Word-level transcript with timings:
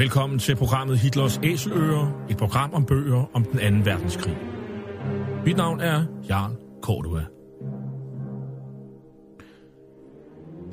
Velkommen 0.00 0.38
til 0.38 0.56
programmet 0.56 0.98
Hitlers 0.98 1.40
Æseløer, 1.42 2.24
et 2.30 2.36
program 2.36 2.74
om 2.74 2.86
bøger 2.86 3.30
om 3.34 3.44
den 3.44 3.58
anden 3.58 3.86
verdenskrig. 3.86 4.36
Mit 5.44 5.56
navn 5.56 5.80
er 5.80 6.04
Jarl 6.28 6.52
Cordua. 6.82 7.24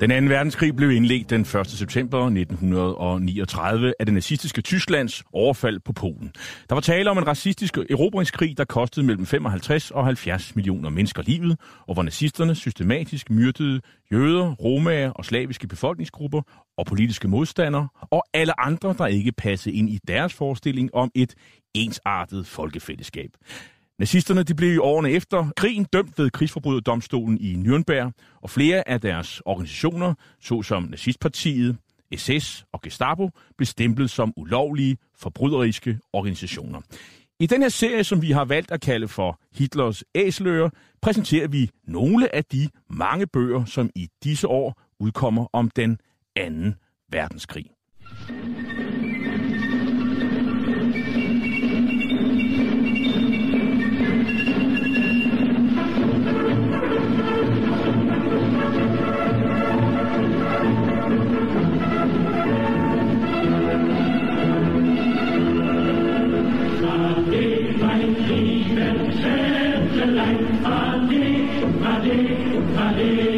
Den 0.00 0.10
anden 0.10 0.30
verdenskrig 0.30 0.76
blev 0.76 0.90
indledt 0.90 1.30
den 1.30 1.40
1. 1.40 1.66
september 1.66 2.18
1939 2.18 3.94
af 3.98 4.06
det 4.06 4.14
nazistiske 4.14 4.62
Tysklands 4.62 5.24
overfald 5.32 5.80
på 5.80 5.92
Polen. 5.92 6.32
Der 6.68 6.74
var 6.74 6.80
tale 6.80 7.10
om 7.10 7.18
en 7.18 7.26
racistisk 7.26 7.78
erobringskrig, 7.90 8.58
der 8.58 8.64
kostede 8.64 9.06
mellem 9.06 9.26
55 9.26 9.90
og 9.90 10.04
70 10.04 10.56
millioner 10.56 10.90
mennesker 10.90 11.22
livet, 11.22 11.60
og 11.86 11.94
hvor 11.94 12.02
nazisterne 12.02 12.54
systematisk 12.54 13.30
myrdede 13.30 13.80
jøder, 14.12 14.54
romager 14.54 15.10
og 15.10 15.24
slaviske 15.24 15.68
befolkningsgrupper 15.68 16.42
og 16.78 16.86
politiske 16.86 17.28
modstandere, 17.28 17.88
og 18.00 18.24
alle 18.34 18.60
andre, 18.60 18.94
der 18.98 19.06
ikke 19.06 19.32
passede 19.32 19.74
ind 19.74 19.90
i 19.90 19.98
deres 20.08 20.34
forestilling 20.34 20.94
om 20.94 21.10
et 21.14 21.34
ensartet 21.74 22.46
folkefællesskab. 22.46 23.30
Nazisterne 23.98 24.42
de 24.42 24.54
blev 24.54 24.74
i 24.74 24.78
årene 24.78 25.10
efter 25.10 25.50
krigen 25.56 25.84
dømt 25.84 26.18
ved 26.18 26.30
krigsforbryderdomstolen 26.30 27.38
i 27.40 27.54
Nürnberg, 27.54 28.12
og 28.42 28.50
flere 28.50 28.88
af 28.88 29.00
deres 29.00 29.42
organisationer, 29.44 30.14
såsom 30.40 30.82
Nazistpartiet, 30.82 31.76
SS 32.16 32.64
og 32.72 32.80
Gestapo, 32.82 33.30
blev 33.56 33.66
stemplet 33.66 34.10
som 34.10 34.32
ulovlige, 34.36 34.96
forbryderiske 35.16 35.98
organisationer. 36.12 36.80
I 37.40 37.46
den 37.46 37.62
her 37.62 37.68
serie, 37.68 38.04
som 38.04 38.22
vi 38.22 38.30
har 38.30 38.44
valgt 38.44 38.70
at 38.70 38.80
kalde 38.80 39.08
for 39.08 39.40
Hitlers 39.54 40.04
æsler, 40.14 40.70
præsenterer 41.02 41.48
vi 41.48 41.70
nogle 41.84 42.34
af 42.34 42.44
de 42.44 42.68
mange 42.90 43.26
bøger, 43.26 43.64
som 43.64 43.90
i 43.94 44.08
disse 44.24 44.48
år 44.48 44.82
udkommer 45.00 45.46
om 45.52 45.70
den 45.70 45.98
anden 46.36 46.74
verdenskrig. 47.10 47.66
Amen. 72.98 73.37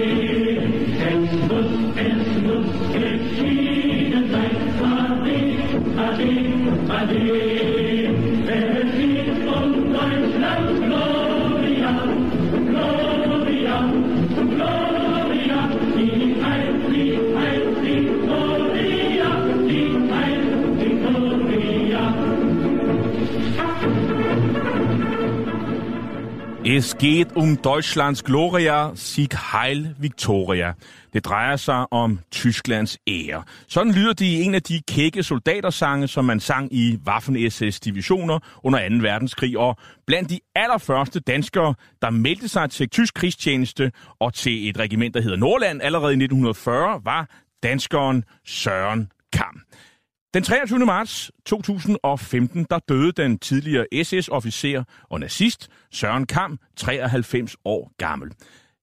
Es 26.80 26.96
geht 26.98 27.36
um 27.36 27.60
Deutschlands 27.62 28.24
Gloria, 28.24 28.92
Sieg 28.94 29.52
Heil 29.52 29.94
Victoria. 29.98 30.74
Det 31.12 31.24
drejer 31.24 31.56
sig 31.56 31.92
om 31.92 32.20
Tysklands 32.30 32.98
ære. 33.08 33.42
Sådan 33.68 33.92
lyder 33.92 34.12
det 34.12 34.24
i 34.24 34.42
en 34.42 34.54
af 34.54 34.62
de 34.62 34.82
kække 34.88 35.22
soldatersange, 35.22 36.08
som 36.08 36.24
man 36.24 36.40
sang 36.40 36.72
i 36.72 36.98
Waffen-SS-divisioner 37.08 38.38
under 38.62 38.88
2. 38.88 38.94
verdenskrig, 38.94 39.58
og 39.58 39.76
blandt 40.06 40.30
de 40.30 40.40
allerførste 40.54 41.20
danskere, 41.20 41.74
der 42.02 42.10
meldte 42.10 42.48
sig 42.48 42.70
til 42.70 42.88
tysk 42.88 43.14
krigstjeneste 43.14 43.92
og 44.20 44.34
til 44.34 44.68
et 44.68 44.78
regiment, 44.78 45.14
der 45.14 45.20
hedder 45.20 45.36
Nordland 45.36 45.82
allerede 45.82 46.12
i 46.12 46.22
1940, 46.22 47.00
var 47.04 47.28
danskeren 47.62 48.24
Søren 48.44 49.12
Kam. 49.32 49.60
Den 50.34 50.42
23. 50.42 50.78
marts 50.78 51.30
2015, 51.46 52.66
der 52.70 52.78
døde 52.78 53.12
den 53.12 53.38
tidligere 53.38 53.86
SS-officer 54.04 54.84
og 55.08 55.20
nazist 55.20 55.68
Søren 55.92 56.26
Kam, 56.26 56.58
93 56.76 57.56
år 57.64 57.92
gammel. 57.98 58.32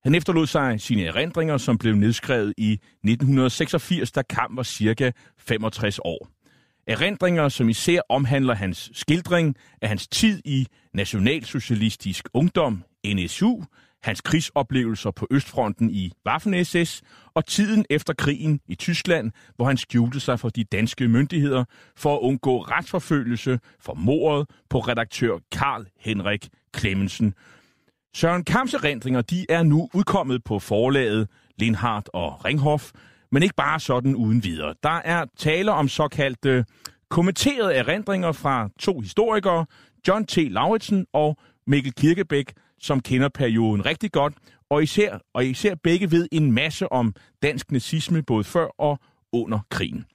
Han 0.03 0.16
efterlod 0.16 0.47
sig 0.47 0.81
sine 0.81 1.06
erindringer, 1.06 1.58
som 1.58 1.78
blev 1.78 1.96
nedskrevet 1.96 2.53
i 2.58 2.72
1986, 2.74 4.12
da 4.12 4.22
Kam 4.22 4.58
var 4.58 4.63
cirka 4.63 5.12
65 5.38 6.00
år. 6.00 6.30
Erindringer, 6.88 7.50
som 7.50 7.69
især 7.69 8.02
omhandler 8.09 8.56
hans 8.56 8.90
skildring 8.94 9.56
af 9.81 9.90
hans 9.90 10.08
tid 10.08 10.41
i 10.46 10.68
Nationalsocialistisk 10.94 12.29
Ungdom, 12.34 12.84
NSU, 13.06 13.62
hans 14.03 14.22
krigsoplevelser 14.22 15.12
på 15.12 15.28
Østfronten 15.31 15.90
i 15.90 16.12
Waffen-SS 16.30 17.02
og 17.34 17.46
tiden 17.46 17.85
efter 17.90 18.13
krigen 18.13 18.59
i 18.68 18.75
Tyskland, 18.75 19.31
hvor 19.56 19.66
han 19.66 19.78
skjulte 19.78 20.19
sig 20.19 20.40
for 20.40 20.50
de 20.50 20.63
danske 20.63 21.08
myndigheder 21.08 21.63
for 21.96 22.16
at 22.16 22.19
undgå 22.19 22.62
retsforfølgelse 22.62 23.59
for 23.80 23.94
mordet 23.94 24.50
på 24.69 24.80
redaktør 24.80 25.38
Karl 25.52 25.85
Henrik 26.00 26.47
Clemmensen. 26.78 27.34
Søren 28.16 28.44
Kamps 28.44 28.74
erindringer 28.74 29.22
de 29.22 29.46
er 29.50 29.63
nu 29.63 29.90
udkommet 29.94 30.44
på 30.44 30.59
forlaget 30.59 31.28
Lindhardt 31.58 32.09
og 32.14 32.46
Ringhof, 32.46 32.91
men 33.31 33.44
ikke 33.44 33.56
bare 33.56 33.79
sådan 33.79 34.16
uden 34.16 34.44
videre. 34.44 34.75
Der 34.84 35.02
er 35.06 35.25
tale 35.38 35.72
om 35.72 35.88
såkaldte 35.88 36.66
kommenterede 37.09 37.74
erindringer 37.74 38.31
fra 38.31 38.69
to 38.79 39.00
historikere, 39.00 39.66
John 40.08 40.25
T. 40.25 40.38
Lauritsen 40.38 41.06
og 41.14 41.38
Mikkel 41.68 41.94
Kirkebæk, 41.94 42.53
som 42.79 42.99
kender 42.99 43.29
perioden 43.29 43.85
rigtig 43.85 44.11
godt, 44.11 44.33
og 44.69 44.83
især, 44.83 45.17
og 45.33 45.45
især 45.45 45.75
begge 45.75 46.11
ved 46.11 46.27
en 46.31 46.51
masse 46.51 46.91
om 46.91 47.13
dansk 47.43 47.71
nazisme 47.71 48.23
både 48.23 48.43
før 48.43 48.67
og 48.77 48.99
under 49.33 49.59
krigen. 49.69 50.05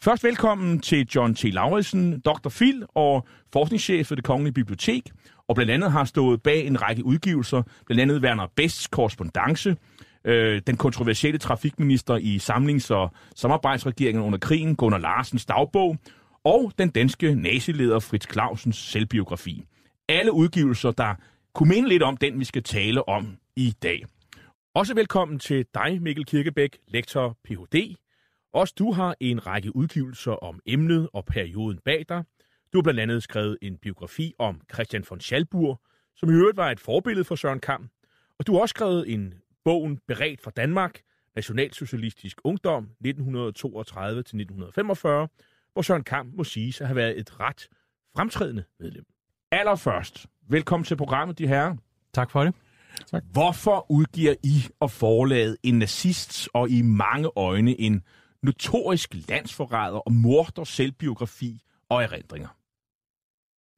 Først 0.00 0.24
velkommen 0.24 0.80
til 0.80 1.08
John 1.14 1.34
T. 1.34 1.44
Lauritsen, 1.44 2.20
Dr. 2.20 2.48
Phil 2.48 2.84
og 2.94 3.26
forskningschef 3.52 4.06
for 4.06 4.14
det 4.14 4.24
Kongelige 4.24 4.54
Bibliotek, 4.54 5.10
og 5.48 5.54
blandt 5.54 5.72
andet 5.72 5.92
har 5.92 6.04
stået 6.04 6.42
bag 6.42 6.66
en 6.66 6.82
række 6.82 7.04
udgivelser, 7.04 7.62
blandt 7.86 8.02
andet 8.02 8.22
Werner 8.22 8.46
Bests 8.56 8.86
korrespondence, 8.86 9.76
øh, 10.24 10.62
den 10.66 10.76
kontroversielle 10.76 11.38
trafikminister 11.38 12.16
i 12.16 12.38
samlings- 12.38 12.90
og 12.90 13.12
samarbejdsregeringen 13.36 14.24
under 14.24 14.38
krigen, 14.38 14.76
Gunnar 14.76 14.98
Larsens 14.98 15.46
dagbog, 15.46 15.96
og 16.44 16.72
den 16.78 16.90
danske 16.90 17.34
nazileder 17.34 17.98
Fritz 17.98 18.32
Clausens 18.32 18.76
selvbiografi. 18.76 19.64
Alle 20.08 20.32
udgivelser, 20.32 20.90
der 20.90 21.14
kunne 21.54 21.68
minde 21.68 21.88
lidt 21.88 22.02
om 22.02 22.16
den, 22.16 22.40
vi 22.40 22.44
skal 22.44 22.62
tale 22.62 23.08
om 23.08 23.38
i 23.56 23.74
dag. 23.82 24.04
Også 24.74 24.94
velkommen 24.94 25.38
til 25.38 25.66
dig, 25.74 26.02
Mikkel 26.02 26.24
Kirkebæk, 26.24 26.78
lektor 26.88 27.38
Ph.D. 27.44 27.96
Også 28.52 28.74
du 28.78 28.92
har 28.92 29.14
en 29.20 29.46
række 29.46 29.76
udgivelser 29.76 30.32
om 30.32 30.60
emnet 30.66 31.08
og 31.12 31.24
perioden 31.24 31.78
bag 31.84 32.04
dig. 32.08 32.24
Du 32.72 32.78
har 32.78 32.82
blandt 32.82 33.00
andet 33.00 33.22
skrevet 33.22 33.58
en 33.62 33.76
biografi 33.76 34.34
om 34.38 34.60
Christian 34.74 35.04
von 35.10 35.20
Schalburg, 35.20 35.80
som 36.16 36.30
i 36.30 36.32
øvrigt 36.32 36.56
var 36.56 36.70
et 36.70 36.80
forbillede 36.80 37.24
for 37.24 37.34
Søren 37.34 37.60
Kam. 37.60 37.90
Og 38.38 38.46
du 38.46 38.52
har 38.52 38.60
også 38.60 38.72
skrevet 38.72 39.12
en 39.12 39.34
bogen 39.64 39.98
Beredt 40.08 40.40
for 40.40 40.50
Danmark, 40.50 41.00
Nationalsocialistisk 41.34 42.40
Ungdom 42.44 42.84
1932-1945, 42.84 43.08
hvor 45.72 45.82
Søren 45.82 46.04
Kam 46.04 46.32
må 46.34 46.44
siges 46.44 46.80
at 46.80 46.86
have 46.86 46.96
været 46.96 47.18
et 47.18 47.40
ret 47.40 47.68
fremtrædende 48.16 48.64
medlem. 48.80 49.04
Allerførst, 49.50 50.26
velkommen 50.48 50.84
til 50.84 50.96
programmet, 50.96 51.38
de 51.38 51.46
herrer. 51.46 51.76
Tak 52.14 52.30
for 52.30 52.44
det. 52.44 52.54
Tak. 53.10 53.24
Hvorfor 53.32 53.86
udgiver 53.90 54.34
I 54.42 54.66
og 54.80 54.90
forlaget 54.90 55.56
en 55.62 55.78
nazist 55.78 56.48
og 56.54 56.70
i 56.70 56.82
mange 56.82 57.30
øjne 57.36 57.80
en 57.80 58.02
notorisk 58.42 59.14
landsforræder 59.28 59.98
og 59.98 60.12
morder 60.12 60.64
selvbiografi 60.64 61.62
og 61.88 62.02
erindringer? 62.02 62.48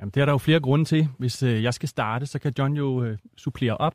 Jamen, 0.01 0.11
det 0.11 0.21
er 0.21 0.25
der 0.25 0.33
jo 0.33 0.39
flere 0.39 0.61
grunde 0.61 0.85
til. 0.85 1.09
Hvis 1.19 1.43
øh, 1.43 1.63
jeg 1.63 1.75
skal 1.75 1.89
starte, 1.89 2.27
så 2.27 2.39
kan 2.39 2.53
John 2.59 2.77
jo 2.77 3.05
øh, 3.05 3.19
supplere 3.37 3.77
op. 3.77 3.95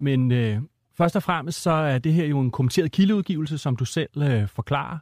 Men 0.00 0.32
øh, 0.32 0.58
først 0.96 1.16
og 1.16 1.22
fremmest 1.22 1.62
så 1.62 1.70
er 1.70 1.98
det 1.98 2.12
her 2.12 2.26
jo 2.26 2.40
en 2.40 2.50
kommenteret 2.50 2.92
kildeudgivelse, 2.92 3.58
som 3.58 3.76
du 3.76 3.84
selv 3.84 4.22
øh, 4.22 4.48
forklarer. 4.48 4.98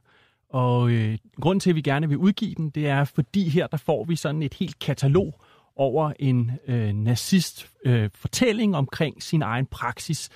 Og 0.51 0.91
øh, 0.91 1.19
grunden 1.41 1.61
til, 1.61 1.71
at 1.71 1.77
vi 1.77 1.83
gerne 1.83 2.09
vil 2.09 2.19
udgive 2.19 2.55
den, 2.55 2.71
det 2.71 2.89
er, 2.89 3.05
fordi 3.05 3.49
her 3.49 3.67
der 3.67 3.77
får 3.77 4.05
vi 4.05 4.17
sådan 4.17 4.43
et 4.43 4.55
helt 4.55 4.79
katalog 4.79 5.41
over 5.79 6.13
en 6.19 6.51
øh, 6.67 6.93
nazist 6.93 7.71
øh, 7.85 8.11
fortælling 8.15 8.77
omkring 8.77 9.23
sin 9.23 9.43
egen 9.43 9.67
praksis 9.67 10.29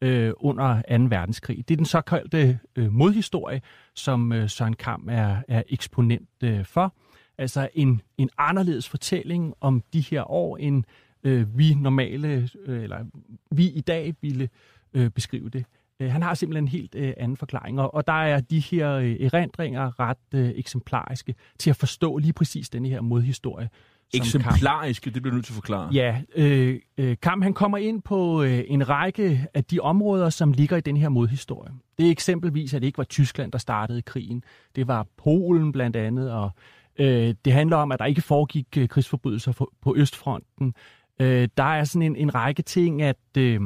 øh, 0.00 0.32
under 0.36 0.82
2. 0.98 1.04
verdenskrig. 1.16 1.68
Det 1.68 1.74
er 1.74 1.76
den 1.76 1.86
såkaldte 1.86 2.58
øh, 2.76 2.92
modhistorie, 2.92 3.62
som 3.94 4.32
øh, 4.32 4.48
Søren 4.48 4.74
Kam 4.74 5.08
er, 5.10 5.36
er 5.48 5.62
eksponent 5.68 6.28
øh, 6.42 6.64
for. 6.64 6.94
Altså 7.38 7.68
en, 7.74 8.00
en 8.18 8.30
anderledes 8.38 8.88
fortælling 8.88 9.54
om 9.60 9.82
de 9.92 10.00
her 10.00 10.30
år, 10.30 10.56
end 10.56 10.84
øh, 11.24 11.58
vi 11.58 11.74
normale, 11.74 12.48
øh, 12.66 12.82
eller 12.82 13.04
vi 13.50 13.66
i 13.68 13.80
dag 13.80 14.14
ville 14.20 14.48
øh, 14.94 15.10
beskrive 15.10 15.48
det. 15.48 15.64
Øh, 16.00 16.10
han 16.10 16.22
har 16.22 16.34
simpelthen 16.34 16.64
en 16.64 16.68
helt 16.68 16.94
øh, 16.94 17.12
anden 17.16 17.36
forklaring, 17.36 17.80
og, 17.80 17.94
og 17.94 18.06
der 18.06 18.12
er 18.12 18.40
de 18.40 18.60
her 18.60 18.92
øh, 18.92 19.16
erindringer 19.20 20.00
ret 20.00 20.34
øh, 20.34 20.52
eksemplariske 20.54 21.34
til 21.58 21.70
at 21.70 21.76
forstå 21.76 22.18
lige 22.18 22.32
præcis 22.32 22.70
denne 22.70 22.88
her 22.88 23.00
modhistorie. 23.00 23.68
Eksemplariske, 24.14 25.10
det 25.10 25.22
bliver 25.22 25.34
nødt 25.34 25.46
til 25.46 25.52
at 25.52 25.54
forklare. 25.54 25.88
Ja, 25.92 26.20
øh, 26.36 26.80
øh, 26.98 27.16
Kam 27.22 27.42
han 27.42 27.54
kommer 27.54 27.78
ind 27.78 28.02
på 28.02 28.42
øh, 28.42 28.64
en 28.66 28.88
række 28.88 29.46
af 29.54 29.64
de 29.64 29.80
områder, 29.80 30.30
som 30.30 30.52
ligger 30.52 30.76
i 30.76 30.80
den 30.80 30.96
her 30.96 31.08
modhistorie. 31.08 31.72
Det 31.98 32.06
er 32.06 32.10
eksempelvis, 32.10 32.74
at 32.74 32.82
det 32.82 32.86
ikke 32.86 32.98
var 32.98 33.04
Tyskland, 33.04 33.52
der 33.52 33.58
startede 33.58 34.02
krigen. 34.02 34.44
Det 34.76 34.88
var 34.88 35.06
Polen 35.16 35.72
blandt 35.72 35.96
andet, 35.96 36.32
og 36.32 36.50
øh, 36.98 37.34
det 37.44 37.52
handler 37.52 37.76
om, 37.76 37.92
at 37.92 37.98
der 37.98 38.04
ikke 38.04 38.22
foregik 38.22 38.66
øh, 38.78 38.88
krigsforbrydelser 38.88 39.52
for, 39.52 39.72
på 39.82 39.94
Østfronten. 39.96 40.74
Øh, 41.20 41.48
der 41.56 41.64
er 41.64 41.84
sådan 41.84 42.02
en, 42.02 42.16
en 42.16 42.34
række 42.34 42.62
ting, 42.62 43.02
at... 43.02 43.16
Øh, 43.38 43.60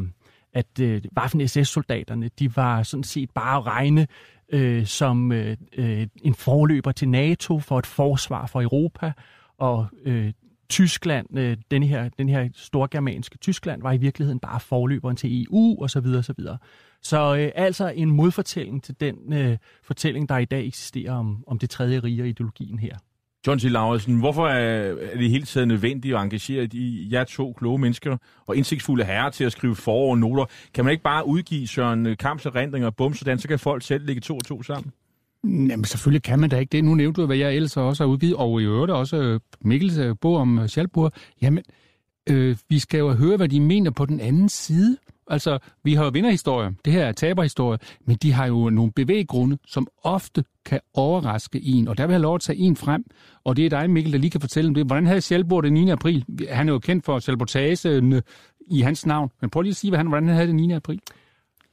at 0.57 0.81
øh, 0.81 1.03
Waffen-SS-soldaterne, 1.19 2.31
de 2.39 2.57
var 2.57 2.83
sådan 2.83 3.05
set 3.05 3.31
bare 3.31 3.57
at 3.57 3.67
regne 3.67 4.07
øh, 4.49 4.87
som 4.87 5.33
øh, 5.33 5.57
øh, 5.77 6.07
en 6.23 6.35
forløber 6.35 6.93
til 6.93 7.09
NATO 7.09 7.59
for 7.59 7.79
et 7.79 7.87
forsvar 7.87 8.47
for 8.47 8.63
Europa, 8.63 9.13
og 9.65 9.87
øh, 10.05 10.33
Tyskland, 10.69 11.39
øh, 11.39 11.57
den, 11.71 11.83
her, 11.83 12.09
den 12.09 12.29
her 12.29 12.49
storgermanske 12.55 13.39
Tyskland, 13.39 13.83
var 13.83 13.93
i 13.93 13.97
virkeligheden 13.97 14.41
bare 14.41 14.61
forløberen 14.61 15.17
til 15.17 15.43
EU 15.43 15.83
osv. 15.83 15.89
Så, 15.89 16.01
videre, 16.01 16.23
så, 16.23 16.35
videre. 16.37 16.59
så 17.03 17.37
øh, 17.37 17.53
altså 17.55 17.89
en 17.89 18.11
modfortælling 18.11 18.83
til 18.83 18.95
den 19.01 19.33
øh, 19.33 19.57
fortælling, 19.83 20.29
der 20.29 20.39
i 20.39 20.45
dag 20.45 20.67
eksisterer 20.67 21.13
om, 21.13 21.45
om 21.47 21.59
det 21.59 21.71
tredje 21.71 21.99
rige 21.99 22.23
og 22.23 22.29
ideologien 22.29 22.79
her. 22.79 22.97
John 23.47 23.61
C. 23.61 23.65
Lauritsen, 23.65 24.19
hvorfor 24.19 24.49
er, 24.49 24.95
er 25.13 25.17
det 25.17 25.31
hele 25.31 25.45
tiden 25.45 25.69
nødvendigt 25.69 26.15
at 26.15 26.23
engagere 26.23 26.67
de 26.67 27.09
jer 27.13 27.25
to 27.25 27.53
kloge 27.53 27.79
mennesker 27.79 28.17
og 28.47 28.57
indsigtsfulde 28.57 29.05
herrer 29.05 29.31
til 29.31 29.45
at 29.45 29.53
skrive 29.53 29.77
forår 29.77 30.11
og 30.11 30.19
noter? 30.19 30.45
Kan 30.75 30.85
man 30.85 30.93
ikke 30.93 31.05
bare 31.05 31.27
udgive 31.27 31.67
Søren 31.67 32.17
Kamps 32.17 32.47
erindringer 32.47 32.87
og 32.87 32.97
bum, 32.97 33.15
sådan, 33.15 33.39
så 33.39 33.49
kan 33.49 33.59
folk 33.59 33.83
selv 33.83 34.07
lægge 34.07 34.21
to 34.21 34.37
og 34.37 34.45
to 34.45 34.63
sammen? 34.63 34.93
Jamen 35.45 35.85
selvfølgelig 35.85 36.23
kan 36.23 36.39
man 36.39 36.51
da 36.51 36.59
ikke 36.59 36.71
det. 36.71 36.85
Nu 36.85 36.95
nævnte 36.95 37.21
du, 37.21 37.27
hvad 37.27 37.37
jeg 37.37 37.55
ellers 37.55 37.77
også 37.77 38.05
har 38.05 38.09
udgivet, 38.09 38.37
og 38.37 38.63
i 38.63 38.65
øvrigt 38.65 38.93
også 38.93 39.17
øh, 39.17 39.41
Mikkels 39.61 39.99
øh, 39.99 40.17
bog 40.21 40.37
om 40.37 40.59
øh, 40.59 40.69
Schalburg. 40.69 41.13
Jamen, 41.43 41.65
øh, 42.31 42.57
vi 42.69 42.79
skal 42.79 42.99
jo 42.99 43.13
høre, 43.13 43.37
hvad 43.37 43.49
de 43.49 43.61
mener 43.61 43.91
på 43.91 44.07
den 44.07 44.21
anden 44.21 44.49
side. 44.49 44.97
Altså, 45.27 45.59
vi 45.85 45.95
har 45.95 46.05
jo 46.05 46.11
vinderhistorier, 46.11 46.73
det 46.85 46.93
her 46.93 47.07
er 47.07 47.13
taberhistorie, 47.13 47.79
men 48.07 48.17
de 48.17 48.33
har 48.33 48.47
jo 48.47 48.71
nogle 48.71 48.93
bevæggrunde, 48.93 49.59
som 49.67 49.87
ofte 50.03 50.45
kan 50.65 50.81
overraske 50.95 51.61
en, 51.63 51.89
og 51.89 51.99
der 51.99 52.07
vil 52.07 52.15
jeg 52.15 52.21
lov 52.21 52.35
at 52.35 52.41
tage 52.41 52.59
en 52.59 52.77
frem, 52.77 53.05
og 53.45 53.57
det 53.57 53.67
er 53.67 53.71
dig, 53.71 53.91
Mikkel, 53.91 54.13
der 54.13 54.19
lige 54.19 54.31
kan 54.31 54.41
fortælle 54.41 54.69
om 54.69 54.75
det. 54.75 54.87
Hvordan 54.87 55.07
havde 55.07 55.21
Sjælborg 55.21 55.63
den 55.63 55.73
9. 55.73 55.91
april? 55.91 56.25
Han 56.51 56.69
er 56.69 56.73
jo 56.73 56.79
kendt 56.79 57.05
for 57.05 57.19
sabotagen 57.19 58.23
i 58.67 58.81
hans 58.81 59.07
navn, 59.07 59.31
men 59.41 59.51
prøv 59.51 59.63
lige 59.63 59.71
at 59.71 59.77
sige, 59.77 59.91
hvad 59.91 59.99
han, 59.99 60.07
hvordan 60.07 60.27
han 60.27 60.35
havde 60.35 60.49
den 60.49 60.57
9. 60.57 60.73
april. 60.73 61.01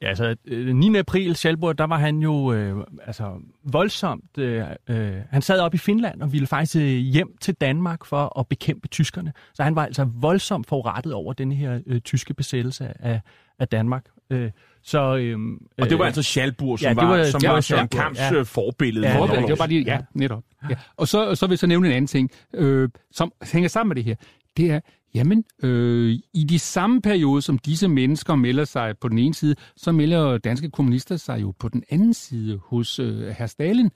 Ja, 0.01 0.07
altså 0.07 0.36
9. 0.74 0.98
april, 0.98 1.36
Schalburg, 1.36 1.77
der 1.77 1.83
var 1.83 1.98
han 1.98 2.18
jo 2.18 2.53
øh, 2.53 2.86
altså, 3.03 3.31
voldsomt... 3.63 4.38
Øh, 4.38 4.63
øh, 4.89 5.13
han 5.30 5.42
sad 5.42 5.59
op 5.59 5.74
i 5.74 5.77
Finland 5.77 6.21
og 6.21 6.33
ville 6.33 6.48
faktisk 6.48 6.75
øh, 6.75 6.98
hjem 6.98 7.38
til 7.42 7.53
Danmark 7.53 8.06
for 8.06 8.39
at 8.39 8.48
bekæmpe 8.48 8.88
tyskerne. 8.88 9.33
Så 9.53 9.63
han 9.63 9.75
var 9.75 9.86
altså 9.86 10.09
voldsomt 10.13 10.68
forurettet 10.68 11.13
over 11.13 11.33
den 11.33 11.51
her 11.51 11.80
øh, 11.88 12.01
tyske 12.01 12.33
besættelse 12.33 12.94
af, 13.00 13.21
af 13.59 13.68
Danmark. 13.68 14.06
Øh, 14.30 14.51
så, 14.83 15.15
øh, 15.15 15.38
og 15.81 15.89
det 15.89 16.00
var 16.00 16.06
altså 16.06 16.24
Schalburg, 16.24 16.80
som 16.80 16.88
ja, 16.88 16.94
var, 16.94 17.18
var, 17.18 17.24
som 17.24 17.42
ja, 17.44 17.51
var 17.51 17.62
Søren 17.62 17.88
Kamps 17.88 18.19
ja. 18.19 18.33
Øh, 18.33 18.45
forbillede. 18.45 19.07
Ja, 19.07 19.13
det 19.13 19.50
var 19.50 19.56
bare 19.56 19.68
lige, 19.68 19.83
ja, 19.83 20.00
netop. 20.13 20.44
Ja. 20.69 20.75
Og 20.98 21.07
så, 21.07 21.36
så 21.36 21.48
vil 21.48 21.51
jeg 21.51 21.59
så 21.59 21.68
nævne 21.68 21.88
en 21.88 21.94
anden 21.94 22.07
ting, 22.07 22.31
øh, 22.53 22.89
som 23.12 23.33
hænger 23.53 23.69
sammen 23.69 23.89
med 23.89 23.95
det 23.95 24.03
her. 24.03 24.15
Det 24.57 24.71
er, 24.71 24.80
Jamen, 25.13 25.43
øh, 25.63 26.19
i 26.33 26.43
de 26.43 26.59
samme 26.59 27.01
periode, 27.01 27.41
som 27.41 27.57
disse 27.57 27.87
mennesker 27.87 28.35
melder 28.35 28.65
sig 28.65 28.97
på 29.01 29.07
den 29.07 29.17
ene 29.17 29.33
side, 29.33 29.55
så 29.77 29.91
melder 29.91 30.37
danske 30.37 30.69
kommunister 30.69 31.17
sig 31.17 31.41
jo 31.41 31.53
på 31.59 31.69
den 31.69 31.83
anden 31.89 32.13
side 32.13 32.59
hos 32.63 32.99
øh, 32.99 33.27
herr 33.27 33.47
Stalin, 33.47 33.89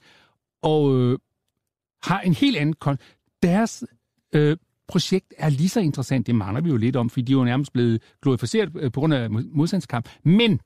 og 0.62 1.00
øh, 1.00 1.18
har 2.02 2.20
en 2.20 2.34
helt 2.34 2.56
anden... 2.56 2.74
Kon- 2.84 2.96
Deres 3.42 3.84
øh, 4.34 4.56
projekt 4.88 5.34
er 5.38 5.48
lige 5.48 5.68
så 5.68 5.80
interessant, 5.80 6.26
det 6.26 6.34
mangler 6.34 6.60
vi 6.60 6.68
jo 6.68 6.76
lidt 6.76 6.96
om, 6.96 7.10
fordi 7.10 7.22
de 7.22 7.32
er 7.32 7.36
jo 7.36 7.44
nærmest 7.44 7.72
blevet 7.72 8.02
glorificeret 8.22 8.70
øh, 8.76 8.92
på 8.92 9.00
grund 9.00 9.14
af 9.14 9.30
modstandskamp. 9.30 10.08
Men 10.24 10.60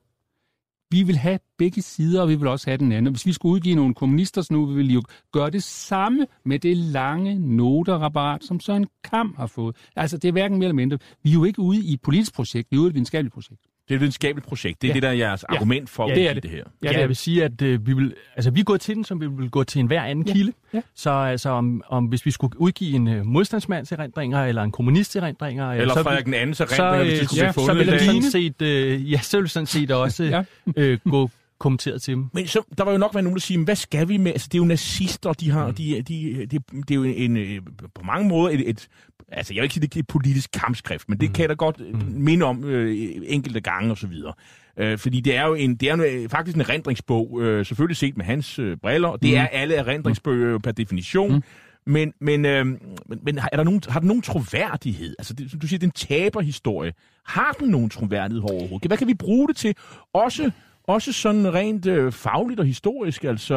vi 0.91 1.03
vil 1.03 1.17
have 1.17 1.39
begge 1.57 1.81
sider, 1.81 2.21
og 2.21 2.29
vi 2.29 2.35
vil 2.35 2.47
også 2.47 2.69
have 2.69 2.77
den 2.77 2.91
anden. 2.91 3.13
Hvis 3.13 3.25
vi 3.25 3.33
skulle 3.33 3.53
udgive 3.53 3.75
nogle 3.75 3.93
kommunister 3.93 4.41
så 4.41 4.53
nu, 4.53 4.65
vi 4.65 4.73
vil 4.75 4.93
jo 4.93 5.03
gøre 5.31 5.49
det 5.49 5.63
samme 5.63 6.27
med 6.45 6.59
det 6.59 6.77
lange 6.77 7.39
noterabarat, 7.39 8.43
som 8.43 8.59
Søren 8.59 8.87
Kam 9.03 9.33
har 9.37 9.47
fået. 9.47 9.75
Altså, 9.95 10.17
det 10.17 10.27
er 10.27 10.31
hverken 10.31 10.57
mere 10.57 10.65
eller 10.67 10.75
mindre. 10.75 10.97
Vi 11.23 11.29
er 11.29 11.33
jo 11.33 11.43
ikke 11.43 11.59
ude 11.59 11.79
i 11.79 11.93
et 11.93 12.01
politisk 12.01 12.33
projekt, 12.33 12.67
vi 12.71 12.77
er 12.77 12.79
ude 12.79 12.87
i 12.87 12.89
et 12.89 12.93
videnskabeligt 12.93 13.33
projekt. 13.33 13.70
Det 13.87 13.93
er 13.93 13.97
et 13.97 14.01
videnskabeligt 14.01 14.47
projekt. 14.47 14.81
Det 14.81 14.87
er 14.87 14.89
ja. 14.89 14.93
det, 14.93 15.03
der 15.03 15.09
er 15.09 15.13
jeres 15.13 15.45
ja. 15.49 15.55
argument 15.55 15.89
for 15.89 16.09
ja, 16.09 16.15
det 16.15 16.29
er 16.29 16.33
det. 16.33 16.43
det 16.43 16.51
her. 16.51 16.63
Ja, 16.83 16.99
jeg 16.99 17.07
vil 17.07 17.15
sige, 17.15 17.43
at 17.43 17.61
øh, 17.61 17.87
vi, 17.87 17.93
vil, 17.93 18.13
altså, 18.35 18.51
vi 18.51 18.59
er 18.59 18.63
gået 18.63 18.81
til 18.81 18.95
den, 18.95 19.03
som 19.03 19.21
vi 19.21 19.27
vil 19.27 19.49
gå 19.49 19.63
til 19.63 19.79
enhver 19.79 20.03
anden 20.03 20.27
ja. 20.27 20.33
kilde. 20.33 20.53
Ja. 20.73 20.81
Så 20.95 21.09
altså, 21.09 21.49
om, 21.49 21.83
om, 21.87 22.05
hvis 22.05 22.25
vi 22.25 22.31
skulle 22.31 22.61
udgive 22.61 22.95
en 22.95 23.07
uh, 23.07 23.25
modstandsmands 23.25 23.91
erindringer, 23.91 24.43
eller 24.43 24.63
en 24.63 24.71
kommunist 24.71 25.15
erindringer... 25.15 25.71
Eller 25.71 25.93
så, 25.93 26.03
Frederik 26.03 26.25
den 26.25 26.33
andens 26.33 26.59
erindringer, 26.59 26.97
så, 26.97 27.03
hvis 27.03 27.19
det 27.19 27.27
skulle 27.27 27.45
ja, 27.45 27.51
blive 27.51 27.65
fundet. 27.65 27.85
Så 27.85 27.91
vil 27.91 28.05
sådan 28.05 28.31
set, 28.31 28.61
øh, 28.61 29.11
ja, 29.11 29.19
så 29.19 29.39
vil 29.39 29.49
sådan 29.49 29.67
set 29.67 29.91
også 29.91 30.23
ja. 30.23 30.43
øh, 30.77 30.99
gå 31.09 31.29
kommenteret 31.61 32.01
til 32.01 32.15
dem. 32.15 32.29
Men 32.33 32.47
så, 32.47 32.61
der 32.77 32.83
var 32.83 32.91
jo 32.91 32.97
nok 32.97 33.13
være 33.13 33.23
nogen, 33.23 33.35
der 33.35 33.41
siger, 33.41 33.63
hvad 33.63 33.75
skal 33.75 34.07
vi 34.07 34.17
med? 34.17 34.31
Altså, 34.31 34.47
det 34.51 34.57
er 34.57 34.61
jo 34.61 34.65
nazister, 34.65 35.33
de 35.33 35.51
har, 35.51 35.67
mm. 35.67 35.73
de, 35.73 36.01
de, 36.01 36.45
de, 36.45 36.59
det 36.71 36.91
er 36.91 36.95
jo 36.95 37.03
en, 37.03 37.37
en, 37.37 37.63
på 37.95 38.03
mange 38.03 38.29
måder 38.29 38.49
et, 38.53 38.69
et 38.69 38.87
altså 39.31 39.53
jeg 39.53 39.61
vil 39.61 39.65
ikke 39.65 39.73
sige, 39.73 39.81
det 39.81 39.95
er 39.95 39.99
et 39.99 40.07
politisk 40.07 40.51
kampskrift, 40.51 41.09
men 41.09 41.19
det 41.19 41.29
mm. 41.29 41.33
kan 41.33 41.41
jeg 41.41 41.49
da 41.49 41.53
godt 41.53 41.79
mm. 41.79 42.13
minde 42.13 42.45
om 42.45 42.63
øh, 42.63 43.11
enkelte 43.23 43.61
gange 43.61 43.91
og 43.91 43.97
så 43.97 44.07
videre. 44.07 44.33
Øh, 44.77 44.97
fordi 44.97 45.21
det 45.21 45.35
er 45.35 45.45
jo 45.45 45.53
en, 45.53 45.75
det 45.75 45.89
er 45.89 45.97
øh, 46.01 46.29
faktisk 46.29 46.55
en 46.55 46.61
erindringsbog, 46.61 47.41
øh, 47.41 47.65
selvfølgelig 47.65 47.97
set 47.97 48.17
med 48.17 48.25
hans 48.25 48.59
øh, 48.59 48.77
briller, 48.77 49.15
det 49.15 49.29
mm. 49.29 49.35
er 49.35 49.47
alle 49.47 49.75
erindringsbøger 49.75 50.59
per 50.59 50.71
definition. 50.71 51.35
Mm. 51.35 51.43
Men, 51.85 52.13
men, 52.21 52.45
øh, 52.45 52.65
men, 52.65 53.19
men 53.23 53.37
er 53.37 53.57
der 53.57 53.63
nogen, 53.63 53.81
har 53.89 53.99
den 53.99 54.07
nogen 54.07 54.21
troværdighed? 54.21 55.15
Altså, 55.19 55.33
det, 55.33 55.61
du 55.61 55.67
siger, 55.67 55.79
det 55.79 55.87
er 55.87 55.87
en 55.87 55.91
taberhistorie. 55.91 56.93
Har 57.25 57.55
den 57.59 57.69
nogen 57.69 57.89
troværdighed 57.89 58.43
overhovedet? 58.43 58.89
Hvad 58.89 58.97
kan 58.97 59.07
vi 59.07 59.13
bruge 59.13 59.47
det 59.47 59.55
til? 59.55 59.75
Også, 60.13 60.51
også 60.93 61.13
sådan 61.13 61.53
rent 61.53 61.85
øh, 61.85 62.11
fagligt 62.11 62.59
og 62.59 62.65
historisk, 62.65 63.23
altså... 63.23 63.55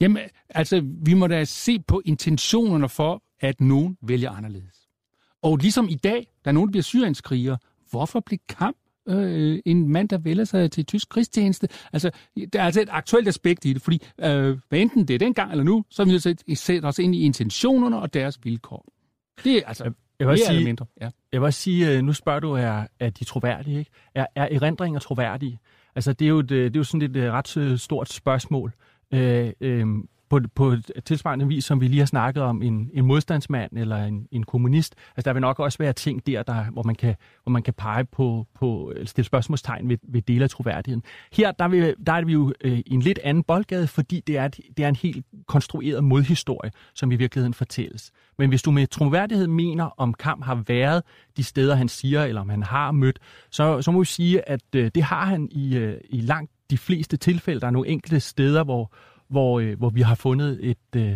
Jamen, 0.00 0.22
altså, 0.48 0.82
vi 1.04 1.14
må 1.14 1.26
da 1.26 1.44
se 1.44 1.78
på 1.78 2.02
intentionerne 2.04 2.88
for, 2.88 3.22
at 3.40 3.60
nogen 3.60 3.96
vælger 4.02 4.30
anderledes. 4.30 4.88
Og 5.42 5.56
ligesom 5.56 5.88
i 5.88 5.94
dag, 5.94 6.26
da 6.44 6.52
nogen 6.52 6.70
bliver 6.70 6.82
syrienskrigere, 6.82 7.58
hvorfor 7.90 8.20
bliver 8.20 8.40
kamp 8.48 8.76
øh, 9.08 9.58
en 9.64 9.88
mand, 9.88 10.08
der 10.08 10.18
vælger 10.18 10.44
sig 10.44 10.70
til 10.70 10.86
tysk 10.86 11.08
krigstjeneste. 11.08 11.68
Altså, 11.92 12.10
der 12.52 12.60
er 12.60 12.64
altså 12.64 12.80
et 12.80 12.88
aktuelt 12.90 13.28
aspekt 13.28 13.64
i 13.64 13.72
det, 13.72 13.82
fordi 13.82 14.02
øh, 14.20 14.58
hvad 14.68 14.78
enten 14.78 15.08
det 15.08 15.14
er 15.14 15.18
dengang 15.18 15.50
eller 15.50 15.64
nu, 15.64 15.84
så 15.90 16.02
er 16.02 16.04
vi 16.04 16.10
nødt 16.10 16.22
til 16.22 16.36
at 16.50 16.58
sætte 16.58 16.86
os 16.86 16.98
ind 16.98 17.14
i 17.14 17.20
intentionerne 17.20 17.98
og 18.00 18.14
deres 18.14 18.38
vilkår. 18.44 18.86
Det 19.44 19.56
er 19.56 19.66
altså 19.66 19.92
jeg 20.20 20.28
vil 20.28 20.38
sige, 20.38 20.64
mindre. 20.64 20.86
Ja. 21.00 21.10
Jeg 21.32 21.40
vil 21.40 21.46
også 21.46 21.60
sige, 21.60 21.90
øh, 21.90 22.02
nu 22.02 22.12
spørger 22.12 22.40
du, 22.40 22.52
er, 22.52 22.86
er 23.00 23.10
de 23.10 23.24
troværdige? 23.24 23.78
Ikke? 23.78 23.90
Er, 24.14 24.26
er 24.34 24.48
erindringer 24.50 25.00
troværdige? 25.00 25.58
Altså, 25.94 26.12
det 26.12 26.24
er 26.24 26.28
jo, 26.28 26.38
et, 26.38 26.48
det 26.48 26.76
er 26.76 26.80
jo 26.80 26.84
sådan 26.84 27.02
et 27.10 27.16
øh, 27.16 27.32
ret 27.32 27.56
øh, 27.56 27.78
stort 27.78 28.12
spørgsmål. 28.12 28.72
Øh, 29.14 29.52
øh, 29.60 29.86
på, 30.30 30.40
på 30.54 30.74
tilsvarende 31.04 31.48
vis, 31.48 31.64
som 31.64 31.80
vi 31.80 31.88
lige 31.88 31.98
har 31.98 32.06
snakket 32.06 32.42
om, 32.42 32.62
en, 32.62 32.90
en 32.94 33.04
modstandsmand 33.04 33.78
eller 33.78 33.96
en, 33.96 34.26
en 34.32 34.42
kommunist. 34.42 34.94
Altså, 35.16 35.28
der 35.28 35.32
vil 35.32 35.40
nok 35.40 35.58
også 35.58 35.78
være 35.78 35.92
ting 35.92 36.26
der, 36.26 36.42
der 36.42 36.64
hvor, 36.64 36.82
man 36.82 36.94
kan, 36.94 37.14
hvor 37.42 37.50
man 37.50 37.62
kan 37.62 37.74
pege 37.74 38.04
på, 38.04 38.46
på 38.54 38.92
stille 39.04 39.26
spørgsmålstegn 39.26 39.88
ved, 39.88 39.98
ved 40.02 40.22
dele 40.22 40.44
af 40.44 40.50
troværdigheden. 40.50 41.02
Her 41.32 41.52
der, 41.52 41.68
vil, 41.68 41.94
der 42.06 42.12
er 42.12 42.24
vi 42.24 42.32
jo 42.32 42.52
øh, 42.60 42.78
i 42.78 42.94
en 42.94 43.00
lidt 43.02 43.18
anden 43.24 43.44
boldgade, 43.44 43.86
fordi 43.86 44.22
det 44.26 44.36
er, 44.36 44.48
det 44.48 44.84
er 44.84 44.88
en 44.88 44.96
helt 44.96 45.26
konstrueret 45.46 46.04
modhistorie, 46.04 46.70
som 46.94 47.12
i 47.12 47.16
virkeligheden 47.16 47.54
fortælles. 47.54 48.12
Men 48.38 48.48
hvis 48.48 48.62
du 48.62 48.70
med 48.70 48.86
troværdighed 48.86 49.46
mener, 49.46 49.84
om 49.96 50.14
Kamp 50.14 50.44
har 50.44 50.64
været 50.66 51.02
de 51.36 51.44
steder, 51.44 51.74
han 51.74 51.88
siger, 51.88 52.24
eller 52.24 52.40
om 52.40 52.48
han 52.48 52.62
har 52.62 52.92
mødt, 52.92 53.18
så, 53.50 53.82
så 53.82 53.90
må 53.90 53.98
vi 53.98 54.04
sige, 54.04 54.48
at 54.48 54.74
øh, 54.76 54.90
det 54.94 55.02
har 55.02 55.24
han 55.24 55.48
i, 55.50 55.76
øh, 55.76 56.00
i 56.10 56.20
langt 56.20 56.50
de 56.70 56.78
fleste 56.78 57.16
tilfælde. 57.16 57.60
Der 57.60 57.66
er 57.66 57.70
nogle 57.70 57.88
enkelte 57.88 58.20
steder, 58.20 58.64
hvor, 58.64 58.92
hvor, 59.30 59.60
øh, 59.60 59.78
hvor 59.78 59.90
vi 59.90 60.00
har 60.00 60.14
fundet 60.14 60.58
et, 60.62 60.96
øh, 60.96 61.12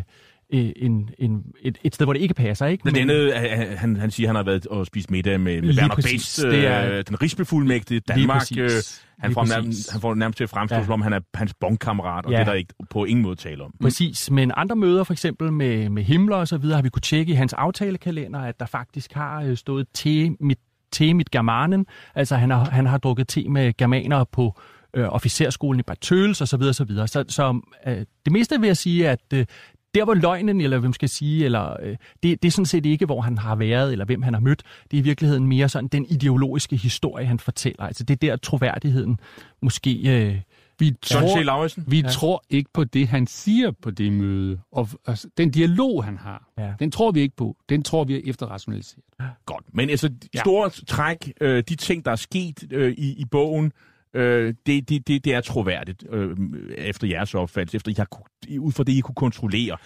øh, 0.52 0.72
en, 0.76 1.10
en, 1.18 1.44
et, 1.62 1.78
et 1.84 1.94
sted, 1.94 2.06
hvor 2.06 2.12
det 2.12 2.20
ikke 2.20 2.34
passer. 2.34 2.66
Ikke? 2.66 2.82
Men, 2.84 2.96
andet, 2.96 3.34
han, 3.78 3.96
han 3.96 4.10
siger, 4.10 4.26
at 4.26 4.28
han 4.28 4.36
har 4.36 4.42
været 4.42 4.66
og 4.66 4.86
spist 4.86 5.10
middag 5.10 5.40
med, 5.40 5.62
med 5.62 5.78
Werner 5.78 5.94
Best, 5.96 6.42
det 6.42 6.66
er, 6.66 6.98
øh, 6.98 7.04
den 7.08 7.22
rigsbefuldmægtige 7.22 8.00
Danmark. 8.00 8.42
Øh, 8.58 8.70
han, 9.18 9.32
får 9.32 9.46
nærmest, 9.46 9.92
han 9.92 10.00
får 10.00 10.14
nærmest 10.14 10.36
til 10.36 10.44
at 10.44 10.50
fremstå, 10.50 10.76
ja. 10.76 10.84
som 10.84 10.92
om 10.92 11.02
han 11.02 11.12
er 11.12 11.20
hans 11.34 11.54
bondkammerat, 11.54 12.26
og 12.26 12.32
ja. 12.32 12.38
det 12.38 12.46
er 12.46 12.50
der 12.50 12.58
ikke 12.58 12.74
på 12.90 13.04
ingen 13.04 13.22
måde 13.22 13.36
tale 13.36 13.64
om. 13.64 13.74
Præcis, 13.82 14.30
men 14.30 14.52
andre 14.56 14.76
møder, 14.76 15.04
for 15.04 15.12
eksempel 15.12 15.52
med, 15.52 15.88
med 15.88 16.02
Himmler 16.02 16.36
og 16.36 16.48
så 16.48 16.58
videre, 16.58 16.76
har 16.76 16.82
vi 16.82 16.88
kunne 16.88 17.02
tjekke 17.02 17.32
i 17.32 17.34
hans 17.34 17.52
aftalekalender, 17.52 18.40
at 18.40 18.60
der 18.60 18.66
faktisk 18.66 19.12
har 19.12 19.42
øh, 19.42 19.56
stået 19.56 19.86
te 19.94 20.30
mit, 20.40 20.58
te 20.92 21.14
mit 21.14 21.30
germanen, 21.30 21.86
altså 22.14 22.36
han 22.36 22.50
har, 22.50 22.64
han 22.64 22.86
har 22.86 22.98
drukket 22.98 23.28
te 23.28 23.48
med 23.48 23.76
germaner 23.76 24.24
på 24.24 24.60
øh, 24.94 25.08
officerskolen 25.08 25.80
i 25.80 25.82
Bad 25.82 25.96
Tøls 25.96 26.40
og 26.40 26.48
så 26.48 26.56
videre, 26.56 26.74
så 26.74 26.84
videre. 26.84 27.08
Så, 27.08 27.24
så 27.28 27.60
øh, 27.86 27.96
det 27.96 28.32
meste 28.32 28.60
vil 28.60 28.66
jeg 28.66 28.76
sige, 28.76 29.08
at 29.08 29.20
øh, 29.34 29.46
der 29.94 30.04
hvor 30.04 30.14
løgnen, 30.14 30.60
eller 30.60 30.78
hvem 30.78 30.92
skal 30.92 31.08
sige, 31.08 31.44
eller, 31.44 31.76
øh, 31.82 31.96
det, 32.22 32.42
det 32.42 32.48
er 32.48 32.50
sådan 32.50 32.66
set 32.66 32.86
ikke, 32.86 33.06
hvor 33.06 33.20
han 33.20 33.38
har 33.38 33.56
været, 33.56 33.92
eller 33.92 34.04
hvem 34.04 34.22
han 34.22 34.34
har 34.34 34.40
mødt. 34.40 34.62
Det 34.90 34.96
er 34.96 35.00
i 35.00 35.04
virkeligheden 35.04 35.46
mere 35.46 35.68
sådan 35.68 35.88
den 35.88 36.06
ideologiske 36.08 36.76
historie, 36.76 37.26
han 37.26 37.38
fortæller. 37.38 37.82
Altså 37.82 38.04
det 38.04 38.14
er 38.14 38.28
der 38.28 38.36
troværdigheden 38.36 39.18
måske... 39.62 40.24
Øh, 40.26 40.40
vi 40.78 40.94
tror, 41.02 41.90
vi 41.90 42.00
ja. 42.00 42.08
tror 42.08 42.44
ikke 42.50 42.70
på 42.72 42.84
det, 42.84 43.08
han 43.08 43.26
siger 43.26 43.70
på 43.70 43.90
det 43.90 44.12
møde. 44.12 44.60
Og 44.72 44.88
altså, 45.06 45.28
den 45.38 45.50
dialog, 45.50 46.04
han 46.04 46.18
har, 46.18 46.48
ja. 46.58 46.72
den 46.78 46.90
tror 46.90 47.10
vi 47.10 47.20
ikke 47.20 47.36
på. 47.36 47.56
Den 47.68 47.82
tror 47.82 48.04
vi 48.04 48.14
er 48.14 48.20
efterrationaliseret. 48.24 49.04
Godt. 49.46 49.64
Men 49.72 49.90
altså, 49.90 50.10
store 50.34 50.70
ja. 50.78 50.84
træk, 50.86 51.32
øh, 51.40 51.64
de 51.68 51.76
ting, 51.76 52.04
der 52.04 52.10
er 52.10 52.16
sket 52.16 52.64
øh, 52.70 52.92
i, 52.92 53.12
i 53.12 53.24
bogen, 53.24 53.72
Øh, 54.14 54.54
det, 54.66 54.88
det, 54.88 55.08
det, 55.08 55.24
det 55.24 55.34
er 55.34 55.40
troværdigt, 55.40 56.04
øh, 56.10 56.36
efter 56.78 57.06
jeres 57.06 57.34
opfattelse, 57.34 57.76
efter 57.76 57.92
jeg 57.98 58.06
kunne, 58.10 58.60
ud 58.60 58.72
fra 58.72 58.84
det, 58.84 58.92
I 58.92 59.00
kunne 59.00 59.14
kontrollere. 59.14 59.76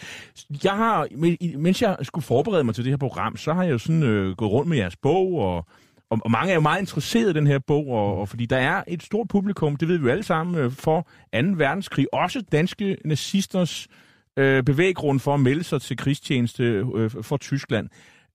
Jeg 0.64 0.72
har, 0.72 1.08
mens 1.58 1.82
jeg 1.82 1.96
skulle 2.02 2.24
forberede 2.24 2.64
mig 2.64 2.74
til 2.74 2.84
det 2.84 2.92
her 2.92 2.96
program, 2.96 3.36
så 3.36 3.52
har 3.52 3.62
jeg 3.62 3.72
jo 3.72 3.78
sådan 3.78 4.02
øh, 4.02 4.36
gået 4.36 4.50
rundt 4.50 4.68
med 4.68 4.76
jeres 4.76 4.96
bog, 4.96 5.38
og, 5.38 5.66
og, 6.10 6.18
og 6.24 6.30
mange 6.30 6.50
er 6.50 6.54
jo 6.54 6.60
meget 6.60 6.80
interesserede 6.80 7.30
i 7.30 7.34
den 7.34 7.46
her 7.46 7.58
bog, 7.58 7.88
og, 7.88 8.20
og 8.20 8.28
fordi 8.28 8.46
der 8.46 8.56
er 8.56 8.82
et 8.88 9.02
stort 9.02 9.28
publikum, 9.28 9.76
det 9.76 9.88
ved 9.88 9.98
vi 9.98 10.04
jo 10.04 10.10
alle 10.10 10.22
sammen, 10.22 10.56
øh, 10.56 10.72
for 10.72 11.08
2. 11.34 11.38
verdenskrig, 11.56 12.14
også 12.14 12.42
danske 12.52 12.96
nazisters 13.04 13.88
øh, 14.36 14.62
bevæggrund 14.62 15.20
for 15.20 15.34
at 15.34 15.40
melde 15.40 15.64
sig 15.64 15.82
til 15.82 15.96
krigstjeneste 15.96 16.64
øh, 16.94 17.10
for 17.22 17.36
Tyskland. 17.36 17.88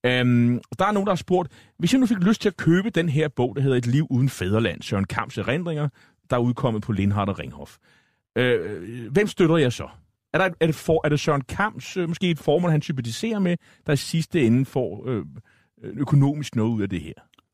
Øhm, 0.06 0.62
der 0.80 0.86
er 0.86 0.92
nogen, 0.92 1.08
der 1.08 1.12
har 1.12 1.16
spurgt, 1.16 1.52
hvis 1.78 1.94
jeg 1.94 2.00
nu 2.00 2.06
fik 2.06 2.18
lyst 2.18 2.42
til 2.42 2.50
at 2.50 2.58
købe 2.58 2.90
den 2.90 3.10
her 3.10 3.28
bog, 3.28 3.56
der 3.56 3.62
hedder 3.62 3.78
Et 3.78 3.88
liv 3.88 4.08
uden 4.10 4.30
fæderland, 4.30 4.82
Søren 4.82 5.06
Kamps 5.06 5.38
erindringer, 5.38 5.90
der 6.30 6.36
er 6.36 6.42
udkommet 6.42 6.84
på 6.84 6.92
Lindhardt 6.92 7.30
og 7.30 7.40
Ringhof. 7.40 7.78
Øh, 8.38 9.12
hvem 9.12 9.28
støtter 9.28 9.58
jeg 9.58 9.74
så? 9.74 9.88
Er, 10.34 10.38
der, 10.38 10.50
er, 10.60 10.66
det 10.66 10.76
for, 10.76 11.02
er 11.06 11.10
det 11.10 11.20
Søren 11.20 11.42
Kamps, 11.42 11.98
øh, 11.98 12.08
måske 12.08 12.30
et 12.30 12.40
formål, 12.40 12.72
han 12.72 12.82
sympatiserer 12.82 13.40
med, 13.40 13.58
der 13.88 13.94
i 13.94 13.98
sidste 13.98 14.42
ende 14.42 14.66
får 14.66 15.10
øh, 15.10 15.26
økonomisk 15.84 16.56
noget 16.56 16.72
ud 16.72 16.82
af 16.82 16.90
det 16.90 17.02
her? 17.02 17.14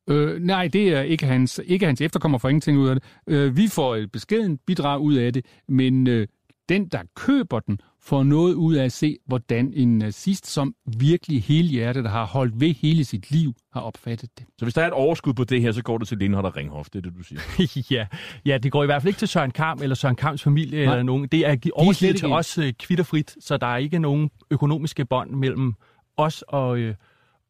Øh, 0.10 0.41
nej, 0.41 0.68
det 0.68 0.88
er 0.89 1.01
ikke 1.01 1.25
hans, 1.25 1.62
ikke 1.65 1.86
hans 1.86 2.01
efterkommer 2.01 2.38
for 2.38 2.50
ingenting 2.50 2.77
ud 2.77 2.89
af 2.89 2.96
det. 2.96 3.03
Øh, 3.27 3.58
vi 3.58 3.68
får 3.68 3.96
et 3.96 4.12
beskeden 4.12 4.58
bidrag 4.58 5.01
ud 5.01 5.15
af 5.15 5.34
det, 5.34 5.46
men 5.68 6.08
øh, 6.08 6.27
den, 6.70 6.88
der 6.88 7.03
køber 7.15 7.60
den, 7.60 7.79
får 8.10 8.24
noget 8.24 8.54
ud 8.54 8.75
af 8.75 8.86
at 8.86 8.92
se, 8.92 9.18
hvordan 9.25 9.74
en 9.74 9.98
nazist, 9.98 10.48
som 10.48 10.75
virkelig 10.98 11.44
hele 11.44 11.68
hjertet, 11.68 12.04
der 12.04 12.10
har 12.10 12.25
holdt 12.25 12.60
ved 12.60 12.74
hele 12.74 13.06
sit 13.06 13.32
liv, 13.32 13.54
har 13.74 13.82
opfattet 13.82 14.30
det. 14.38 14.46
Så 14.58 14.66
hvis 14.66 14.74
der 14.74 14.82
er 14.82 14.88
et 14.88 14.94
overskud 14.94 15.34
på 15.34 15.44
det 15.44 15.62
her, 15.62 15.72
så 15.72 15.84
går 15.84 15.98
det 15.98 16.08
til 16.08 16.18
Lindhardt 16.18 16.48
og 16.48 16.56
Ringhof, 16.56 16.89
det 16.89 16.96
er 17.06 17.10
det, 17.10 17.13
du 17.18 17.24
siger? 17.24 17.84
ja. 17.98 18.08
ja, 18.46 18.58
det 18.58 18.72
går 18.72 18.84
i 18.84 18.86
hvert 18.86 19.01
fald 19.01 19.10
ikke 19.10 19.18
til 19.18 19.28
Søren 19.28 19.51
Kamp 19.51 19.82
eller 19.82 19.96
Søren 19.96 20.16
Kamps 20.16 20.44
familie 20.44 20.86
Nej. 20.86 20.94
eller 20.94 21.04
nogen. 21.04 21.28
Det 21.28 21.48
er 21.48 21.58
overskud 21.74 22.13
til 22.13 22.28
os 22.28 22.58
uh, 22.58 22.66
kvitterfrit, 22.80 23.36
så 23.39 23.58
der 23.58 23.68
er 23.68 23.78
ikke 23.78 24.00
nogen 24.00 24.30
økonomiske 24.51 25.06
bånd 25.06 25.32
mellem 25.32 25.74
os 26.18 26.44
og, 26.48 26.80
uh, 26.80 26.89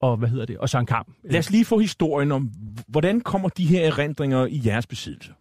og 0.01 0.18
hvad 0.18 0.30
hedder 0.30 0.46
det, 0.46 0.58
og 0.58 0.70
Søren 0.70 0.86
Kamp. 0.86 1.08
Lad 1.24 1.39
os 1.39 1.51
lige 1.51 1.66
få 1.66 1.80
historien 1.80 2.32
om, 2.32 2.51
hvordan 2.88 3.22
kommer 3.22 3.50
de 3.50 3.66
her 3.66 3.88
erindringer 3.88 4.46
i 4.46 4.62
jeres 4.66 4.88
besiddelse? 4.88 5.34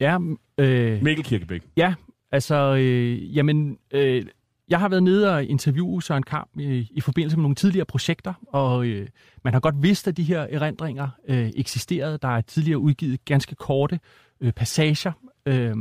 Ja, 0.00 0.18
øh, 0.58 1.02
Mikkel 1.02 1.24
Kirkebæk. 1.24 1.62
Ja, 1.76 1.94
Altså, 2.34 2.76
øh, 2.80 3.36
jamen, 3.36 3.78
øh, 3.90 4.26
jeg 4.68 4.80
har 4.80 4.88
været 4.88 5.02
nede 5.02 5.34
og 5.34 5.44
interviewe 5.44 6.02
Søren 6.02 6.22
Kamp 6.22 6.50
i, 6.58 6.88
i 6.90 7.00
forbindelse 7.00 7.36
med 7.36 7.42
nogle 7.42 7.54
tidligere 7.54 7.86
projekter, 7.86 8.34
og 8.48 8.86
øh, 8.86 9.08
man 9.44 9.52
har 9.52 9.60
godt 9.60 9.82
vidst, 9.82 10.08
at 10.08 10.16
de 10.16 10.22
her 10.22 10.40
erindringer 10.40 11.08
øh, 11.28 11.50
eksisterede. 11.56 12.18
Der 12.22 12.28
er 12.28 12.40
tidligere 12.40 12.78
udgivet 12.78 13.24
ganske 13.24 13.54
korte 13.54 14.00
øh, 14.40 14.52
passager, 14.52 15.12
øh, 15.46 15.76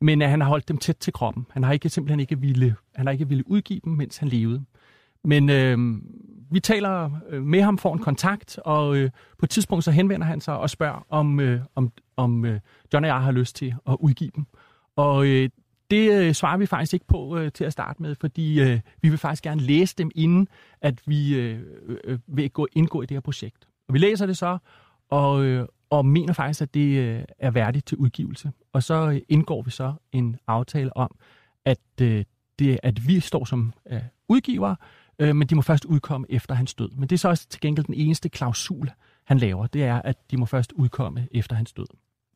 men 0.00 0.22
at 0.22 0.30
han 0.30 0.40
har 0.40 0.48
holdt 0.48 0.68
dem 0.68 0.78
tæt 0.78 0.96
til 0.96 1.12
kroppen. 1.12 1.46
Han 1.50 1.64
har 1.64 1.72
ikke 1.72 1.88
simpelthen 1.88 2.20
ikke 2.20 2.40
ville, 2.40 2.76
han 2.94 3.06
har 3.06 3.12
ikke 3.12 3.28
ville 3.28 3.50
udgive 3.50 3.80
dem, 3.84 3.92
mens 3.92 4.16
han 4.16 4.28
levede. 4.28 4.64
Men 5.24 5.50
øh, 5.50 5.78
vi 6.50 6.60
taler 6.60 7.10
øh, 7.30 7.42
med 7.42 7.62
ham, 7.62 7.78
får 7.78 7.92
en 7.92 8.02
kontakt, 8.02 8.58
og 8.64 8.96
øh, 8.96 9.10
på 9.38 9.46
et 9.46 9.50
tidspunkt 9.50 9.84
så 9.84 9.90
henvender 9.90 10.26
han 10.26 10.40
sig 10.40 10.58
og 10.58 10.70
spørger, 10.70 11.06
om, 11.08 11.40
øh, 11.40 11.60
om, 11.74 11.92
om 12.16 12.44
øh, 12.44 12.60
John 12.92 13.04
og 13.04 13.08
jeg 13.08 13.22
har 13.22 13.32
lyst 13.32 13.56
til 13.56 13.74
at 13.88 13.96
udgive 14.00 14.30
dem. 14.36 14.46
Og 14.96 15.26
øh, 15.26 15.48
det 15.90 16.12
øh, 16.12 16.34
svarer 16.34 16.56
vi 16.56 16.66
faktisk 16.66 16.94
ikke 16.94 17.06
på 17.06 17.36
øh, 17.36 17.52
til 17.52 17.64
at 17.64 17.72
starte 17.72 18.02
med, 18.02 18.14
fordi 18.14 18.60
øh, 18.60 18.80
vi 19.02 19.08
vil 19.08 19.18
faktisk 19.18 19.42
gerne 19.42 19.60
læse 19.60 19.94
dem, 19.98 20.10
inden 20.14 20.48
at 20.80 21.00
vi 21.06 21.34
øh, 21.34 21.60
øh, 21.86 21.96
øh, 22.04 22.18
vil 22.26 22.50
gå, 22.50 22.66
indgå 22.72 23.02
i 23.02 23.06
det 23.06 23.14
her 23.14 23.20
projekt. 23.20 23.68
Og 23.88 23.94
vi 23.94 23.98
læser 23.98 24.26
det 24.26 24.36
så, 24.36 24.58
og, 25.10 25.44
øh, 25.44 25.66
og 25.90 26.06
mener 26.06 26.32
faktisk, 26.32 26.62
at 26.62 26.74
det 26.74 26.98
øh, 26.98 27.24
er 27.38 27.50
værdigt 27.50 27.86
til 27.86 27.98
udgivelse. 27.98 28.52
Og 28.72 28.82
så 28.82 29.10
øh, 29.10 29.20
indgår 29.28 29.62
vi 29.62 29.70
så 29.70 29.94
en 30.12 30.36
aftale 30.46 30.96
om, 30.96 31.16
at, 31.64 31.78
øh, 32.00 32.24
det, 32.58 32.80
at 32.82 33.08
vi 33.08 33.20
står 33.20 33.44
som 33.44 33.72
øh, 33.90 34.00
udgiver, 34.28 34.74
øh, 35.18 35.36
men 35.36 35.48
de 35.48 35.54
må 35.54 35.62
først 35.62 35.84
udkomme 35.84 36.26
efter 36.30 36.54
hans 36.54 36.74
død. 36.74 36.90
Men 36.90 37.08
det 37.08 37.12
er 37.12 37.18
så 37.18 37.28
også 37.28 37.48
til 37.48 37.60
gengæld 37.60 37.86
den 37.86 37.94
eneste 37.94 38.28
klausul, 38.28 38.90
han 39.24 39.38
laver, 39.38 39.66
det 39.66 39.84
er, 39.84 40.02
at 40.02 40.30
de 40.30 40.36
må 40.36 40.46
først 40.46 40.72
udkomme 40.72 41.28
efter 41.30 41.56
hans 41.56 41.72
død. 41.72 41.86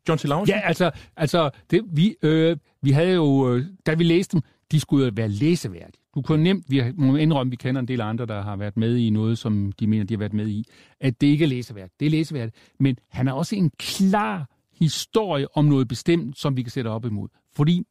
John 0.08 0.18
C. 0.18 0.24
Lausen? 0.24 0.54
Ja, 0.54 0.60
altså, 0.60 0.90
altså 1.16 1.50
det, 1.70 1.82
vi, 1.92 2.16
øh, 2.22 2.56
vi 2.82 2.90
havde 2.90 3.14
jo, 3.14 3.54
øh, 3.54 3.66
da 3.86 3.94
vi 3.94 4.04
læste 4.04 4.32
dem, 4.32 4.42
de 4.72 4.80
skulle 4.80 5.06
jo 5.06 5.12
være 5.14 5.28
læseværdige. 5.28 6.02
Du 6.14 6.22
kunne 6.22 6.42
nemt, 6.42 6.64
vi 6.68 6.82
må 6.96 7.16
indrømme, 7.16 7.50
vi 7.50 7.56
kender 7.56 7.80
en 7.80 7.88
del 7.88 8.00
andre, 8.00 8.26
der 8.26 8.42
har 8.42 8.56
været 8.56 8.76
med 8.76 8.96
i 8.96 9.10
noget, 9.10 9.38
som 9.38 9.72
de 9.72 9.86
mener, 9.86 10.04
de 10.04 10.14
har 10.14 10.18
været 10.18 10.32
med 10.32 10.48
i, 10.48 10.64
at 11.00 11.20
det 11.20 11.26
ikke 11.26 11.44
er 11.44 11.48
læseværdigt. 11.48 12.00
Det 12.00 12.06
er 12.06 12.10
læseværdigt, 12.10 12.56
men 12.80 12.96
han 13.10 13.26
har 13.26 13.34
også 13.34 13.56
en 13.56 13.70
klar 13.78 14.48
historie 14.80 15.56
om 15.56 15.64
noget 15.64 15.88
bestemt, 15.88 16.38
som 16.38 16.56
vi 16.56 16.62
kan 16.62 16.70
sætte 16.70 16.88
op 16.88 17.04
imod. 17.04 17.28
Fordi 17.56 17.82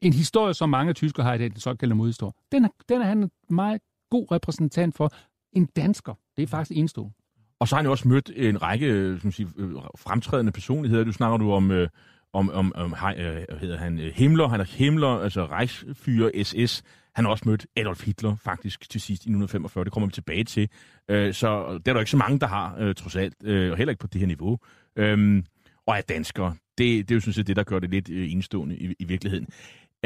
en 0.00 0.12
historie, 0.12 0.54
som 0.54 0.68
mange 0.68 0.92
tyskere 0.92 1.26
har 1.26 1.34
i 1.34 1.38
dag, 1.38 1.50
den 1.50 1.60
såkaldte 1.60 1.94
modhistorie, 1.94 2.32
den 2.52 2.64
er, 2.64 2.68
den 2.88 3.00
er 3.00 3.06
han 3.06 3.18
en 3.18 3.30
meget 3.50 3.80
god 4.10 4.32
repræsentant 4.32 4.96
for. 4.96 5.10
En 5.52 5.68
dansker, 5.76 6.14
det 6.36 6.42
er 6.42 6.46
faktisk 6.46 6.78
enestående. 6.78 7.14
Og 7.62 7.68
så 7.68 7.74
har 7.74 7.78
han 7.78 7.86
jo 7.86 7.90
også 7.90 8.08
mødt 8.08 8.30
en 8.36 8.62
række 8.62 8.86
øh, 8.86 9.20
som 9.20 9.32
sige, 9.32 9.48
øh, 9.56 9.70
fremtrædende 9.98 10.52
personligheder. 10.52 11.04
Du 11.04 11.12
snakker 11.12 11.36
du 11.36 11.52
om, 11.52 11.70
øh, 11.70 11.88
om, 12.32 12.50
om, 12.50 12.72
om 12.74 12.94
øh, 13.18 13.58
hedder 13.60 13.78
han, 13.78 13.98
Himmler, 13.98 14.48
han 14.48 14.60
er 14.60 14.64
Himmler, 14.64 15.08
altså 15.08 15.44
Reichsführer 15.46 16.42
SS. 16.44 16.82
Han 17.14 17.24
har 17.24 17.30
også 17.30 17.44
mødt 17.46 17.66
Adolf 17.76 18.04
Hitler 18.04 18.36
faktisk 18.36 18.90
til 18.90 19.00
sidst 19.00 19.22
i 19.22 19.28
1945. 19.28 19.84
Det 19.84 19.92
kommer 19.92 20.06
vi 20.06 20.12
tilbage 20.12 20.44
til. 20.44 20.68
Øh, 21.08 21.34
så 21.34 21.72
det 21.72 21.88
er 21.88 21.92
der 21.92 22.00
ikke 22.00 22.10
så 22.10 22.16
mange, 22.16 22.40
der 22.40 22.46
har, 22.46 22.76
øh, 22.78 22.94
trods 22.94 23.16
alt, 23.16 23.34
øh, 23.44 23.70
og 23.70 23.76
heller 23.76 23.92
ikke 23.92 24.00
på 24.00 24.06
det 24.06 24.20
her 24.20 24.26
niveau. 24.26 24.58
Øh, 24.96 25.42
og 25.86 25.96
er 25.96 26.00
danskere. 26.00 26.54
Det, 26.78 27.08
det 27.08 27.10
er 27.10 27.16
jo 27.16 27.20
sådan 27.20 27.32
set 27.32 27.46
det, 27.46 27.56
der 27.56 27.62
gør 27.62 27.78
det 27.78 27.90
lidt 27.90 28.10
øh, 28.10 28.32
enestående 28.32 28.76
i, 28.76 28.94
i 28.98 29.04
virkeligheden. 29.04 29.46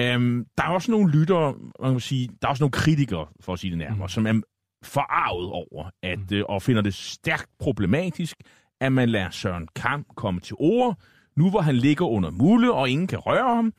Um, 0.00 0.46
der 0.58 0.64
er 0.64 0.68
også 0.68 0.90
nogle 0.90 1.12
lyttere, 1.12 1.54
man 1.80 1.92
kan 1.92 2.00
sige, 2.00 2.28
der 2.42 2.48
er 2.48 2.50
også 2.50 2.62
nogle 2.62 2.72
kritikere, 2.72 3.26
for 3.40 3.52
at 3.52 3.58
sige 3.58 3.70
det 3.70 3.78
nærmere, 3.78 4.04
mm. 4.04 4.08
som 4.08 4.26
er 4.26 4.40
forarvet 4.83 5.50
over, 5.50 5.90
at, 6.02 6.18
mm. 6.30 6.37
øh, 6.37 6.45
og 6.49 6.62
finder 6.62 6.83
det 6.83 6.95
stærkt 6.95 7.50
problematisk, 7.59 8.37
at 8.80 8.92
man 8.92 9.09
lader 9.09 9.30
Søren 9.30 9.68
Kamp 9.76 10.06
komme 10.16 10.40
til 10.40 10.56
ord, 10.59 10.99
nu 11.37 11.50
hvor 11.50 11.61
han 11.61 11.75
ligger 11.75 12.06
under 12.06 12.30
mule, 12.30 12.73
og 12.73 12.90
ingen 12.90 13.06
kan 13.06 13.18
røre 13.18 13.54
ham, 13.54 13.73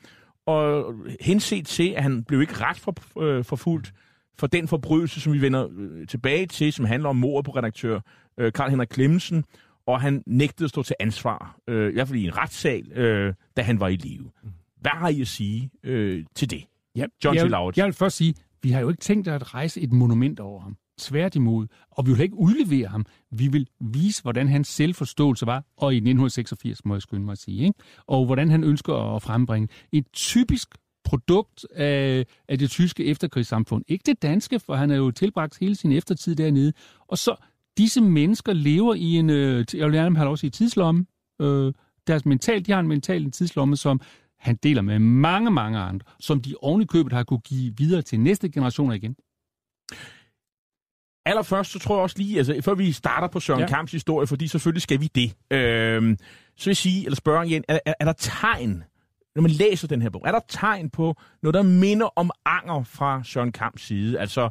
og 0.46 0.94
henset 1.20 1.66
til, 1.66 1.90
at 1.90 2.02
han 2.02 2.24
blev 2.24 2.40
ikke 2.40 2.54
ret 2.54 2.78
for, 2.78 3.20
øh, 3.22 3.44
forfulgt 3.44 3.92
for 4.38 4.46
den 4.46 4.68
forbrydelse, 4.68 5.20
som 5.20 5.32
vi 5.32 5.40
vender 5.40 5.68
øh, 5.78 6.06
tilbage 6.06 6.46
til, 6.46 6.72
som 6.72 6.84
handler 6.84 7.08
om 7.08 7.16
mordet 7.16 7.44
på 7.44 7.50
redaktør 7.50 8.00
øh, 8.38 8.52
Karl 8.52 8.70
Henrik 8.70 8.88
Klemmensen, 8.88 9.44
og 9.86 10.00
han 10.00 10.22
nægtede 10.26 10.64
at 10.64 10.70
stå 10.70 10.82
til 10.82 10.96
ansvar, 11.00 11.58
øh, 11.68 11.90
i 11.90 11.92
hvert 11.92 12.08
fald 12.08 12.18
i 12.18 12.24
en 12.24 12.36
retssal, 12.36 12.92
øh, 12.92 13.34
da 13.56 13.62
han 13.62 13.80
var 13.80 13.88
i 13.88 13.96
live. 13.96 14.30
Mm. 14.42 14.50
Hvad 14.80 14.90
har 14.90 15.08
I 15.08 15.20
at 15.20 15.28
sige 15.28 15.70
øh, 15.84 16.24
til 16.34 16.50
det? 16.50 16.64
Ja, 16.96 17.04
John 17.24 17.36
jeg, 17.36 17.44
vil, 17.44 17.54
jeg 17.76 17.84
vil 17.84 17.92
først 17.94 18.16
sige, 18.16 18.34
vi 18.62 18.70
har 18.70 18.80
jo 18.80 18.88
ikke 18.88 19.00
tænkt 19.00 19.28
at 19.28 19.54
rejse 19.54 19.80
et 19.80 19.92
monument 19.92 20.40
over 20.40 20.60
ham. 20.60 20.76
Tværtimod. 20.98 21.66
Og 21.90 22.06
vi 22.06 22.10
ville 22.10 22.24
ikke 22.24 22.36
udlevere 22.36 22.88
ham. 22.88 23.06
Vi 23.30 23.48
vil 23.48 23.66
vise, 23.80 24.22
hvordan 24.22 24.48
hans 24.48 24.68
selvforståelse 24.68 25.46
var, 25.46 25.64
og 25.76 25.94
i 25.94 25.96
1986 25.96 26.84
må 26.84 26.94
jeg 26.94 27.02
skynde 27.02 27.24
mig 27.24 27.32
at 27.32 27.38
sige, 27.38 27.66
ikke? 27.66 27.78
og 28.06 28.26
hvordan 28.26 28.50
han 28.50 28.64
ønsker 28.64 29.16
at 29.16 29.22
frembringe 29.22 29.68
et 29.92 30.06
typisk 30.12 30.68
produkt 31.04 31.66
af, 31.74 32.26
af 32.48 32.58
det 32.58 32.70
tyske 32.70 33.04
efterkrigssamfund. 33.04 33.84
Ikke 33.88 34.02
det 34.06 34.22
danske, 34.22 34.60
for 34.60 34.74
han 34.74 34.90
har 34.90 34.96
jo 34.96 35.10
tilbragt 35.10 35.58
hele 35.60 35.74
sin 35.74 35.92
eftertid 35.92 36.36
dernede. 36.36 36.72
Og 37.08 37.18
så 37.18 37.36
disse 37.78 38.00
mennesker 38.00 38.52
lever 38.52 38.94
i 38.94 39.14
en, 39.14 39.30
øh, 39.30 39.64
jeg 39.74 39.86
vil 39.86 39.94
gerne 39.94 40.16
have 40.16 40.28
også 40.28 40.46
i 40.46 40.50
tidslomme, 40.50 41.06
øh, 41.40 41.72
deres 42.06 42.26
mental, 42.26 42.66
de 42.66 42.72
har 42.72 42.80
en 42.80 42.88
mental 42.88 43.30
tidslomme, 43.30 43.76
som 43.76 44.00
han 44.38 44.56
deler 44.56 44.82
med 44.82 44.98
mange, 44.98 45.50
mange 45.50 45.78
andre, 45.78 46.06
som 46.20 46.40
de 46.42 46.54
oven 46.60 46.82
i 46.82 46.84
købet 46.84 47.12
har 47.12 47.24
kunne 47.24 47.40
give 47.40 47.74
videre 47.78 48.02
til 48.02 48.20
næste 48.20 48.48
generationer 48.48 48.94
igen. 48.94 49.16
Allerførst, 51.28 51.72
så 51.72 51.78
tror 51.78 51.96
jeg 51.96 52.02
også 52.02 52.18
lige, 52.18 52.38
altså 52.38 52.60
før 52.64 52.74
vi 52.74 52.92
starter 52.92 53.28
på 53.28 53.40
Søren 53.40 53.60
ja. 53.60 53.66
Kamps 53.66 53.92
historie, 53.92 54.26
fordi 54.26 54.48
selvfølgelig 54.48 54.82
skal 54.82 55.00
vi 55.00 55.10
det, 55.14 55.34
øh, 55.50 56.16
så 56.56 56.64
vil 56.64 56.70
jeg 56.70 56.76
sige, 56.76 57.04
eller 57.04 57.16
spørge 57.16 57.46
igen, 57.46 57.64
er, 57.68 57.78
er, 57.86 57.94
er 58.00 58.04
der 58.04 58.12
tegn, 58.12 58.84
når 59.34 59.42
man 59.42 59.50
læser 59.50 59.88
den 59.88 60.02
her 60.02 60.10
bog, 60.10 60.22
er 60.26 60.32
der 60.32 60.40
tegn 60.48 60.90
på 60.90 61.14
noget, 61.42 61.54
der 61.54 61.62
minder 61.62 62.06
om 62.16 62.30
anger 62.44 62.82
fra 62.82 63.20
Søren 63.24 63.52
Kamps 63.52 63.82
side? 63.82 64.20
Altså, 64.20 64.48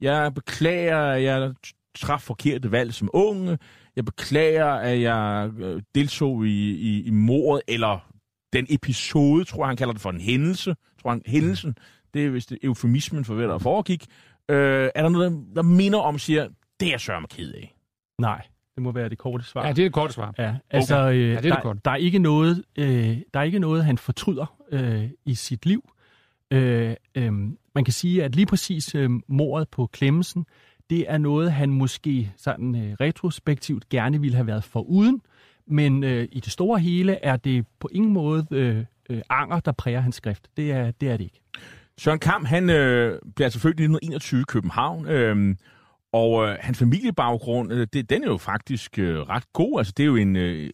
jeg 0.00 0.34
beklager, 0.34 0.98
at 0.98 1.22
jeg 1.22 1.52
traf 1.98 2.20
forkerte 2.20 2.70
valg 2.70 2.94
som 2.94 3.10
unge, 3.12 3.58
jeg 3.96 4.04
beklager, 4.04 4.66
at 4.66 5.00
jeg 5.00 5.50
øh, 5.58 5.82
deltog 5.94 6.46
i, 6.46 6.70
i, 6.70 7.02
i 7.02 7.10
mordet, 7.10 7.62
eller 7.68 8.12
den 8.52 8.66
episode, 8.68 9.44
tror 9.44 9.62
jeg, 9.62 9.68
han 9.68 9.76
kalder 9.76 9.92
det 9.92 10.02
for 10.02 10.10
en 10.10 10.20
hændelse. 10.20 10.74
Tror 11.02 11.10
han, 11.10 11.22
hændelsen, 11.26 11.76
det 12.14 12.26
er 12.26 12.30
vist 12.30 12.52
eufemismen 12.62 13.24
for, 13.24 13.34
hvad 13.34 13.48
der 13.48 13.58
foregik. 13.58 14.06
Øh, 14.48 14.90
er 14.94 15.02
der 15.02 15.08
noget, 15.08 15.32
der, 15.32 15.38
der 15.54 15.62
minder 15.62 15.98
om, 15.98 16.18
siger, 16.18 16.48
det 16.80 16.94
er 16.94 16.98
Søren 16.98 17.24
ked 17.30 17.52
af? 17.52 17.76
Nej, 18.18 18.42
det 18.74 18.82
må 18.82 18.92
være 18.92 19.08
det 19.08 19.18
korte 19.18 19.44
svar. 19.44 19.62
Ja, 19.66 19.72
det 19.72 19.78
er 19.78 19.84
det 19.84 19.92
korte 19.92 20.12
svar. 20.12 20.34
Ja, 20.38 20.54
altså, 20.70 20.96
Okay. 20.98 21.14
øh, 21.14 21.20
Ja, 21.22 21.26
det 21.30 21.36
er 21.36 21.40
det 21.40 21.52
der, 21.52 21.60
korte. 21.60 21.80
der, 21.84 21.90
er 21.90 21.96
ikke 21.96 22.18
noget, 22.18 22.64
øh, 22.78 23.18
der 23.34 23.40
er 23.40 23.44
ikke 23.44 23.58
noget, 23.58 23.84
han 23.84 23.98
fortryder 23.98 24.56
øh, 24.72 25.04
i 25.26 25.34
sit 25.34 25.66
liv. 25.66 25.90
Øh, 26.50 26.94
øh, 27.14 27.32
man 27.74 27.84
kan 27.84 27.92
sige, 27.92 28.24
at 28.24 28.34
lige 28.36 28.46
præcis 28.46 28.94
øh, 28.94 29.10
mordet 29.28 29.68
på 29.68 29.86
Klemmensen, 29.86 30.46
det 30.90 31.04
er 31.10 31.18
noget, 31.18 31.52
han 31.52 31.70
måske 31.70 32.32
sådan 32.36 32.74
øh, 32.76 32.96
retrospektivt 33.00 33.88
gerne 33.88 34.20
ville 34.20 34.36
have 34.36 34.46
været 34.46 34.64
foruden, 34.64 35.22
men 35.66 36.04
øh, 36.04 36.28
i 36.32 36.40
det 36.40 36.52
store 36.52 36.78
hele 36.78 37.24
er 37.24 37.36
det 37.36 37.66
på 37.80 37.88
ingen 37.92 38.12
måde 38.12 38.46
øh, 38.50 38.84
øh, 39.10 39.22
anger, 39.30 39.60
der 39.60 39.72
præger 39.72 40.00
hans 40.00 40.16
skrift. 40.16 40.48
Det 40.56 40.72
er 40.72 40.90
det, 40.90 41.08
er 41.10 41.16
det 41.16 41.24
ikke. 41.24 41.40
Søren 42.00 42.18
Kamp, 42.18 42.46
han 42.46 42.70
øh, 42.70 43.18
bliver 43.34 43.46
altså 43.46 43.60
født 43.60 43.80
i 43.80 43.82
1921 43.82 44.40
i 44.40 44.44
København, 44.48 45.08
øh, 45.08 45.56
og 46.12 46.48
øh, 46.48 46.56
hans 46.60 46.78
familiebaggrund, 46.78 47.72
øh, 47.72 47.86
det, 47.92 48.10
den 48.10 48.22
er 48.24 48.26
jo 48.26 48.36
faktisk 48.36 48.98
øh, 48.98 49.18
ret 49.18 49.52
god. 49.52 49.78
Altså, 49.78 49.92
det 49.96 50.02
er 50.02 50.06
jo 50.06 50.16
en 50.16 50.36
øh, 50.36 50.70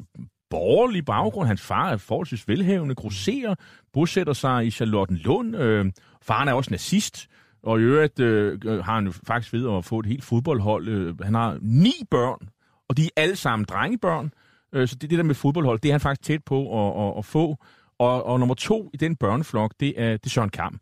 borgerlig 0.50 1.04
baggrund. 1.04 1.46
Hans 1.46 1.62
far 1.62 1.90
er 1.90 1.96
forholdsvis 1.96 2.48
velhavende, 2.48 2.94
grosserer, 2.94 3.54
bosætter 3.92 4.32
sig 4.32 4.66
i 4.66 4.70
Charlottenlund. 4.70 5.56
Øh, 5.56 5.92
faren 6.22 6.48
er 6.48 6.52
også 6.52 6.70
nazist, 6.70 7.28
og 7.62 7.80
i 7.80 7.82
øvrigt 7.82 8.20
øh, 8.20 8.58
øh, 8.64 8.84
har 8.84 8.94
han 8.94 9.06
jo 9.06 9.12
faktisk 9.26 9.52
ved 9.52 9.76
at 9.76 9.84
få 9.84 9.98
et 9.98 10.06
helt 10.06 10.24
fodboldhold. 10.24 10.88
Øh, 10.88 11.20
han 11.20 11.34
har 11.34 11.58
ni 11.60 11.92
børn, 12.10 12.48
og 12.88 12.96
de 12.96 13.04
er 13.04 13.10
alle 13.16 13.36
sammen 13.36 13.64
drengebørn. 13.64 14.32
Øh, 14.72 14.88
så 14.88 14.94
det, 14.94 15.10
det 15.10 15.18
der 15.18 15.24
med 15.24 15.34
fodboldhold, 15.34 15.78
det 15.78 15.88
er 15.88 15.92
han 15.92 16.00
faktisk 16.00 16.22
tæt 16.22 16.44
på 16.44 16.58
at, 16.80 17.08
at, 17.08 17.18
at 17.18 17.24
få. 17.24 17.56
Og, 17.98 18.26
og 18.26 18.38
nummer 18.38 18.54
to 18.54 18.90
i 18.94 18.96
den 18.96 19.16
børneflok, 19.16 19.74
det 19.80 19.94
er, 19.96 20.10
det 20.10 20.26
er 20.26 20.30
Søren 20.30 20.50
Kamp. 20.50 20.80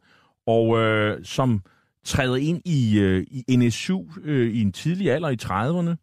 Og 0.50 0.78
øh, 0.78 1.24
som 1.24 1.62
træder 2.04 2.36
ind 2.36 2.62
i, 2.64 2.98
øh, 2.98 3.26
i 3.30 3.56
NSU 3.56 4.04
øh, 4.22 4.54
i 4.54 4.60
en 4.62 4.72
tidlig 4.72 5.10
alder 5.12 5.28
i 5.28 5.36
30'erne. 5.42 5.96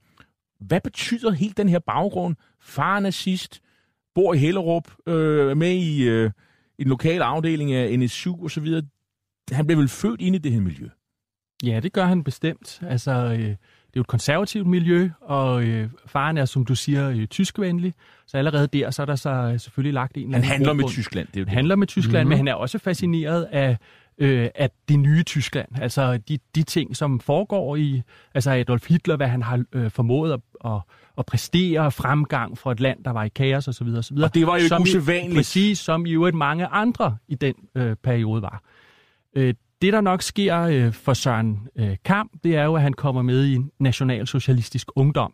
Hvad 0.60 0.82
betyder 0.84 1.32
helt 1.32 1.58
den 1.58 1.70
her 1.70 1.80
baggrund? 1.80 2.36
Far 2.62 2.96
er 2.96 3.00
nazist, 3.00 3.62
bor 4.16 4.34
i 4.34 4.38
Hellerup, 4.38 4.88
øh, 5.08 5.50
er 5.52 5.56
med 5.56 5.72
i, 5.72 6.08
øh, 6.08 6.32
i 6.80 6.84
den 6.84 6.90
lokale 6.90 7.24
afdeling 7.24 7.74
af 7.74 8.00
NSU 8.00 8.46
osv. 8.46 8.68
Han 9.52 9.66
blev 9.66 9.78
vel 9.78 9.88
født 9.88 10.22
ind 10.22 10.36
i 10.36 10.40
det 10.40 10.52
her 10.52 10.62
miljø? 10.62 10.88
Ja, 11.64 11.80
det 11.80 11.94
gør 11.94 12.06
han 12.06 12.24
bestemt. 12.24 12.82
Altså, 12.90 13.12
øh, 13.12 13.40
det 13.40 13.50
er 13.50 13.56
jo 13.96 14.02
et 14.02 14.08
konservativt 14.08 14.68
miljø, 14.68 15.10
og 15.22 15.64
øh, 15.64 15.90
faren 16.06 16.38
er, 16.38 16.46
som 16.46 16.66
du 16.66 16.76
siger, 16.76 17.10
øh, 17.10 17.26
tyskvenlig. 17.28 17.94
Så 18.28 18.38
allerede 18.38 18.68
der, 18.68 18.92
så 18.92 19.02
er 19.02 19.06
der 19.06 19.16
så 19.16 19.30
øh, 19.30 19.60
selvfølgelig 19.60 19.94
lagt 19.94 20.18
en 20.18 20.34
Han 20.34 20.44
handler 20.44 20.74
med. 20.74 20.86
Tyskland. 20.90 21.28
Det 21.28 21.36
er 21.36 21.40
jo 21.40 21.46
Han 21.46 21.48
det. 21.52 21.56
handler 21.56 21.76
med 21.76 21.88
Tyskland, 21.88 22.14
Mhm. 22.24 22.28
mm-hmm. 22.28 22.30
men 22.30 22.38
han 22.38 22.48
er 22.48 22.54
også 22.54 22.78
fascineret 22.80 23.44
af, 23.44 23.78
øh, 24.18 24.50
af 24.56 24.70
det 24.90 25.00
nye 25.00 25.24
Tyskland. 25.24 25.68
Altså 25.82 26.18
de, 26.18 26.40
de 26.56 26.64
ting, 26.64 26.96
som 26.96 27.20
foregår 27.20 27.76
i 27.76 28.02
altså 28.34 28.52
Adolf 28.52 28.88
Hitler, 28.90 29.16
hvad 29.16 29.28
han 29.28 29.44
har 29.44 29.64
øh, 29.74 29.92
formået 29.92 30.34
at, 30.34 30.40
at, 30.66 30.80
at 31.18 31.26
præstere 31.26 31.92
fremgang 31.92 32.58
for 32.58 32.72
et 32.72 32.80
land, 32.80 33.04
der 33.04 33.12
var 33.12 33.24
i 33.24 33.30
kaos 33.30 33.68
osv. 33.68 33.88
osv. 33.88 34.18
Og 34.18 34.34
det 34.34 34.48
var 34.48 34.58
jo 34.58 34.64
ikke 34.64 34.78
usædvanligt. 34.82 35.36
Præcis, 35.36 35.80
som 35.80 36.06
i 36.06 36.12
øvrigt 36.12 36.36
mange 36.36 36.66
andre 36.66 37.18
i 37.28 37.36
den 37.36 37.56
øh, 37.76 37.96
periode 37.96 38.42
var. 38.42 38.64
Øh, 39.36 39.54
det, 39.82 39.94
der 39.94 40.02
nok 40.02 40.22
sker 40.22 40.62
øh, 40.62 40.94
for 40.94 41.14
Søren 41.14 41.68
øh, 41.76 41.96
Kamp, 42.06 42.32
det 42.44 42.56
er 42.56 42.64
jo, 42.64 42.76
at 42.76 42.82
han 42.82 42.94
kommer 42.94 43.22
med 43.22 43.46
i 43.46 43.56
en 43.56 43.72
nationalsocialistisk 43.80 44.88
ungdom. 44.96 45.34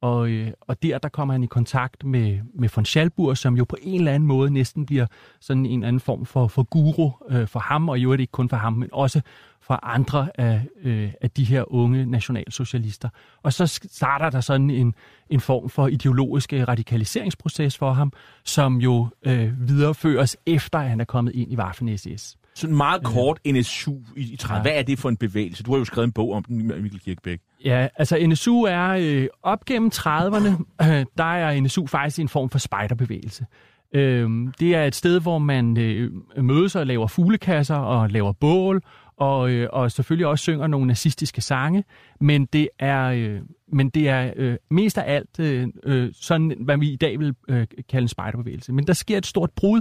Og, 0.00 0.30
øh, 0.30 0.50
og 0.60 0.82
der, 0.82 0.98
der 0.98 1.08
kommer 1.08 1.34
han 1.34 1.42
i 1.42 1.46
kontakt 1.46 2.04
med, 2.04 2.38
med 2.54 2.68
von 2.74 2.84
Schalburg, 2.84 3.36
som 3.36 3.56
jo 3.56 3.64
på 3.64 3.76
en 3.82 4.00
eller 4.00 4.12
anden 4.12 4.26
måde 4.26 4.50
næsten 4.50 4.86
bliver 4.86 5.06
sådan 5.40 5.66
en 5.66 5.84
anden 5.84 6.00
form 6.00 6.26
for, 6.26 6.48
for 6.48 6.62
guru 6.62 7.10
øh, 7.30 7.48
for 7.48 7.60
ham, 7.60 7.88
og 7.88 7.98
i 7.98 8.02
øvrigt 8.02 8.20
ikke 8.20 8.30
kun 8.30 8.48
for 8.48 8.56
ham, 8.56 8.72
men 8.72 8.88
også 8.92 9.20
for 9.66 9.84
andre 9.84 10.28
af, 10.34 10.60
øh, 10.82 11.12
af 11.20 11.30
de 11.30 11.44
her 11.44 11.72
unge 11.72 12.06
nationalsocialister. 12.06 13.08
Og 13.42 13.52
så 13.52 13.66
starter 13.90 14.30
der 14.30 14.40
sådan 14.40 14.70
en, 14.70 14.94
en 15.30 15.40
form 15.40 15.68
for 15.68 15.88
ideologisk 15.88 16.52
øh, 16.52 16.68
radikaliseringsproces 16.68 17.78
for 17.78 17.92
ham, 17.92 18.12
som 18.44 18.76
jo 18.76 19.08
øh, 19.22 19.68
videreføres 19.68 20.36
efter, 20.46 20.78
at 20.78 20.88
han 20.88 21.00
er 21.00 21.04
kommet 21.04 21.34
ind 21.34 21.52
i 21.52 21.56
Waffen-SS. 21.56 22.36
Sådan 22.54 22.76
meget 22.76 23.04
kort 23.04 23.38
NSU 23.46 23.94
i 24.16 24.36
30. 24.36 24.56
Ja. 24.56 24.62
Hvad 24.62 24.72
er 24.72 24.82
det 24.82 24.98
for 24.98 25.08
en 25.08 25.16
bevægelse? 25.16 25.62
Du 25.62 25.70
har 25.72 25.78
jo 25.78 25.84
skrevet 25.84 26.06
en 26.06 26.12
bog 26.12 26.32
om 26.32 26.44
den, 26.44 26.66
Mikkel 26.66 27.00
Kirkebæk. 27.00 27.40
Ja, 27.66 27.88
altså 27.96 28.26
NSU 28.26 28.62
er 28.62 28.88
øh, 28.88 29.26
op 29.42 29.64
gennem 29.64 29.90
30'erne, 29.94 30.48
øh, 30.82 31.04
der 31.18 31.24
er 31.24 31.60
NSU 31.60 31.86
faktisk 31.86 32.18
en 32.18 32.28
form 32.28 32.50
for 32.50 32.58
spejderbevægelse. 32.58 33.46
Øh, 33.94 34.30
det 34.60 34.74
er 34.74 34.84
et 34.84 34.94
sted, 34.94 35.20
hvor 35.20 35.38
man 35.38 35.78
øh, 35.78 36.10
mødes 36.36 36.76
og 36.76 36.86
laver 36.86 37.06
fuglekasser 37.06 37.74
og 37.74 38.10
laver 38.10 38.32
bål, 38.32 38.82
og, 39.16 39.50
øh, 39.50 39.68
og 39.72 39.92
selvfølgelig 39.92 40.26
også 40.26 40.42
synger 40.42 40.66
nogle 40.66 40.86
nazistiske 40.86 41.40
sange, 41.40 41.84
men 42.20 42.46
det 42.46 42.68
er, 42.78 43.04
øh, 43.04 43.40
men 43.72 43.88
det 43.88 44.08
er 44.08 44.32
øh, 44.36 44.56
mest 44.70 44.98
af 44.98 45.14
alt 45.14 45.40
øh, 45.40 45.68
øh, 45.84 46.12
sådan, 46.14 46.56
hvad 46.60 46.78
vi 46.78 46.90
i 46.90 46.96
dag 46.96 47.18
vil 47.18 47.34
øh, 47.48 47.66
kalde 47.88 48.04
en 48.04 48.08
spejderbevægelse. 48.08 48.72
Men 48.72 48.86
der 48.86 48.92
sker 48.92 49.18
et 49.18 49.26
stort 49.26 49.50
brud 49.56 49.80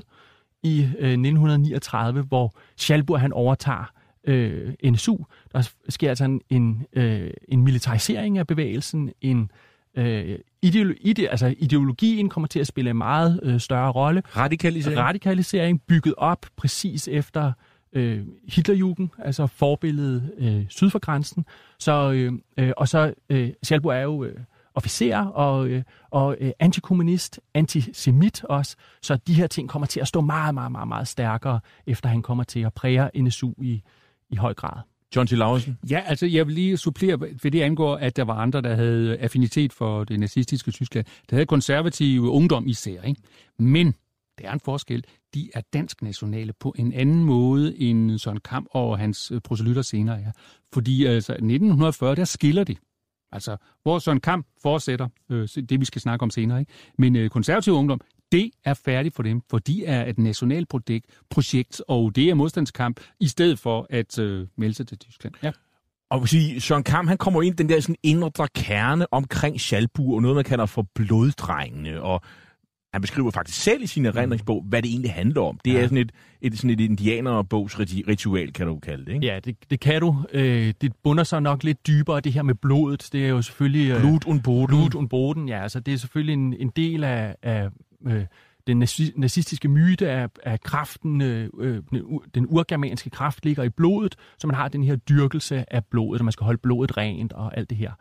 i 0.64 0.80
øh, 0.80 1.10
1939, 1.10 2.22
hvor 2.22 2.56
Schalburg 2.78 3.20
han 3.20 3.34
overtager 3.34 3.95
øh, 4.28 4.74
NSU. 4.84 5.18
Der 5.52 5.70
sker 5.90 6.10
altså 6.10 6.26
en, 6.26 6.42
en, 6.50 6.86
øh, 6.94 7.32
en 7.48 7.64
militarisering 7.64 8.38
af 8.38 8.48
bevægelsen, 8.48 9.12
en 9.22 9.52
øh, 9.96 10.40
ideolo- 10.66 10.98
ide, 11.02 11.30
altså 11.30 11.56
ideologien 11.58 12.30
kommer 12.30 12.48
til 12.48 12.60
at 12.60 12.68
spille 12.68 12.90
en 12.90 12.98
meget 12.98 13.40
øh, 13.44 13.60
større 13.60 13.92
rolle. 13.92 14.24
Radikalisering. 14.36 15.00
Radikalisering 15.00 15.82
bygget 15.82 16.14
op 16.18 16.46
præcis 16.58 17.08
efter 17.08 17.52
øh, 17.94 18.22
Hitlerjugend, 18.48 19.10
altså 19.20 19.48
forbilledet 19.48 20.32
øh, 20.38 20.66
syd 20.70 20.90
for 20.90 21.00
grænsen. 21.00 21.46
Så, 21.80 22.12
øh, 22.12 22.34
øh, 22.58 22.72
og 22.78 22.88
så, 22.88 23.14
øh, 23.30 23.50
Schalburg 23.64 23.96
er 23.96 24.02
jo 24.02 24.24
øh, 24.24 24.38
officer 24.76 25.18
og, 25.18 25.68
øh, 25.68 25.84
og 26.10 26.38
øh, 26.40 26.52
antikommunist, 26.60 27.40
antisemit 27.54 28.44
også, 28.44 28.76
så 29.02 29.16
de 29.16 29.34
her 29.34 29.48
ting 29.48 29.70
kommer 29.70 29.86
til 29.86 30.00
at 30.00 30.08
stå 30.08 30.22
meget, 30.22 30.54
meget, 30.54 30.72
meget, 30.72 30.88
meget 30.88 31.08
stærkere, 31.08 31.60
efter 31.88 32.10
han 32.10 32.22
kommer 32.22 32.44
til 32.44 32.60
at 32.60 32.74
præge 32.74 33.10
NSU 33.16 33.52
i, 33.62 33.84
i 34.30 34.36
høj 34.36 34.54
grad. 34.54 34.82
John 35.16 35.28
T. 35.28 35.32
Lausen. 35.32 35.78
Ja, 35.90 36.02
altså 36.06 36.26
jeg 36.26 36.48
vil 36.48 36.56
lige 36.56 36.78
supplere, 36.78 37.22
ved 37.22 37.52
det 37.52 37.62
angår, 37.62 37.96
at 37.96 38.16
der 38.16 38.24
var 38.24 38.34
andre, 38.34 38.62
der 38.62 38.76
havde 38.76 39.18
affinitet 39.18 39.74
for 39.74 40.04
det 40.04 40.20
nazistiske 40.20 40.72
Tyskland. 40.72 41.06
Der 41.30 41.36
havde 41.36 41.46
konservative 41.46 42.30
ungdom 42.30 42.68
især, 42.68 43.02
ikke? 43.02 43.22
Men 43.60 43.94
der 44.40 44.48
er 44.48 44.54
en 44.54 44.60
forskel. 44.60 45.04
De 45.34 45.50
er 45.54 45.62
dansk 45.74 46.02
nationale 46.02 46.54
på 46.54 46.76
en 46.78 46.94
anden 46.94 47.24
måde, 47.24 47.80
end 47.80 48.20
Søren 48.20 48.40
Kamp 48.40 48.68
og 48.72 49.00
hans 49.00 49.32
øh, 49.32 49.42
proselytter 49.42 49.82
senere 49.82 50.22
er. 50.22 50.32
Fordi 50.74 51.06
altså 51.06 51.32
1940, 51.32 52.16
der 52.16 52.26
skiller 52.26 52.64
det. 52.64 52.78
Altså, 53.32 53.58
hvor 53.84 54.00
Søren 54.00 54.20
Kamp 54.20 54.48
fortsætter, 54.62 55.08
øh, 55.30 55.48
det 55.70 55.80
vi 55.80 55.86
skal 55.86 56.02
snakke 56.02 56.24
om 56.24 56.30
senere, 56.30 56.60
ikke? 56.60 56.72
Men 56.98 57.16
øh, 57.16 57.30
konservativ 57.30 57.74
ungdom, 57.74 58.02
det 58.32 58.52
er 58.66 58.74
færdigt 58.74 59.16
for 59.16 59.24
dem, 59.24 59.42
for 59.50 59.60
de 59.60 59.86
er 59.86 60.06
et 60.06 60.20
nationalt 60.20 60.74
projekt, 61.30 61.82
og 61.88 62.16
det 62.16 62.30
er 62.30 62.34
modstandskamp, 62.34 63.00
i 63.20 63.28
stedet 63.28 63.60
for 63.60 63.88
at 63.90 64.20
øh, 64.20 64.48
melde 64.58 64.76
sig 64.76 64.88
til 64.88 64.98
Tyskland. 64.98 65.34
Ja. 65.44 65.52
Og 66.10 66.28
sige, 66.28 66.62
Søren 66.62 66.84
Kamp, 66.84 67.10
han 67.10 67.18
kommer 67.18 67.42
ind 67.42 67.60
i 67.60 67.64
den 67.64 67.70
der 67.70 67.80
sådan 67.80 67.96
indre 68.04 68.48
kerne 68.56 69.14
omkring 69.14 69.62
Schalburg, 69.62 70.16
og 70.16 70.22
noget, 70.22 70.36
man 70.36 70.44
kalder 70.44 70.66
for 70.66 70.88
bloddrengene, 70.96 72.02
og 72.02 72.22
han 72.94 73.02
beskriver 73.02 73.32
faktisk 73.32 73.62
selv 73.62 73.84
i 73.84 73.88
sin 73.88 74.06
erindringsbog, 74.06 74.66
hvad 74.70 74.82
det 74.82 74.92
egentlig 74.92 75.14
handler 75.14 75.42
om. 75.42 75.60
Det 75.66 75.74
ja. 75.74 75.80
er 75.80 75.84
sådan 75.84 75.98
et, 75.98 76.12
et, 76.42 76.58
sådan 76.58 76.70
et 76.70 76.80
indianerbogs 76.80 77.80
ritual, 77.80 78.54
kan 78.54 78.68
du 78.68 78.80
kalde 78.80 79.06
det, 79.06 79.14
ikke? 79.14 79.26
Ja, 79.26 79.40
det, 79.40 79.56
det 79.70 79.80
kan 79.80 80.02
du. 80.02 80.24
Øh, 80.34 80.74
det 80.82 80.94
bunder 81.04 81.24
sig 81.24 81.42
nok 81.42 81.64
lidt 81.64 81.88
dybere, 81.88 82.20
det 82.20 82.34
her 82.34 82.44
med 82.44 82.56
blodet. 82.56 83.10
Det 83.12 83.26
er 83.26 83.30
jo 83.30 83.42
selvfølgelig... 83.42 83.92
Øh, 83.92 84.00
Blut 84.00 84.26
und 84.26 84.42
Boden. 84.42 84.68
Blut 84.68 84.96
und 84.96 85.10
Boden, 85.10 85.50
ja. 85.50 85.62
Altså, 85.62 85.80
det 85.80 85.94
er 85.94 85.98
selvfølgelig 85.98 86.34
en, 86.34 86.54
en 86.54 86.72
del 86.76 87.04
af, 87.04 87.36
af 87.44 87.70
øh, 88.08 88.26
den 88.68 88.78
nazistiske 89.16 89.68
myte 89.68 90.10
af, 90.10 90.30
af 90.44 90.62
kraften, 90.62 91.22
øh, 91.22 91.50
øh 91.60 91.82
den 91.92 92.20
den 92.36 92.48
urgermanske 92.50 93.10
kraft 93.10 93.46
ligger 93.46 93.64
i 93.64 93.70
blodet, 93.70 94.16
så 94.38 94.48
man 94.48 94.56
har 94.56 94.68
den 94.68 94.84
her 94.84 94.96
dyrkelse 94.96 95.74
af 95.74 95.86
blodet, 95.86 96.22
og 96.22 96.26
man 96.26 96.32
skal 96.32 96.46
holde 96.46 96.58
blodet 96.58 96.98
rent 96.98 97.34
og 97.34 97.58
alt 97.58 97.70
det 97.70 97.78
her. 97.78 97.92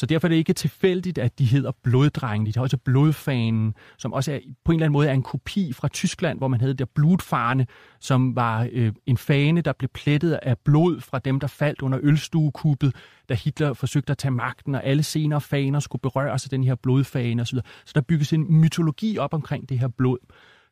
Så 0.00 0.06
derfor 0.06 0.26
er 0.26 0.28
det 0.28 0.36
ikke 0.36 0.52
tilfældigt, 0.52 1.18
at 1.18 1.38
de 1.38 1.44
hedder 1.44 1.72
bloddrengene. 1.82 2.52
De 2.52 2.58
har 2.58 2.62
også 2.62 2.76
blodfanen, 2.76 3.74
som 3.98 4.12
også 4.12 4.32
er, 4.32 4.38
på 4.64 4.72
en 4.72 4.76
eller 4.76 4.86
anden 4.86 4.92
måde 4.92 5.08
er 5.08 5.12
en 5.12 5.22
kopi 5.22 5.72
fra 5.72 5.88
Tyskland, 5.88 6.38
hvor 6.38 6.48
man 6.48 6.60
havde 6.60 6.74
der 6.74 6.84
blodfane, 6.94 7.66
som 8.00 8.36
var 8.36 8.68
øh, 8.72 8.92
en 9.06 9.16
fane, 9.16 9.60
der 9.60 9.72
blev 9.72 9.88
plettet 9.88 10.32
af 10.32 10.58
blod 10.58 11.00
fra 11.00 11.18
dem, 11.18 11.40
der 11.40 11.46
faldt 11.46 11.82
under 11.82 11.98
ølstuekuppet, 12.02 12.94
da 13.28 13.34
Hitler 13.34 13.72
forsøgte 13.72 14.10
at 14.10 14.18
tage 14.18 14.32
magten, 14.32 14.74
og 14.74 14.84
alle 14.84 15.02
senere 15.02 15.40
faner 15.40 15.80
skulle 15.80 16.00
berøres 16.02 16.44
af 16.44 16.50
den 16.50 16.64
her 16.64 16.74
blodfane 16.74 17.42
osv. 17.42 17.58
Så 17.84 17.92
der 17.94 18.00
bygges 18.00 18.32
en 18.32 18.60
mytologi 18.60 19.18
op 19.18 19.34
omkring 19.34 19.68
det 19.68 19.78
her 19.78 19.88
blod. 19.88 20.18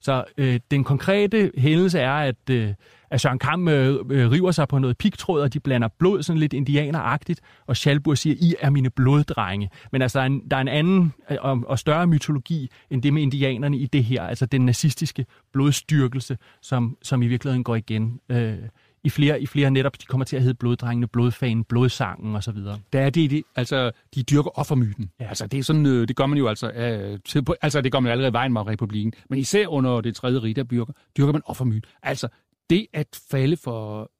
Så 0.00 0.24
øh, 0.38 0.60
den 0.70 0.84
konkrete 0.84 1.50
hændelse 1.56 1.98
er, 1.98 2.12
at, 2.12 2.50
øh, 2.50 2.74
at 3.10 3.20
Søren 3.20 3.38
Kam 3.38 3.68
øh, 3.68 3.94
øh, 4.10 4.30
river 4.30 4.50
sig 4.50 4.68
på 4.68 4.78
noget 4.78 4.98
pigtråd, 4.98 5.40
og 5.40 5.54
de 5.54 5.60
blander 5.60 5.88
blod 5.98 6.22
sådan 6.22 6.40
lidt 6.40 6.52
indianeragtigt, 6.52 7.40
og 7.66 7.76
Schalburg 7.76 8.18
siger, 8.18 8.36
I 8.40 8.54
er 8.60 8.70
mine 8.70 8.90
bloddrenge. 8.90 9.70
Men 9.92 10.02
altså, 10.02 10.18
der 10.18 10.22
er 10.22 10.26
en, 10.26 10.42
der 10.50 10.56
er 10.56 10.60
en 10.60 10.68
anden 10.68 11.12
øh, 11.30 11.36
og, 11.40 11.62
og 11.66 11.78
større 11.78 12.06
mytologi 12.06 12.70
end 12.90 13.02
det 13.02 13.12
med 13.12 13.22
indianerne 13.22 13.78
i 13.78 13.86
det 13.86 14.04
her, 14.04 14.22
altså 14.22 14.46
den 14.46 14.66
nazistiske 14.66 15.26
blodstyrkelse, 15.52 16.38
som, 16.62 16.96
som 17.02 17.22
i 17.22 17.26
virkeligheden 17.26 17.64
går 17.64 17.76
igen 17.76 18.20
øh, 18.28 18.58
i 19.04 19.10
flere, 19.10 19.42
i 19.42 19.46
flere 19.46 19.70
netop, 19.70 20.00
de 20.00 20.06
kommer 20.06 20.24
til 20.24 20.36
at 20.36 20.42
hedde 20.42 20.54
bloddrengene, 20.54 21.06
blodfanen, 21.06 21.64
blodsangen 21.64 22.36
osv. 22.36 22.56
Der 22.92 23.00
er 23.00 23.10
det, 23.10 23.30
det, 23.30 23.42
altså, 23.56 23.90
de 24.14 24.22
dyrker 24.22 24.58
offermyten. 24.58 25.10
Ja. 25.20 25.28
Altså, 25.28 25.46
det 25.46 25.58
er 25.58 25.62
sådan, 25.62 25.86
øh, 25.86 26.08
det 26.08 26.16
gør 26.16 26.26
man 26.26 26.38
jo 26.38 26.48
altså, 26.48 26.70
øh, 26.70 27.18
til, 27.24 27.46
altså, 27.62 27.80
det 27.80 27.92
gør 27.92 28.00
man 28.00 28.12
allerede 28.12 28.30
i 28.30 28.32
vejen 28.32 28.52
med 28.52 28.66
republikken. 28.66 29.12
Men 29.30 29.38
især 29.38 29.66
under 29.66 30.00
det 30.00 30.16
tredje 30.16 30.38
rige, 30.38 30.54
der 30.54 30.62
dyrker, 30.62 30.92
dyrker 31.16 31.32
man 31.32 31.42
offermyten. 31.44 31.90
Altså, 32.02 32.28
det 32.70 32.86
at 32.92 33.20
falde 33.30 33.56
for 33.56 34.10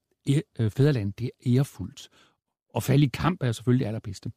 øh, 0.58 0.70
fædreland, 0.70 1.12
det 1.12 1.24
er 1.24 1.56
ærefuldt. 1.56 2.08
Og 2.74 2.82
falde 2.82 3.04
i 3.04 3.10
kamp 3.14 3.42
er 3.42 3.52
selvfølgelig 3.52 3.84
det 3.84 3.88
allerbedste. 3.88 4.30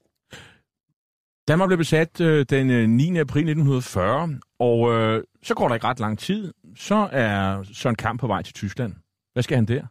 Danmark 1.47 1.67
blev 1.67 1.77
besat 1.77 2.21
øh, 2.21 2.45
den 2.49 2.89
9. 2.89 3.17
april 3.17 3.41
1940, 3.41 4.39
og 4.60 4.91
øh, 4.91 5.23
så 5.43 5.54
går 5.54 5.67
der 5.67 5.75
ikke 5.75 5.88
ret 5.88 5.99
lang 5.99 6.19
tid, 6.19 6.54
så 6.75 7.10
er 7.12 7.63
Søren 7.73 7.95
Kamp 7.95 8.19
på 8.19 8.27
vej 8.27 8.41
til 8.41 8.54
Tyskland. 8.54 8.93
Hvad 9.34 9.43
skal 9.43 9.56
han 9.56 9.65
der? 9.65 9.84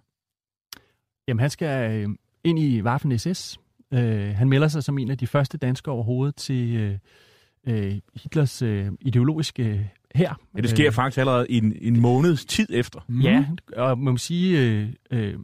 Jamen, 1.30 1.40
han 1.40 1.50
skal 1.50 1.90
øh, 1.92 2.08
ind 2.44 2.58
i 2.58 2.82
Waffen 2.82 3.18
SS. 3.18 3.58
Øh, 3.92 4.34
han 4.34 4.48
melder 4.48 4.68
sig 4.68 4.84
som 4.84 4.98
en 4.98 5.10
af 5.10 5.18
de 5.18 5.26
første 5.26 5.58
danskere 5.58 5.94
overhovedet 5.94 6.36
til 6.36 6.76
øh, 6.76 6.98
øh, 7.66 7.94
Hitlers 8.22 8.62
øh, 8.62 8.86
ideologiske 9.00 9.90
her. 10.14 10.34
Ja, 10.56 10.60
det 10.60 10.70
sker 10.70 10.86
øh, 10.86 10.92
faktisk 10.92 11.18
allerede 11.18 11.50
en, 11.50 11.76
en 11.80 12.00
måneds 12.00 12.44
tid 12.44 12.68
efter. 12.70 13.00
Mm. 13.08 13.20
Ja, 13.20 13.44
og 13.76 13.98
man 13.98 14.12
må 14.12 14.16
sige, 14.16 14.60
øh, 14.60 14.88
øh, 15.10 15.34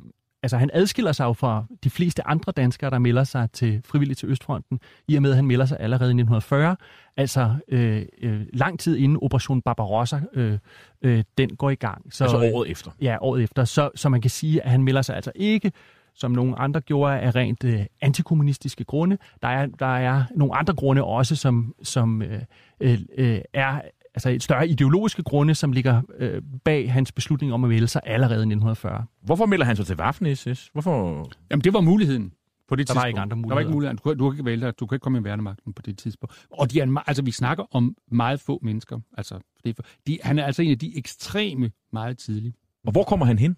altså 0.47 0.57
han 0.57 0.71
adskiller 0.73 1.13
sig 1.13 1.25
jo 1.25 1.33
fra 1.33 1.65
de 1.85 1.91
fleste 1.91 2.27
andre 2.27 2.53
danskere, 2.53 2.91
der 2.91 2.99
melder 2.99 3.25
sig 3.25 3.49
til 3.53 3.81
frivilligt 3.85 4.19
til 4.19 4.29
Østfronten, 4.29 4.81
i 5.09 5.17
og 5.17 5.23
med 5.23 5.31
at 5.31 5.37
han 5.37 5.47
melder 5.47 5.67
sig 5.67 5.81
allerede 5.81 6.11
i 6.11 6.17
1940, 6.21 6.77
altså 7.17 7.55
øh, 7.69 8.03
øh, 8.23 8.41
lang 8.53 8.81
tid 8.81 8.97
inden 8.97 9.19
Operation 9.23 9.63
Barbarossa, 9.63 10.21
øh, 10.33 10.59
øh, 11.03 11.25
den 11.39 11.57
går 11.57 11.71
i 11.71 11.75
gang. 11.75 12.15
Så, 12.15 12.25
altså 12.25 12.51
året 12.55 12.71
efter? 12.71 12.91
Ja, 13.01 13.17
året 13.21 13.43
efter. 13.43 13.65
Så, 13.65 13.91
så 13.95 14.09
man 14.09 14.21
kan 14.21 14.31
sige, 14.31 14.63
at 14.63 14.71
han 14.71 14.83
melder 14.83 15.03
sig 15.03 15.17
altså 15.17 15.33
ikke 15.35 15.73
som 16.15 16.31
nogle 16.31 16.59
andre 16.59 16.81
gjorde 16.81 17.19
af 17.19 17.35
rent 17.35 17.65
øh, 17.65 17.87
antikommunistiske 18.01 18.85
grunde. 18.85 19.19
Der 19.43 19.49
er, 19.49 19.67
der 19.67 19.97
er 19.97 20.25
nogle 20.35 20.55
andre 20.55 20.75
grunde 20.75 21.05
også, 21.05 21.37
som, 21.37 21.75
som 21.83 22.23
øh, 22.23 22.41
øh, 22.81 23.41
er 23.53 23.81
altså 24.17 24.29
et 24.29 24.43
større 24.43 24.69
ideologiske 24.69 25.23
grunde, 25.23 25.55
som 25.55 25.73
ligger 25.73 26.03
øh, 26.19 26.43
bag 26.65 26.93
hans 26.93 27.13
beslutning 27.13 27.53
om 27.53 27.65
at 27.65 27.71
melde 27.71 27.89
sig 27.89 28.01
allerede 28.05 28.39
i 28.39 28.53
1940. 28.53 29.05
Hvorfor 29.23 29.47
melder 29.47 29.67
han 29.67 29.77
sig 29.77 29.87
til 29.87 29.95
Waffen-SS? 30.01 30.71
Hvorfor? 30.73 31.29
Jamen, 31.51 31.65
det 31.65 31.73
var 31.73 31.81
muligheden 31.81 32.33
på 32.69 32.77
det 32.77 32.89
der 32.89 32.95
tidspunkt. 32.95 33.03
var 33.03 33.07
ikke 33.07 33.21
andre 33.21 33.37
muligheder. 33.37 33.49
Der 33.49 33.55
var 33.55 33.61
ikke 33.61 33.73
muligheder. 33.73 33.97
Du, 33.97 34.09
kan, 34.09 34.19
du 34.19 34.31
kan 34.31 34.35
ikke 34.35 34.45
vælge 34.45 34.73
Du 34.73 34.87
kan 34.87 34.97
ikke 34.97 35.03
komme 35.03 35.19
i 35.19 35.25
værnemagten 35.25 35.73
på 35.73 35.83
det 35.83 35.99
tidspunkt. 35.99 36.47
Og 36.51 36.73
de 36.73 36.81
er, 36.81 37.03
altså, 37.07 37.23
vi 37.23 37.31
snakker 37.31 37.65
om 37.71 37.97
meget 38.11 38.41
få 38.41 38.59
mennesker. 38.63 39.01
Altså, 39.17 39.39
det 39.65 39.71
er 39.71 39.75
for, 39.75 39.83
de, 40.07 40.19
han 40.23 40.39
er 40.39 40.45
altså 40.45 40.63
en 40.63 40.71
af 40.71 40.79
de 40.79 40.99
ekstreme 40.99 41.71
meget 41.93 42.19
tidlige. 42.19 42.55
Og 42.87 42.93
hvor 42.93 43.05
kommer 43.05 43.27
han 43.27 43.39
hen? 43.39 43.57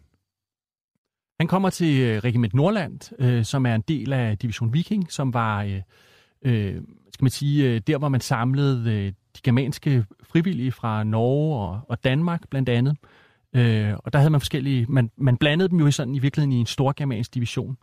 Han 1.41 1.49
kommer 1.49 1.71
til 1.71 2.01
øh, 2.01 2.19
Regiment 2.19 2.55
Nordland, 2.55 3.13
øh, 3.19 3.45
som 3.45 3.67
er 3.67 3.75
en 3.75 3.85
del 3.89 4.13
af 4.13 4.39
Division 4.39 4.73
Viking, 4.73 5.13
som 5.13 5.35
var, 5.35 5.63
øh, 5.63 5.83
øh, 6.43 6.83
skal 7.13 7.25
man 7.25 7.31
sige, 7.31 7.71
øh, 7.71 7.81
der 7.87 7.99
hvor 7.99 8.09
man 8.09 8.21
samlede 8.21 8.93
øh, 8.93 9.13
de 9.39 9.43
germanske 9.45 10.05
frivillige 10.23 10.73
fra 10.73 11.05
Norge 11.05 11.69
og, 11.69 11.81
og 11.89 12.05
Danmark 12.05 12.49
blandt 12.51 12.69
andet. 12.69 12.97
Øh, 13.57 13.95
og 14.05 14.13
der 14.13 14.19
havde 14.19 14.31
man 14.31 14.41
forskellige, 14.41 14.87
man, 14.89 15.11
man 15.17 15.37
blandede 15.37 15.69
dem 15.69 15.81
jo 15.81 15.91
sådan 15.91 16.15
i 16.15 16.19
virkeligheden 16.19 16.53
i 16.53 16.61
en 16.61 16.67
stor 16.67 16.95
germansk 16.97 17.35
division. 17.35 17.77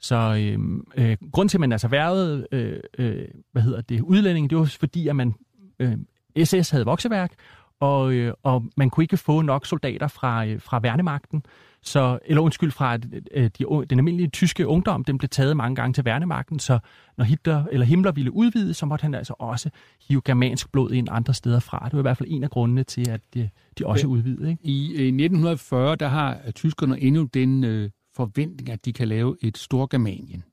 Så 0.00 0.16
øhm, 0.40 0.86
øh, 0.96 1.10
øh, 1.10 1.16
grund 1.32 1.48
til, 1.48 1.56
at 1.56 1.60
man 1.60 1.72
altså 1.72 1.88
værvede, 1.88 2.46
øh, 2.52 2.80
øh, 2.98 3.24
hvad 3.52 3.62
hedder 3.62 3.80
det, 3.80 4.00
udlænding, 4.00 4.50
det 4.50 4.58
var 4.58 4.64
fordi, 4.64 5.08
at 5.08 5.16
man, 5.16 5.34
øh, 5.78 5.96
SS 6.44 6.70
havde 6.70 6.84
vokseværk, 6.84 7.32
og, 7.80 8.12
øh, 8.12 8.34
og 8.42 8.64
man 8.76 8.90
kunne 8.90 9.04
ikke 9.04 9.16
få 9.16 9.42
nok 9.42 9.66
soldater 9.66 10.08
fra, 10.08 10.46
øh, 10.46 10.60
fra 10.60 10.78
værnemagten. 10.78 11.42
Så, 11.84 12.18
eller 12.24 12.42
undskyld, 12.42 12.70
fra 12.70 12.98
øh, 13.34 13.50
de, 13.58 13.64
den 13.90 13.98
almindelige 13.98 14.28
tyske 14.28 14.66
ungdom, 14.66 15.04
den 15.04 15.18
blev 15.18 15.28
taget 15.28 15.56
mange 15.56 15.76
gange 15.76 15.94
til 15.94 16.04
værnemagten, 16.04 16.58
så 16.58 16.78
når 17.18 17.24
Hitler, 17.24 17.64
eller 17.72 17.86
Himmler 17.86 18.12
ville 18.12 18.32
udvide, 18.32 18.74
så 18.74 18.86
måtte 18.86 19.02
han 19.02 19.14
altså 19.14 19.34
også 19.38 19.70
hive 20.08 20.22
germansk 20.24 20.72
blod 20.72 20.92
ind 20.92 21.08
andre 21.10 21.34
steder 21.34 21.60
fra. 21.60 21.84
Det 21.84 21.92
var 21.92 21.98
i 21.98 22.02
hvert 22.02 22.16
fald 22.16 22.28
en 22.32 22.44
af 22.44 22.50
grundene 22.50 22.84
til, 22.84 23.10
at 23.10 23.20
de, 23.34 23.50
de 23.78 23.86
også 23.86 24.06
udvidede. 24.06 24.50
Ikke? 24.50 24.64
I 24.64 24.88
øh, 24.88 25.06
1940, 25.06 25.96
der 25.96 26.08
har 26.08 26.38
tyskerne 26.54 27.00
endnu 27.00 27.22
den 27.24 27.64
øh, 27.64 27.90
forventning, 28.16 28.70
at 28.70 28.84
de 28.84 28.92
kan 28.92 29.08
lave 29.08 29.36
et 29.42 29.58
stort 29.58 29.90
Germanien. 29.90 30.44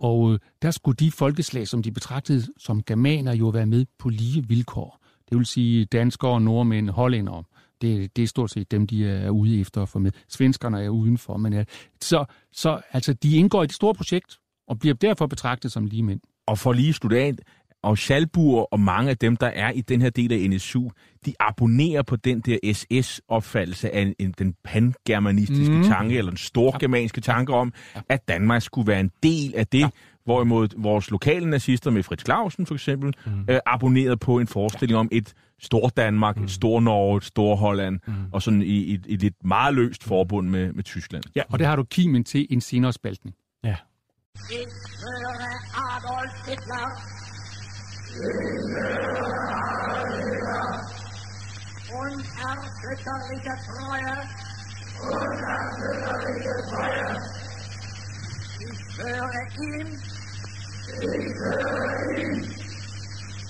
Og 0.00 0.32
øh, 0.32 0.38
der 0.62 0.70
skulle 0.70 0.96
de 0.96 1.10
folkeslag, 1.10 1.68
som 1.68 1.82
de 1.82 1.92
betragtede 1.92 2.42
som 2.58 2.82
germaner, 2.82 3.34
jo 3.34 3.48
være 3.48 3.66
med 3.66 3.86
på 3.98 4.08
lige 4.08 4.48
vilkår. 4.48 5.00
Det 5.30 5.38
vil 5.38 5.46
sige 5.46 5.84
danskere, 5.84 6.40
nordmænd, 6.40 6.90
hollændere. 6.90 7.42
Det, 7.82 8.16
det 8.16 8.22
er 8.22 8.26
stort 8.26 8.50
set 8.50 8.70
dem, 8.70 8.86
de 8.86 9.08
er 9.08 9.30
ude 9.30 9.60
efter 9.60 9.82
at 9.82 9.88
få 9.88 9.98
med. 9.98 10.12
Svenskerne 10.28 10.82
er 10.82 10.88
udenfor. 10.88 11.36
Men 11.36 11.52
ja, 11.52 11.64
så, 12.00 12.24
så 12.52 12.80
altså, 12.92 13.12
de 13.12 13.36
indgår 13.36 13.62
i 13.62 13.64
et 13.64 13.72
stort 13.72 13.96
projekt, 13.96 14.38
og 14.68 14.78
bliver 14.78 14.94
derfor 14.94 15.26
betragtet 15.26 15.72
som 15.72 15.86
lige 15.86 16.02
mænd. 16.02 16.20
Og 16.46 16.58
for 16.58 16.72
lige 16.72 16.92
student, 16.92 17.40
og 17.82 17.98
Schalburg 17.98 18.68
og 18.70 18.80
mange 18.80 19.10
af 19.10 19.18
dem, 19.18 19.36
der 19.36 19.46
er 19.46 19.70
i 19.70 19.80
den 19.80 20.00
her 20.00 20.10
del 20.10 20.32
af 20.32 20.50
NSU, 20.50 20.88
de 21.26 21.34
abonnerer 21.40 22.02
på 22.02 22.16
den 22.16 22.40
der 22.40 22.58
SS-opfattelse 22.72 23.94
af 23.94 24.00
en, 24.00 24.14
en, 24.18 24.34
den 24.38 24.54
pangermanistiske 24.64 25.74
mm. 25.74 25.84
tanke, 25.84 26.18
eller 26.18 26.30
den 26.30 26.38
storgermanske 26.38 27.20
tanke 27.20 27.54
om, 27.54 27.72
at 28.08 28.28
Danmark 28.28 28.62
skulle 28.62 28.86
være 28.86 29.00
en 29.00 29.10
del 29.22 29.54
af 29.56 29.66
det, 29.66 29.78
ja. 29.78 29.88
hvorimod 30.24 30.68
vores 30.76 31.10
lokale 31.10 31.50
nazister 31.50 31.90
med 31.90 32.02
Fritz 32.02 32.24
Clausen 32.24 32.66
for 32.66 32.74
eksempel, 32.74 33.14
mm. 33.26 33.44
øh, 33.48 33.60
abonnerede 33.66 34.16
på 34.16 34.38
en 34.38 34.46
forestilling 34.46 34.96
ja. 34.96 35.00
om 35.00 35.08
et 35.12 35.34
stor 35.60 35.88
Danmark, 35.88 36.36
mm. 36.36 36.44
et 36.44 36.50
stor 36.50 36.80
Norge, 36.80 37.16
et 37.16 37.24
stor 37.24 37.56
Holland, 37.56 38.00
mm. 38.06 38.14
og 38.32 38.42
sådan 38.42 38.62
i 38.62 38.94
et, 38.94 39.04
et 39.08 39.20
lidt 39.20 39.44
meget 39.44 39.74
løst 39.74 40.04
forbund 40.04 40.48
med, 40.48 40.72
med 40.72 40.84
Tyskland. 40.84 41.24
Ja, 41.36 41.42
og 41.48 41.58
det 41.58 41.66
har 41.66 41.76
du 41.76 41.84
kimen 41.84 42.24
til 42.24 42.46
en 42.50 42.60
senere 42.60 42.92
spaltning. 42.92 43.36
Ja. 43.64 43.76
Adolf 45.74 46.48
Hitler 46.48 47.18
Unerschütterliche 51.92 53.54
Treue. 53.66 54.14
Unerschütterliche 55.02 56.54
Treue. 56.68 57.10
Ich 58.60 58.78
schwöre 58.94 59.42
ihm. 59.68 59.88
Ich 60.88 61.26
schwöre 61.36 61.96
ihm. 62.20 62.36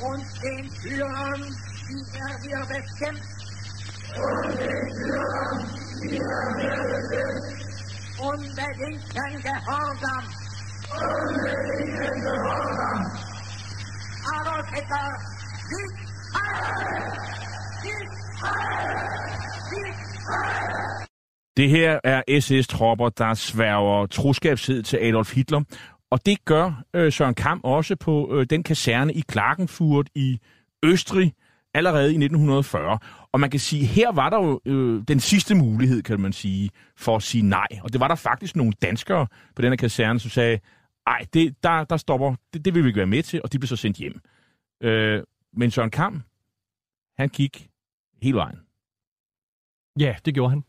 Und 0.01 0.27
den 0.43 0.65
Führern, 0.71 1.43
er 1.91 2.35
mir 2.45 2.61
bestimmt. 2.67 3.23
Und 4.17 4.59
den 4.59 4.87
Führern, 4.97 5.59
die 6.03 6.17
er. 6.17 6.49
Unbedingten 8.21 9.43
Gehorsam. 9.47 10.25
Unbedingten 10.91 12.21
Gehorsam. 12.25 13.01
Adolf 14.37 14.69
Hitler, 14.75 15.09
Sieg 15.69 15.93
Heil! 16.35 17.13
Sieg 17.83 18.09
Heil! 18.43 18.99
Sieg 19.69 19.95
Heil! 20.29 21.09
Det 21.57 21.71
her 21.71 22.01
er 22.05 22.41
SS-tropper, 22.41 23.09
der 23.09 23.35
sværger 23.35 24.07
troskabshed 24.07 24.83
til 24.83 24.97
Adolf 24.97 25.35
Hitler, 25.35 25.63
og 26.11 26.27
det 26.27 26.45
gør 26.45 26.83
øh, 26.95 27.13
Søren 27.13 27.35
Kamp 27.35 27.65
også 27.65 27.97
på 27.97 28.35
øh, 28.35 28.47
den 28.51 28.63
kaserne 28.63 29.13
i 29.13 29.21
Klagenfurt 29.29 30.09
i 30.15 30.39
Østrig 30.83 31.35
allerede 31.79 32.13
i 32.13 32.17
1940. 32.17 32.99
Og 33.33 33.41
man 33.41 33.51
kan 33.51 33.61
sige, 33.61 33.85
her 33.85 34.13
var 34.13 34.31
der 34.31 34.37
jo 34.37 34.61
øh, 34.65 35.03
den 35.09 35.21
sidste 35.21 35.55
mulighed, 35.55 36.03
kan 36.03 36.21
man 36.21 36.33
sige, 36.33 36.71
for 36.97 37.17
at 37.17 37.23
sige 37.23 37.43
nej. 37.43 37.67
Og 37.83 37.93
det 37.93 38.01
var 38.01 38.09
der 38.09 38.15
faktisk 38.15 38.57
nogle 38.57 38.73
danskere 38.83 39.27
på 39.57 39.63
den 39.63 39.71
her 39.71 39.77
kaserne, 39.77 40.21
som 40.21 40.31
sagde, 40.31 40.59
nej, 41.07 41.27
det, 41.35 41.63
der, 41.63 41.85
der 41.85 41.97
stopper, 41.97 42.35
det, 42.53 42.65
det 42.65 42.75
vil 42.75 42.85
vi 42.85 42.89
ikke 42.89 42.99
være 42.99 43.07
med 43.07 43.23
til, 43.23 43.41
og 43.45 43.53
de 43.53 43.59
blev 43.59 43.69
så 43.69 43.77
sendt 43.77 43.97
hjem. 43.97 44.21
Øh, 44.83 45.23
men 45.53 45.71
Søren 45.71 45.91
Kam, 45.91 46.23
han 47.19 47.29
gik 47.29 47.69
hele 48.23 48.37
vejen. 48.37 48.59
Ja, 50.01 50.15
det 50.25 50.35
gjorde 50.35 50.51
han. 50.51 50.65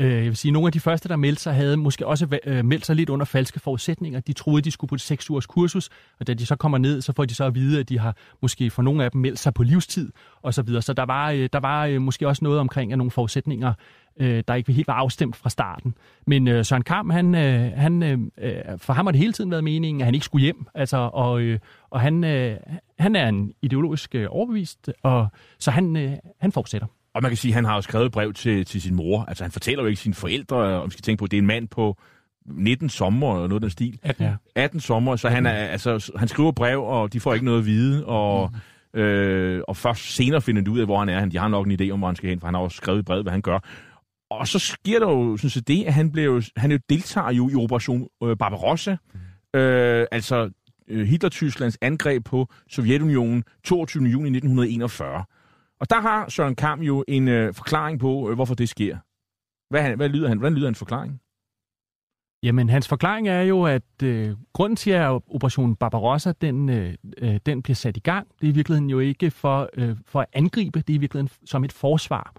Øh, 0.00 0.12
jeg 0.12 0.24
vil 0.24 0.36
sige, 0.36 0.52
nogle 0.52 0.66
af 0.66 0.72
de 0.72 0.80
første, 0.80 1.08
der 1.08 1.16
meldte 1.16 1.42
sig, 1.42 1.54
havde 1.54 1.76
måske 1.76 2.06
også 2.06 2.38
øh, 2.44 2.64
meldt 2.64 2.86
sig 2.86 2.96
lidt 2.96 3.10
under 3.10 3.26
falske 3.26 3.60
forudsætninger. 3.60 4.20
De 4.20 4.32
troede, 4.32 4.62
de 4.62 4.70
skulle 4.70 4.88
på 4.88 4.94
et 4.94 5.00
seks 5.00 5.30
ugers 5.30 5.46
kursus, 5.46 5.90
og 6.20 6.26
da 6.26 6.34
de 6.34 6.46
så 6.46 6.56
kommer 6.56 6.78
ned, 6.78 7.00
så 7.00 7.12
får 7.12 7.24
de 7.24 7.34
så 7.34 7.44
at 7.44 7.54
vide, 7.54 7.80
at 7.80 7.88
de 7.88 7.98
har 7.98 8.16
måske 8.42 8.70
for 8.70 8.82
nogle 8.82 9.04
af 9.04 9.10
dem 9.10 9.20
meldt 9.20 9.38
sig 9.38 9.54
på 9.54 9.62
livstid 9.62 10.12
og 10.42 10.54
så 10.54 10.62
videre. 10.62 10.82
Så 10.82 10.92
der 10.92 11.02
var, 11.02 11.30
øh, 11.30 11.48
der 11.52 11.60
var 11.60 11.86
øh, 11.86 12.02
måske 12.02 12.28
også 12.28 12.44
noget 12.44 12.60
omkring 12.60 12.92
at 12.92 12.98
nogle 12.98 13.10
forudsætninger, 13.10 13.72
øh, 14.20 14.44
der 14.48 14.54
ikke 14.54 14.72
helt 14.72 14.88
var 14.88 14.94
afstemt 14.94 15.36
fra 15.36 15.50
starten. 15.50 15.94
Men 16.26 16.48
øh, 16.48 16.64
Søren 16.64 16.82
Kamp, 16.82 17.12
han, 17.12 17.34
han, 17.76 18.30
for 18.78 18.92
ham 18.92 19.06
har 19.06 19.12
det 19.12 19.20
hele 19.20 19.32
tiden 19.32 19.50
været 19.50 19.64
meningen, 19.64 20.00
at 20.00 20.04
han 20.04 20.14
ikke 20.14 20.26
skulle 20.26 20.42
hjem. 20.42 20.66
Altså, 20.74 20.96
og 20.96 21.42
og 21.90 22.00
han, 22.00 22.22
han 22.98 23.16
er 23.16 23.28
en 23.28 23.52
ideologisk 23.62 24.14
overbevist, 24.28 24.90
og 25.02 25.28
så 25.58 25.70
han, 25.70 26.18
han 26.40 26.52
fortsætter. 26.52 26.86
Og 27.14 27.22
man 27.22 27.30
kan 27.30 27.36
sige, 27.36 27.52
at 27.52 27.54
han 27.54 27.64
har 27.64 27.74
jo 27.74 27.80
skrevet 27.80 28.12
brev 28.12 28.32
til, 28.32 28.64
til 28.64 28.82
sin 28.82 28.94
mor. 28.94 29.24
Altså 29.24 29.44
han 29.44 29.50
fortæller 29.50 29.82
jo 29.82 29.88
ikke 29.88 30.00
sine 30.00 30.14
forældre, 30.14 30.56
om 30.56 30.86
vi 30.86 30.92
skal 30.92 31.02
tænke 31.02 31.18
på, 31.18 31.24
at 31.24 31.30
det 31.30 31.36
er 31.36 31.42
en 31.42 31.46
mand 31.46 31.68
på 31.68 31.96
19 32.46 32.88
sommer 32.88 33.28
og 33.28 33.48
noget 33.48 33.52
af 33.52 33.60
den 33.60 33.70
stil. 33.70 33.98
18, 34.02 34.24
ja. 34.24 34.34
18 34.54 34.80
sommer, 34.80 35.16
så 35.16 35.28
han, 35.28 35.46
er, 35.46 35.50
altså, 35.50 36.12
han 36.16 36.28
skriver 36.28 36.52
brev, 36.52 36.82
og 36.82 37.12
de 37.12 37.20
får 37.20 37.34
ikke 37.34 37.44
noget 37.44 37.58
at 37.58 37.66
vide, 37.66 38.06
og, 38.06 38.50
mm. 38.94 39.00
øh, 39.00 39.62
og 39.68 39.76
først 39.76 40.14
senere 40.14 40.40
finder 40.40 40.62
de 40.62 40.70
ud 40.70 40.78
af, 40.78 40.86
hvor 40.86 40.98
han 40.98 41.08
er. 41.08 41.24
De 41.24 41.38
har 41.38 41.48
nok 41.48 41.66
en 41.66 41.80
idé 41.80 41.90
om, 41.90 41.98
hvor 41.98 42.08
han 42.08 42.16
skal 42.16 42.30
hen, 42.30 42.40
for 42.40 42.46
han 42.46 42.54
har 42.54 42.62
også 42.62 42.76
skrevet 42.76 42.98
i 42.98 43.02
brevet, 43.02 43.24
hvad 43.24 43.32
han 43.32 43.42
gør. 43.42 43.58
Og 44.30 44.48
så 44.48 44.58
sker 44.58 44.98
der 44.98 45.10
jo 45.10 45.36
synes 45.36 45.56
jeg, 45.56 45.68
det, 45.68 45.84
at 45.84 45.94
han, 45.94 46.12
blev, 46.12 46.42
han 46.56 46.72
jo 46.72 46.78
deltager 46.88 47.32
jo 47.32 47.48
i 47.48 47.54
Operation 47.54 48.08
øh, 48.24 48.36
Barbarossa, 48.36 48.96
mm. 49.54 49.60
øh, 49.60 50.06
altså 50.12 50.50
øh, 50.88 51.06
Hitler-Tysklands 51.06 51.76
angreb 51.80 52.24
på 52.24 52.48
Sovjetunionen 52.70 53.44
22. 53.64 54.04
juni 54.04 54.28
1941. 54.28 55.24
Og 55.84 55.90
der 55.90 56.00
har 56.00 56.28
Søren 56.28 56.54
Kam 56.54 56.82
jo 56.82 57.04
en 57.08 57.28
øh, 57.28 57.54
forklaring 57.54 58.00
på, 58.00 58.30
øh, 58.30 58.34
hvorfor 58.34 58.54
det 58.54 58.68
sker. 58.68 58.98
Hvad, 59.70 59.96
hvad 59.96 60.08
lyder 60.08 60.28
han? 60.28 60.38
Hvordan 60.38 60.54
lyder 60.54 60.68
en 60.68 60.74
forklaring? 60.74 61.20
Jamen, 62.42 62.68
hans 62.68 62.88
forklaring 62.88 63.28
er 63.28 63.42
jo, 63.42 63.62
at 63.62 64.02
øh, 64.02 64.36
grunden 64.52 64.76
til, 64.76 64.90
at 64.90 65.10
Operation 65.10 65.76
Barbarossa 65.76 66.32
den, 66.40 66.68
øh, 66.68 66.94
øh, 67.18 67.40
den 67.46 67.62
bliver 67.62 67.74
sat 67.74 67.96
i 67.96 68.00
gang, 68.00 68.28
det 68.40 68.46
er 68.46 68.52
i 68.52 68.54
virkeligheden 68.54 68.90
jo 68.90 68.98
ikke 68.98 69.30
for, 69.30 69.70
øh, 69.74 69.96
for 70.06 70.20
at 70.20 70.26
angribe, 70.32 70.80
det 70.80 70.90
er 70.90 70.94
i 70.94 70.98
virkeligheden 70.98 71.46
som 71.46 71.64
et 71.64 71.72
forsvar. 71.72 72.32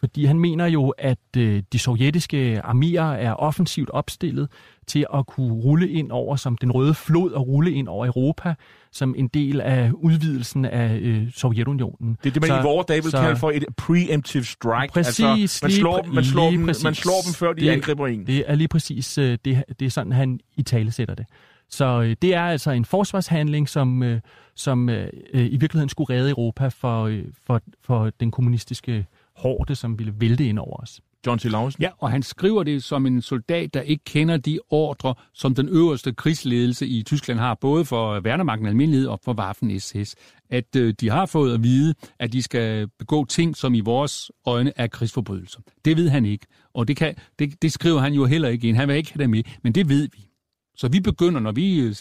Fordi 0.00 0.24
han 0.24 0.38
mener 0.38 0.66
jo, 0.66 0.88
at 0.88 1.36
øh, 1.36 1.62
de 1.72 1.78
sovjetiske 1.78 2.60
arméer 2.64 3.02
er 3.02 3.34
offensivt 3.34 3.90
opstillet 3.90 4.50
til 4.86 5.06
at 5.14 5.26
kunne 5.26 5.52
rulle 5.52 5.88
ind 5.88 6.12
over 6.12 6.36
som 6.36 6.56
den 6.56 6.72
røde 6.72 6.94
flod 6.94 7.30
og 7.32 7.46
rulle 7.46 7.72
ind 7.72 7.88
over 7.88 8.06
Europa 8.06 8.54
som 8.92 9.14
en 9.18 9.28
del 9.28 9.60
af 9.60 9.90
udvidelsen 9.94 10.64
af 10.64 10.98
øh, 11.02 11.32
Sovjetunionen. 11.32 12.18
Det 12.22 12.30
er 12.30 12.32
det, 12.32 12.42
man 12.42 12.48
så, 12.48 12.60
i 12.60 12.62
vores 12.62 12.86
dage 12.86 13.02
vil 13.02 13.12
kalde 13.12 13.36
for 13.36 13.50
et 13.50 13.64
preemptive 13.76 14.44
strike. 14.44 14.92
Præcis. 14.92 15.18
Altså, 15.20 15.58
man, 15.62 15.70
slår, 15.70 16.02
dem, 16.02 16.12
man, 16.12 16.24
slår 16.24 16.50
dem, 16.50 16.60
man 16.60 16.74
slår 16.74 17.22
dem, 17.26 17.34
før 17.34 17.52
de 17.52 17.60
det, 17.60 17.70
angriber 17.70 18.06
en. 18.06 18.26
Det 18.26 18.44
er 18.46 18.54
lige 18.54 18.68
præcis 18.68 19.18
øh, 19.18 19.38
det, 19.44 19.64
det 19.80 19.86
er 19.86 19.90
sådan, 19.90 20.12
han 20.12 20.40
i 20.56 20.62
tale 20.62 20.90
sætter 20.90 21.14
det. 21.14 21.26
Så 21.68 22.02
øh, 22.02 22.16
det 22.22 22.34
er 22.34 22.42
altså 22.42 22.70
en 22.70 22.84
forsvarshandling, 22.84 23.68
som, 23.68 24.02
øh, 24.02 24.20
som 24.54 24.88
øh, 24.88 25.08
i 25.34 25.56
virkeligheden 25.56 25.88
skulle 25.88 26.14
redde 26.14 26.30
Europa 26.30 26.68
for, 26.68 27.04
øh, 27.04 27.24
for, 27.46 27.60
for 27.82 28.10
den 28.20 28.30
kommunistiske 28.30 29.06
hårde, 29.36 29.74
som 29.74 29.98
ville 29.98 30.14
vælte 30.18 30.44
ind 30.44 30.58
over 30.58 30.82
os. 30.82 31.00
John 31.26 31.38
C. 31.38 31.44
Lausen. 31.44 31.82
Ja, 31.82 31.90
og 31.98 32.10
han 32.10 32.22
skriver 32.22 32.62
det 32.62 32.82
som 32.82 33.06
en 33.06 33.22
soldat, 33.22 33.74
der 33.74 33.80
ikke 33.80 34.04
kender 34.04 34.36
de 34.36 34.58
ordre, 34.70 35.14
som 35.34 35.54
den 35.54 35.68
øverste 35.68 36.12
krigsledelse 36.12 36.86
i 36.86 37.02
Tyskland 37.02 37.38
har, 37.38 37.54
både 37.54 37.84
for 37.84 38.20
Værnemagten 38.20 38.66
almindelighed 38.66 39.08
og 39.08 39.20
for 39.24 39.34
Waffen-SS. 39.34 40.14
At 40.50 40.76
øh, 40.76 40.94
de 41.00 41.10
har 41.10 41.26
fået 41.26 41.54
at 41.54 41.62
vide, 41.62 41.94
at 42.18 42.32
de 42.32 42.42
skal 42.42 42.88
begå 42.98 43.24
ting, 43.24 43.56
som 43.56 43.74
i 43.74 43.80
vores 43.80 44.30
øjne 44.46 44.72
er 44.76 44.86
krigsforbrydelser. 44.86 45.60
Det 45.84 45.96
ved 45.96 46.08
han 46.08 46.24
ikke, 46.24 46.46
og 46.74 46.88
det, 46.88 46.96
kan, 46.96 47.14
det, 47.38 47.62
det 47.62 47.72
skriver 47.72 48.00
han 48.00 48.12
jo 48.12 48.24
heller 48.24 48.48
ikke 48.48 48.68
ind. 48.68 48.76
Han 48.76 48.88
vil 48.88 48.96
ikke 48.96 49.12
have 49.12 49.22
det 49.22 49.30
med, 49.30 49.42
men 49.62 49.72
det 49.72 49.88
ved 49.88 50.08
vi. 50.12 50.28
Så 50.76 50.88
vi 50.88 51.00
begynder, 51.00 51.40
når 51.40 51.52
vi 51.52 51.80
øh, 51.80 51.94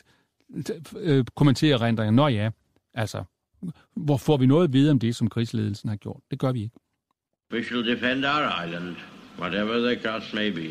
øh 0.95 1.25
kommenterer 1.35 1.81
rendringer, 1.81 2.11
nå 2.11 2.27
ja, 2.27 2.49
altså, 2.93 3.23
hvor 3.95 4.17
får 4.17 4.37
vi 4.37 4.45
noget 4.45 4.63
at 4.63 4.73
vide 4.73 4.91
om 4.91 4.99
det, 4.99 5.15
som 5.15 5.29
krigsledelsen 5.29 5.89
har 5.89 5.95
gjort? 5.95 6.21
Det 6.31 6.39
gør 6.39 6.51
vi 6.51 6.61
ikke. 6.61 6.75
We 7.53 7.63
shall 7.63 7.83
defend 7.83 8.25
our 8.25 8.45
island, 8.63 8.95
whatever 9.37 9.73
the 9.81 9.95
cost 9.95 10.33
may 10.33 10.49
be. 10.51 10.69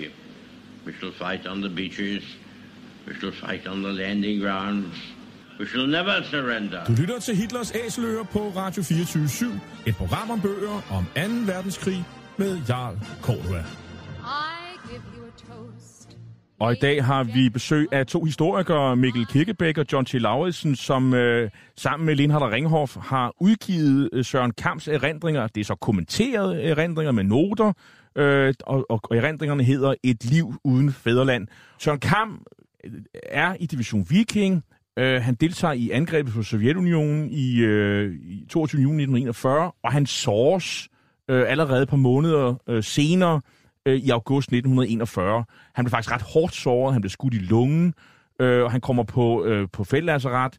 We 0.86 0.92
shall 0.98 1.12
fight 1.12 1.46
on 1.46 1.60
the 1.60 1.68
beaches. 1.68 2.22
We 3.06 3.12
shall 3.20 3.32
fight 3.32 3.66
on 3.66 3.82
the 3.82 3.92
landing 3.92 4.40
grounds. 4.40 4.94
We 5.58 5.66
shall 5.66 5.86
never 5.86 6.22
surrender. 6.30 6.84
Du 6.84 6.92
lytter 6.92 7.18
til 7.18 7.36
Hitlers 7.36 7.72
Æseløer 7.74 8.22
på 8.22 8.52
Radio 8.56 8.82
24 8.82 9.24
/7. 9.24 9.46
Et 9.86 9.96
program 9.96 10.30
om 10.30 10.40
bøger 10.40 10.82
om 10.90 11.04
2. 11.16 11.52
verdenskrig 11.52 12.04
med 12.36 12.60
Jarl 12.68 12.96
Cordua. 13.22 13.60
I 13.60 14.59
Og 16.60 16.72
i 16.72 16.76
dag 16.76 17.04
har 17.04 17.24
vi 17.24 17.48
besøg 17.48 17.88
af 17.92 18.06
to 18.06 18.24
historikere, 18.24 18.96
Mikkel 18.96 19.26
Kirkebæk 19.26 19.78
og 19.78 19.86
John 19.92 20.04
T. 20.04 20.14
Lauritsen, 20.14 20.76
som 20.76 21.14
øh, 21.14 21.50
sammen 21.76 22.06
med 22.06 22.14
Lindhardt 22.14 22.44
og 22.44 22.52
Ringhoff 22.52 22.96
har 22.96 23.34
udgivet 23.40 24.08
øh, 24.12 24.24
Søren 24.24 24.50
Kamps 24.50 24.88
erindringer. 24.88 25.46
Det 25.46 25.60
er 25.60 25.64
så 25.64 25.74
kommenterede 25.74 26.62
erindringer 26.62 27.12
med 27.12 27.24
noter, 27.24 27.72
øh, 28.16 28.54
og, 28.60 28.86
og, 28.90 29.00
og 29.02 29.16
erindringerne 29.16 29.64
hedder 29.64 29.94
Et 30.02 30.24
liv 30.24 30.54
uden 30.64 30.92
fæderland. 30.92 31.48
Søren 31.78 32.00
Kamp 32.00 32.42
øh, 32.84 32.90
er 33.24 33.56
i 33.60 33.66
Division 33.66 34.06
Viking. 34.10 34.64
Øh, 34.98 35.22
han 35.22 35.34
deltager 35.34 35.74
i 35.74 35.90
angrebet 35.90 36.32
på 36.34 36.42
Sovjetunionen 36.42 37.30
i, 37.30 37.60
øh, 37.60 38.14
i 38.14 38.46
22. 38.50 38.82
juni 38.82 39.02
1941, 39.02 39.72
og 39.82 39.92
han 39.92 40.06
såres 40.06 40.88
øh, 41.30 41.44
allerede 41.48 41.86
på 41.86 41.96
måneder 41.96 42.54
øh, 42.68 42.82
senere 42.82 43.40
øh, 43.86 43.96
i 43.96 44.10
august 44.10 44.48
1941. 44.48 45.44
Han 45.74 45.84
blev 45.84 45.90
faktisk 45.90 46.12
ret 46.12 46.22
hårdt 46.22 46.54
såret, 46.54 46.92
han 46.92 47.02
blev 47.02 47.10
skudt 47.10 47.34
i 47.34 47.38
lungen, 47.38 47.94
øh, 48.40 48.64
og 48.64 48.70
han 48.70 48.80
kommer 48.80 49.02
på, 49.02 49.44
øh, 49.44 49.68
på 49.72 49.84
feltlasseret. 49.84 50.58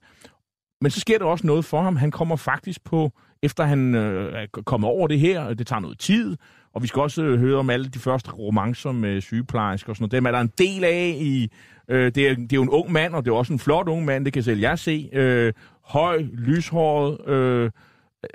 Men 0.81 0.91
så 0.91 0.99
sker 0.99 1.17
der 1.17 1.25
også 1.25 1.47
noget 1.47 1.65
for 1.65 1.81
ham. 1.81 1.95
Han 1.95 2.12
kommer 2.12 2.36
faktisk 2.36 2.84
på, 2.84 3.12
efter 3.43 3.63
han 3.63 3.95
øh, 3.95 4.34
er 4.34 4.62
kommet 4.65 4.89
over 4.89 5.07
det 5.07 5.19
her, 5.19 5.53
det 5.53 5.67
tager 5.67 5.79
noget 5.79 5.99
tid, 5.99 6.38
og 6.73 6.81
vi 6.81 6.88
skal 6.88 7.01
også 7.01 7.23
øh, 7.23 7.39
høre 7.39 7.60
om 7.60 7.69
alle 7.69 7.89
de 7.89 7.99
første 7.99 8.31
romancer 8.31 8.91
med 8.91 9.10
øh, 9.10 9.21
sygeplejersker 9.21 9.89
og 9.89 9.95
sådan 9.95 10.03
noget. 10.03 10.12
Dem 10.12 10.25
er 10.25 10.31
der 10.31 10.39
en 10.39 10.51
del 10.57 10.84
af 10.84 11.17
i... 11.19 11.51
Øh, 11.88 12.12
det, 12.15 12.29
er, 12.29 12.36
det 12.36 12.53
er 12.53 12.57
jo 12.57 12.62
en 12.62 12.69
ung 12.69 12.91
mand, 12.91 13.15
og 13.15 13.25
det 13.25 13.31
er 13.31 13.36
også 13.36 13.53
en 13.53 13.60
flot 13.60 13.88
ung 13.88 14.05
mand, 14.05 14.25
det 14.25 14.34
kan 14.34 14.43
selv 14.43 14.60
jeg 14.60 14.79
se. 14.79 15.10
Øh, 15.13 15.53
høj, 15.86 16.21
lyshåret, 16.34 17.29
øh, 17.29 17.71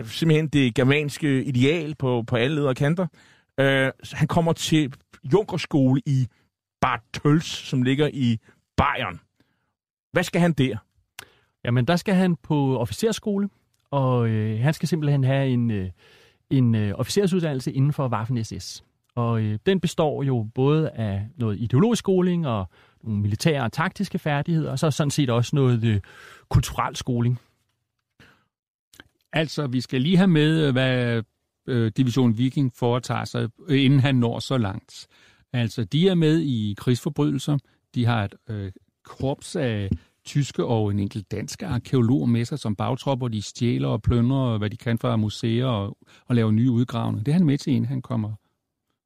simpelthen 0.05 0.49
det 0.49 0.75
germanske 0.75 1.45
ideal 1.45 1.95
på, 1.95 2.25
på 2.27 2.37
alle 2.37 2.57
ledere 2.57 2.75
kanter. 2.75 3.07
Øh, 3.61 3.93
han 4.13 4.29
kommer 4.29 4.53
til 4.53 4.95
Junkerskole 5.33 6.03
i 6.07 6.27
Bad 6.81 6.99
Tøls, 7.13 7.47
som 7.47 7.83
ligger 7.83 8.11
i 8.13 8.39
Bayern. 8.77 9.21
Hvad 10.13 10.23
skal 10.23 10.41
han 10.41 10.53
der? 10.53 10.77
Jamen, 11.65 11.85
der 11.85 11.97
skal 11.97 12.15
han 12.15 12.37
på 12.37 12.79
officerskole, 12.79 13.49
og 13.91 14.29
øh, 14.29 14.61
han 14.61 14.75
skal 14.75 14.89
simpelthen 14.89 15.25
have 15.25 15.49
en, 15.49 15.71
øh, 15.71 15.91
en 16.51 16.75
øh, 16.75 16.95
officersuddannelse 16.95 17.73
inden 17.73 17.93
for 17.93 18.09
Waffen-SS. 18.09 18.83
Og 19.15 19.41
øh, 19.41 19.59
den 19.67 19.81
består 19.81 20.23
jo 20.23 20.49
både 20.55 20.91
af 20.91 21.29
noget 21.37 21.61
ideologisk 21.61 21.99
skoling 21.99 22.47
og 22.47 22.69
nogle 23.03 23.21
militære 23.21 23.63
og 23.63 23.73
taktiske 23.73 24.19
færdigheder, 24.19 24.71
og 24.71 24.79
så 24.79 24.91
sådan 24.91 25.11
set 25.11 25.31
også 25.31 25.57
noget 25.57 25.85
øh, 25.85 26.01
kulturel 26.49 26.97
skoling. 26.97 27.39
Altså, 29.33 29.67
vi 29.67 29.81
skal 29.81 30.01
lige 30.01 30.17
have 30.17 30.29
med, 30.29 30.73
hvad 30.73 31.23
øh, 31.67 31.93
Division 31.97 32.39
Viking 32.39 32.73
foretager 32.75 33.25
sig, 33.25 33.49
øh, 33.69 33.85
inden 33.85 34.01
han 34.01 34.15
når 34.15 34.39
så 34.39 34.59
langt. 34.59 35.07
Altså, 35.53 35.85
de 35.85 36.09
er 36.09 36.15
med 36.15 36.41
i 36.41 36.75
krigsforbrydelser. 36.79 37.59
De 37.95 38.07
har 38.07 38.25
et 38.25 38.35
øh, 38.51 38.73
korps 39.05 39.57
af 39.57 39.91
tyske 40.25 40.65
og 40.65 40.91
en 40.91 40.99
enkelt 40.99 41.31
danske 41.31 41.67
arkeologer 41.67 42.27
med 42.27 42.45
sig 42.45 42.59
som 42.59 42.77
bagtropper. 42.77 43.29
De 43.29 43.43
stjæler 43.43 43.89
og 43.89 44.03
plønder, 44.03 44.59
hvad 44.59 44.71
de 44.71 44.77
kan 44.77 44.99
fra 44.99 45.17
museer 45.17 45.67
og, 45.67 45.97
og 46.27 46.35
laver 46.35 46.51
nye 46.51 46.71
udgravninger. 46.71 47.25
Det 47.25 47.33
er 47.33 47.37
han 47.37 47.47
med 47.47 47.59
til, 47.59 47.73
inden 47.73 47.89
han 47.89 48.03
kommer 48.03 48.33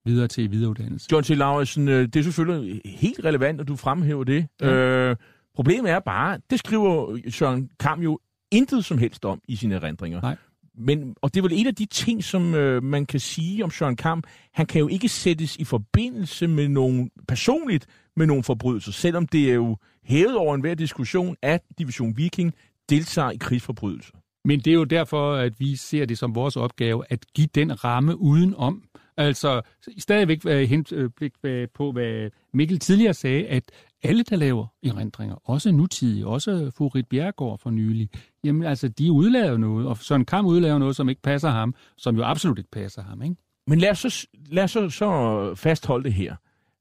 videre 0.05 0.29
til 0.29 0.51
videreuddannelse. 0.51 1.09
John 1.13 1.25
T. 1.25 1.29
Lauritsen, 1.29 1.89
øh, 1.89 2.03
det 2.07 2.17
er 2.17 2.23
selvfølgelig 2.23 2.81
helt 2.85 3.25
relevant, 3.25 3.61
at 3.61 3.69
du 3.69 3.77
fremhæver 3.77 4.25
det. 4.25 4.47
Ja. 4.61 4.75
Øh, 4.75 5.17
problemet 5.55 5.91
er 5.91 6.01
bare, 6.01 6.39
det 6.51 6.59
skriver 6.59 7.19
Søren 7.29 7.71
Kam 7.81 8.03
jo 8.03 8.19
intet 8.51 8.85
som 8.85 8.99
helst 8.99 9.25
om 9.25 9.41
i 9.49 9.57
sine 9.57 9.75
erindringer. 9.75 10.21
Nej. 10.21 10.37
Men, 10.79 11.15
og 11.23 11.35
det 11.35 11.41
er 11.41 11.43
vel 11.43 11.59
en 11.59 11.67
af 11.67 11.75
de 11.75 11.87
ting, 11.87 12.25
som 12.25 12.55
øh, 12.55 12.83
man 12.83 13.07
kan 13.07 13.21
sige 13.21 13.65
om 13.65 13.71
Søren 13.71 13.97
Kamp. 13.97 14.27
Han 14.53 14.67
kan 14.67 14.81
jo 14.81 14.89
ikke 14.89 15.09
sættes 15.09 15.57
i 15.57 15.65
forbindelse 15.65 16.49
med 16.49 16.69
nogen 16.69 17.11
personligt 17.29 17.87
med 18.17 18.27
nogen 18.27 18.45
forbrydelser, 18.45 18.93
selvom 18.93 19.27
det 19.27 19.51
er 19.51 19.55
jo 19.55 19.77
hævet 20.05 20.37
over 20.37 20.55
enhver 20.55 20.75
diskussion, 20.75 21.37
at 21.43 21.61
Division 21.79 22.17
Viking 22.17 22.55
deltager 22.89 23.31
i 23.31 23.37
krigsforbrydelser. 23.37 24.13
Men 24.45 24.61
det 24.61 24.71
er 24.71 24.75
jo 24.75 24.85
derfor, 24.85 25.35
at 25.35 25.61
vi 25.61 25.77
ser 25.77 26.05
det 26.05 26.19
som 26.19 26.35
vores 26.35 26.57
opgave 26.57 27.05
at 27.11 27.27
give 27.35 27.49
den 27.55 27.85
ramme 27.85 28.21
udenom. 28.21 28.83
Altså 29.17 29.63
stadigvæk 29.99 30.47
øh, 30.47 30.69
henblik 30.69 31.33
øh, 31.45 31.63
øh, 31.63 31.69
på, 31.75 31.93
hvad 31.93 32.31
Mikkel 32.55 32.79
tidligere 32.79 33.15
sagde, 33.15 33.47
at 33.47 33.71
alle, 34.03 34.23
der 34.23 34.37
laver 34.37 34.67
erindringer, 34.83 35.37
også 35.45 35.73
nutidige, 35.73 36.27
også 36.27 36.71
Furit 36.77 37.07
Bjergård 37.07 37.59
for 37.59 37.71
nylig, 37.71 38.09
jamen 38.45 38.63
altså, 38.63 38.89
de 38.89 39.13
udlader 39.13 39.57
noget, 39.57 39.87
og 39.87 39.97
Søren 39.97 40.25
Kam 40.25 40.47
udlader 40.47 40.79
noget, 40.79 40.97
som 40.97 41.09
ikke 41.09 41.23
passer 41.23 41.51
ham, 41.51 41.75
som 41.97 42.17
jo 42.17 42.25
absolut 42.25 42.59
ikke 42.59 42.71
passer 42.71 43.03
ham, 43.03 43.23
ikke? 43.23 43.37
Men 43.67 43.79
lad 43.79 43.91
os, 43.91 43.99
så, 43.99 44.27
lad 44.47 44.65
os 44.65 44.71
så, 44.71 44.89
så 44.89 45.55
fastholde 45.55 46.05
det 46.05 46.13
her. 46.13 46.37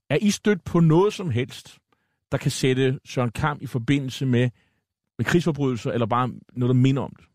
Er 0.10 0.17
I 0.21 0.32
stødt 0.32 0.63
på 0.63 0.79
noget 0.79 1.13
som 1.13 1.29
helst, 1.29 1.77
der 2.32 2.38
kan 2.38 2.51
sætte 2.51 2.99
Søren 3.05 3.32
Kamp 3.32 3.62
i 3.62 3.65
forbindelse 3.65 4.25
med, 4.25 4.49
med 5.17 5.25
krigsforbrydelser, 5.25 5.91
eller 5.91 6.05
bare 6.05 6.32
noget, 6.53 6.75
der 6.75 6.82
minder 6.82 7.01
om 7.01 7.13
det? 7.17 7.25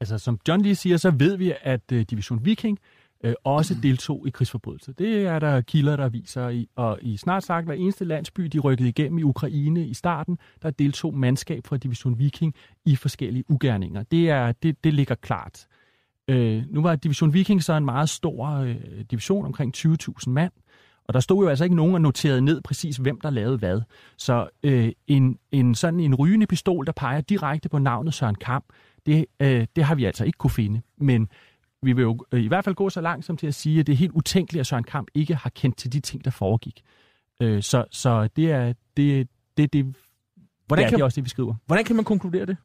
Altså, 0.00 0.18
som 0.18 0.38
John 0.48 0.62
lige 0.62 0.74
siger, 0.74 0.96
så 0.96 1.10
ved 1.10 1.36
vi, 1.36 1.52
at 1.60 1.92
uh, 1.92 2.00
Division 2.00 2.44
Viking 2.44 2.78
uh, 3.24 3.32
også 3.44 3.74
deltog 3.82 4.26
i 4.26 4.30
krigsforbrydelser. 4.30 4.92
Det 4.92 5.26
er 5.26 5.38
der 5.38 5.60
kilder, 5.60 5.96
der 5.96 6.08
viser, 6.08 6.48
i, 6.48 6.68
og 6.76 6.98
i 7.02 7.16
snart 7.16 7.44
sagt 7.44 7.66
hver 7.66 7.74
eneste 7.74 8.04
landsby, 8.04 8.42
de 8.42 8.58
rykkede 8.58 8.88
igennem 8.88 9.18
i 9.18 9.22
Ukraine 9.22 9.86
i 9.86 9.94
starten, 9.94 10.38
der 10.62 10.70
deltog 10.70 11.14
mandskab 11.14 11.66
fra 11.66 11.76
Division 11.76 12.18
Viking 12.18 12.54
i 12.84 12.96
forskellige 12.96 13.44
ugerninger. 13.48 14.02
Det, 14.02 14.30
er, 14.30 14.52
det, 14.52 14.84
det 14.84 14.94
ligger 14.94 15.14
klart. 15.14 15.66
Uh, 16.32 16.62
nu 16.74 16.82
var 16.82 16.96
Division 16.96 17.32
Viking 17.32 17.62
så 17.62 17.72
en 17.72 17.84
meget 17.84 18.08
stor 18.08 18.60
uh, 18.60 19.00
division, 19.10 19.46
omkring 19.46 19.76
20.000 19.76 20.30
mand, 20.30 20.52
og 21.08 21.14
der 21.14 21.20
stod 21.20 21.44
jo 21.44 21.48
altså 21.48 21.64
ikke 21.64 21.76
nogen 21.76 21.94
og 21.94 22.00
noterede 22.00 22.40
ned 22.40 22.60
præcis, 22.60 22.96
hvem 22.96 23.20
der 23.20 23.30
lavede 23.30 23.58
hvad. 23.58 23.80
Så 24.16 24.48
øh, 24.62 24.92
en, 25.06 25.38
en 25.52 25.74
sådan 25.74 26.00
en 26.00 26.14
rygende 26.14 26.46
pistol, 26.46 26.86
der 26.86 26.92
peger 26.92 27.20
direkte 27.20 27.68
på 27.68 27.78
navnet 27.78 28.14
Søren 28.14 28.34
Kamp, 28.34 28.64
det, 29.06 29.26
øh, 29.40 29.66
det 29.76 29.84
har 29.84 29.94
vi 29.94 30.04
altså 30.04 30.24
ikke 30.24 30.38
kunne 30.38 30.50
finde. 30.50 30.80
Men 30.98 31.28
vi 31.82 31.92
vil 31.92 32.02
jo 32.02 32.24
øh, 32.32 32.42
i 32.42 32.46
hvert 32.48 32.64
fald 32.64 32.74
gå 32.74 32.90
så 32.90 33.00
langt 33.00 33.24
som 33.24 33.36
til 33.36 33.46
at 33.46 33.54
sige, 33.54 33.80
at 33.80 33.86
det 33.86 33.92
er 33.92 33.96
helt 33.96 34.12
utænkeligt, 34.12 34.60
at 34.60 34.66
Søren 34.66 34.84
Kamp 34.84 35.08
ikke 35.14 35.34
har 35.34 35.50
kendt 35.50 35.76
til 35.76 35.92
de 35.92 36.00
ting, 36.00 36.24
der 36.24 36.30
foregik. 36.30 36.82
Øh, 37.40 37.62
så, 37.62 37.84
så 37.90 38.28
det 38.36 38.50
er 38.52 38.72
det, 38.96 39.28
det, 39.56 39.72
det, 39.72 39.94
hvordan 40.66 40.82
ja, 40.84 40.88
kan, 40.88 40.96
det 40.96 41.00
er 41.00 41.04
også 41.04 41.16
det, 41.16 41.24
vi 41.24 41.28
skriver. 41.30 41.54
Hvordan 41.66 41.84
kan 41.84 41.96
man 41.96 42.04
konkludere 42.04 42.46
det? 42.46 42.56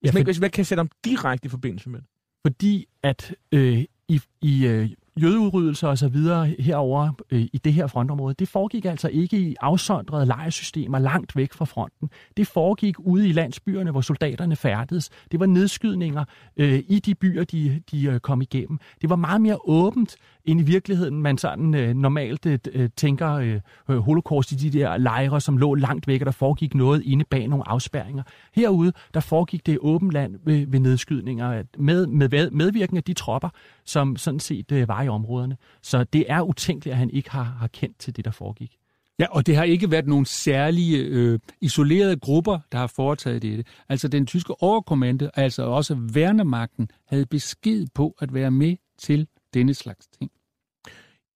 Hvis, 0.00 0.08
Ja, 0.08 0.12
man, 0.14 0.22
for- 0.22 0.24
hvis 0.26 0.40
man 0.40 0.50
kan 0.50 0.64
sætte 0.64 0.80
dem 0.80 0.90
direkte 1.04 1.46
i 1.46 1.48
forbindelse 1.48 1.90
med 1.90 1.98
det. 2.00 2.08
Fordi 2.46 2.86
at 3.02 3.34
øh, 3.52 3.84
i, 4.08 4.20
i 4.42 4.66
øh, 4.66 4.90
jødeudryddelser 5.22 5.88
og 5.88 5.98
så 5.98 6.08
videre 6.08 6.46
herover 6.58 7.12
øh, 7.30 7.40
i 7.40 7.60
det 7.64 7.72
her 7.72 7.86
frontområde, 7.86 8.34
det 8.38 8.48
foregik 8.48 8.84
altså 8.84 9.08
ikke 9.08 9.38
i 9.38 9.56
afsondrede 9.60 10.26
lejesystemer 10.26 10.98
langt 10.98 11.36
væk 11.36 11.52
fra 11.52 11.64
fronten. 11.64 12.10
Det 12.36 12.46
foregik 12.46 12.98
ude 12.98 13.28
i 13.28 13.32
landsbyerne, 13.32 13.90
hvor 13.90 14.00
soldaterne 14.00 14.56
færdedes. 14.56 15.10
Det 15.32 15.40
var 15.40 15.46
nedskydninger 15.46 16.24
øh, 16.56 16.82
i 16.88 16.98
de 16.98 17.14
byer, 17.14 17.44
de, 17.44 17.82
de 17.90 18.04
øh, 18.04 18.20
kom 18.20 18.42
igennem. 18.42 18.78
Det 19.00 19.10
var 19.10 19.16
meget 19.16 19.40
mere 19.40 19.58
åbent 19.64 20.16
end 20.50 20.60
i 20.60 20.64
virkeligheden, 20.64 21.22
man 21.22 21.38
sådan 21.38 21.74
øh, 21.74 21.94
normalt 21.94 22.46
øh, 22.46 22.58
øh 22.72 22.88
tænker 22.96 23.32
øh, 23.32 23.60
øh, 23.90 23.98
holocaust 23.98 24.52
i 24.52 24.54
de 24.54 24.78
der 24.78 24.96
lejre, 24.96 25.40
som 25.40 25.56
lå 25.56 25.74
langt 25.74 26.06
væk, 26.06 26.20
og 26.20 26.26
der 26.26 26.32
foregik 26.32 26.74
noget 26.74 27.02
inde 27.02 27.24
bag 27.24 27.48
nogle 27.48 27.68
afspærringer. 27.68 28.22
Herude, 28.54 28.92
der 29.14 29.20
foregik 29.20 29.66
det 29.66 29.72
i 29.72 29.78
åbent 29.80 30.12
land 30.12 30.36
ved, 30.44 30.66
ved 30.66 30.80
nedskydninger 30.80 31.48
at- 31.48 31.66
med, 31.78 32.06
med 32.06 32.50
medvirkning 32.50 32.96
af 32.96 33.04
de 33.04 33.12
tropper, 33.12 33.48
som 33.84 34.16
sådan 34.16 34.40
set 34.40 34.72
øh, 34.72 34.88
var 34.88 35.02
i 35.02 35.08
områderne. 35.08 35.56
Så 35.82 36.04
det 36.04 36.24
er 36.28 36.40
utænkeligt, 36.40 36.92
at 36.92 36.98
han 36.98 37.10
ikke 37.10 37.30
har, 37.30 37.42
har 37.42 37.66
kendt 37.66 37.98
til 37.98 38.16
det, 38.16 38.24
der 38.24 38.30
foregik. 38.30 38.76
Ja, 39.18 39.26
og 39.30 39.46
det 39.46 39.56
har 39.56 39.64
ikke 39.64 39.90
været 39.90 40.06
nogle 40.06 40.26
særlige 40.26 40.98
øh, 40.98 41.38
isolerede 41.60 42.16
grupper, 42.16 42.58
der 42.72 42.78
har 42.78 42.86
foretaget 42.86 43.42
det. 43.42 43.66
Altså 43.88 44.08
den 44.08 44.26
tyske 44.26 44.62
overkommande, 44.62 45.30
altså 45.34 45.62
også 45.62 45.94
værnemagten, 45.94 46.88
havde 47.06 47.26
besked 47.26 47.86
på 47.94 48.16
at 48.20 48.34
være 48.34 48.50
med 48.50 48.76
til 48.98 49.26
denne 49.54 49.74
slags 49.74 50.06
ting. 50.06 50.30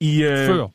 I, 0.04 0.22
øh, 0.22 0.46
Før 0.46 0.66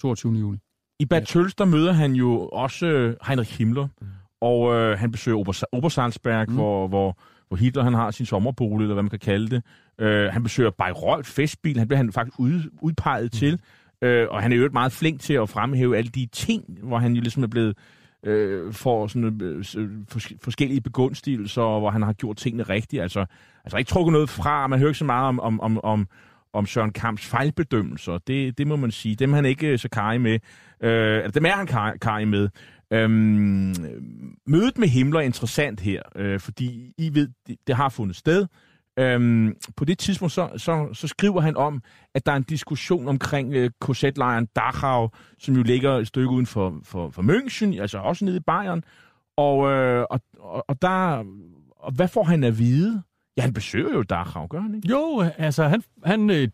22. 0.00 0.32
juli. 0.32 0.58
I 0.98 1.04
Bad 1.06 1.22
Tøls, 1.22 1.54
der 1.54 1.64
møder 1.64 1.92
han 1.92 2.12
jo 2.12 2.48
også 2.48 2.86
øh, 2.86 3.16
Heinrich 3.26 3.58
Himmler, 3.58 3.88
mm. 4.00 4.06
og 4.40 4.74
øh, 4.74 4.98
han 4.98 5.10
besøger 5.10 5.38
Ober, 5.38 5.64
Obersalzberg, 5.72 6.48
mm. 6.48 6.54
hvor, 6.54 6.88
hvor, 6.88 7.18
hvor 7.48 7.56
Hitler 7.56 7.82
han 7.82 7.94
har 7.94 8.10
sin 8.10 8.26
sommerbolig, 8.26 8.84
eller 8.84 8.94
hvad 8.94 9.02
man 9.02 9.10
kan 9.10 9.18
kalde 9.18 9.48
det. 9.48 9.62
Øh, 9.98 10.32
han 10.32 10.42
besøger 10.42 10.70
Bayreuth 10.70 11.28
festbil, 11.28 11.78
han 11.78 11.88
bliver 11.88 11.96
han 11.96 12.12
faktisk 12.12 12.38
ud, 12.38 12.70
udpeget 12.80 13.24
mm. 13.24 13.30
til, 13.30 13.60
øh, 14.02 14.26
og 14.30 14.42
han 14.42 14.52
er 14.52 14.56
jo 14.56 14.68
meget 14.72 14.92
flink 14.92 15.20
til 15.20 15.34
at 15.34 15.48
fremhæve 15.48 15.96
alle 15.96 16.10
de 16.10 16.26
ting, 16.26 16.78
hvor 16.82 16.98
han 16.98 17.12
jo 17.12 17.20
ligesom 17.20 17.42
er 17.42 17.46
blevet 17.46 17.76
øh, 18.22 18.72
får 18.72 19.06
sådan 19.06 19.42
øh, 19.42 19.64
fors- 20.12 20.36
forskellige 20.42 20.80
begunstigelser, 20.80 21.78
hvor 21.78 21.90
han 21.90 22.02
har 22.02 22.12
gjort 22.12 22.36
tingene 22.36 22.62
rigtigt. 22.62 23.02
Altså, 23.02 23.24
altså 23.64 23.76
ikke 23.76 23.88
trukket 23.88 24.12
noget 24.12 24.28
fra, 24.28 24.66
man 24.66 24.78
hører 24.78 24.90
ikke 24.90 24.98
så 24.98 25.04
meget 25.04 25.28
om, 25.28 25.40
om, 25.40 25.60
om, 25.60 25.84
om, 25.84 26.08
om 26.52 26.66
Søren 26.66 26.92
Kamps 26.92 27.26
fejlbedømmelser. 27.26 28.18
Det, 28.18 28.58
det 28.58 28.66
må 28.66 28.76
man 28.76 28.90
sige. 28.90 29.14
Dem 29.16 29.30
er 29.32 29.34
han 29.36 29.44
ikke 29.44 29.78
så 29.78 29.88
karrig 29.88 30.20
med. 30.20 30.38
Øh, 30.82 31.16
altså, 31.16 31.30
dem 31.30 31.46
er 31.46 31.50
han 31.50 31.66
kar- 31.66 31.96
karrig 31.96 32.28
med. 32.28 32.48
Øhm, 32.92 33.74
mødet 34.46 34.78
med 34.78 34.88
Himmler 34.88 35.20
er 35.20 35.24
interessant 35.24 35.80
her, 35.80 36.02
øh, 36.16 36.40
fordi 36.40 36.92
I 36.98 37.14
ved, 37.14 37.28
det, 37.46 37.56
det 37.66 37.76
har 37.76 37.88
fundet 37.88 38.16
sted. 38.16 38.46
Øhm, 38.98 39.56
på 39.76 39.84
det 39.84 39.98
tidspunkt 39.98 40.32
så, 40.32 40.50
så, 40.56 40.88
så 40.92 41.08
skriver 41.08 41.40
han 41.40 41.56
om, 41.56 41.82
at 42.14 42.26
der 42.26 42.32
er 42.32 42.36
en 42.36 42.42
diskussion 42.42 43.08
omkring 43.08 43.54
øh, 43.54 43.70
korsetlejren 43.80 44.46
Dachau, 44.56 45.08
som 45.38 45.56
jo 45.56 45.62
ligger 45.62 45.92
et 45.92 46.06
stykke 46.06 46.28
uden 46.28 46.46
for, 46.46 46.80
for, 46.84 47.10
for 47.10 47.22
München, 47.22 47.80
altså 47.80 47.98
også 47.98 48.24
nede 48.24 48.36
i 48.36 48.40
Bayern. 48.40 48.84
Og, 49.36 49.70
øh, 49.70 50.06
og, 50.10 50.20
og, 50.38 50.64
og 50.68 50.82
der, 50.82 51.24
og 51.76 51.92
hvad 51.92 52.08
får 52.08 52.22
han 52.22 52.44
at 52.44 52.58
vide? 52.58 53.02
Ja, 53.36 53.42
han 53.42 53.52
besøger 53.52 53.94
jo 53.94 54.02
Dachau, 54.02 54.46
gør 54.46 54.60
han 54.60 54.74
ikke? 54.74 54.88
Jo, 54.88 55.24
altså 55.38 55.68
han, 55.68 55.82
han 56.04 56.30
øh, 56.30 56.48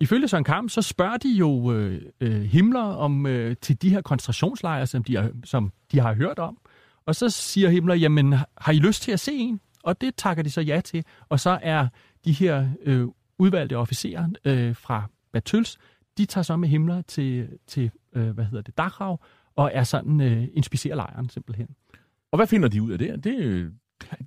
ifølge 0.00 0.28
Søren 0.28 0.44
Kamp, 0.44 0.70
så 0.70 0.82
spørger 0.82 1.16
de 1.16 1.28
jo 1.28 1.72
øh, 1.72 2.02
øh, 2.20 2.42
Himmler 2.42 2.80
om 2.80 3.26
øh, 3.26 3.56
til 3.56 3.82
de 3.82 3.90
her 3.90 4.00
koncentrationslejre, 4.00 4.86
som 4.86 5.04
de, 5.04 5.16
har, 5.16 5.30
som 5.44 5.72
de 5.92 6.00
har 6.00 6.14
hørt 6.14 6.38
om. 6.38 6.58
Og 7.06 7.14
så 7.14 7.28
siger 7.28 7.68
Himmler, 7.68 7.94
jamen 7.94 8.32
har 8.58 8.72
I 8.72 8.78
lyst 8.78 9.02
til 9.02 9.12
at 9.12 9.20
se 9.20 9.32
en? 9.32 9.60
Og 9.82 10.00
det 10.00 10.14
takker 10.16 10.42
de 10.42 10.50
så 10.50 10.60
ja 10.60 10.80
til. 10.80 11.04
Og 11.28 11.40
så 11.40 11.58
er 11.62 11.88
de 12.24 12.32
her 12.32 12.68
øh, 12.82 13.06
udvalgte 13.38 13.76
officerer 13.76 14.28
øh, 14.44 14.76
fra 14.76 15.04
Batøls, 15.32 15.78
de 16.18 16.26
tager 16.26 16.42
så 16.42 16.56
med 16.56 16.68
Himmler 16.68 17.02
til, 17.02 17.48
til 17.66 17.90
øh, 18.12 18.30
hvad 18.30 18.44
hedder 18.44 18.62
det, 18.62 18.78
Dachau, 18.78 19.18
og 19.56 19.70
er 19.74 19.84
sådan 19.84 20.20
øh, 20.20 20.48
inspicerer 20.54 20.94
lejren 20.94 21.28
simpelthen. 21.28 21.68
Og 22.32 22.36
hvad 22.36 22.46
finder 22.46 22.68
de 22.68 22.82
ud 22.82 22.90
af 22.90 22.98
det? 22.98 23.24
det 23.24 23.72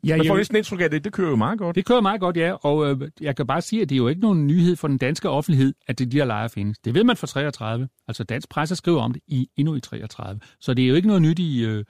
Ja, 0.07 0.17
man 0.17 0.27
får 0.27 0.37
næsten 0.37 0.57
indtryk 0.57 0.81
af 0.81 0.89
det. 0.89 1.03
Det 1.03 1.13
kører 1.13 1.29
jo 1.29 1.35
meget 1.35 1.59
godt. 1.59 1.75
Det 1.75 1.85
kører 1.85 2.01
meget 2.01 2.19
godt, 2.19 2.37
ja, 2.37 2.53
og 2.53 2.91
øh, 2.91 3.09
jeg 3.21 3.35
kan 3.35 3.47
bare 3.47 3.61
sige, 3.61 3.81
at 3.81 3.89
det 3.89 3.95
er 3.95 3.97
jo 3.97 4.07
ikke 4.07 4.21
nogen 4.21 4.47
nyhed 4.47 4.75
for 4.75 4.87
den 4.87 4.97
danske 4.97 5.29
offentlighed, 5.29 5.73
at 5.87 5.99
det 5.99 6.11
de 6.11 6.17
her 6.17 6.25
lejre 6.25 6.49
findes. 6.49 6.79
Det 6.79 6.93
ved 6.93 7.03
man 7.03 7.17
fra 7.17 7.27
33. 7.27 7.87
Altså 8.07 8.23
dansk 8.23 8.49
presse 8.49 8.75
skriver 8.75 9.01
om 9.01 9.13
det 9.13 9.21
i 9.27 9.49
endnu 9.57 9.75
i 9.75 9.79
33. 9.79 10.39
Så 10.59 10.73
det 10.73 10.85
er 10.85 10.89
jo 10.89 10.95
ikke 10.95 11.07
noget 11.07 11.21
nyt 11.21 11.39
i, 11.39 11.65
øh, 11.65 11.85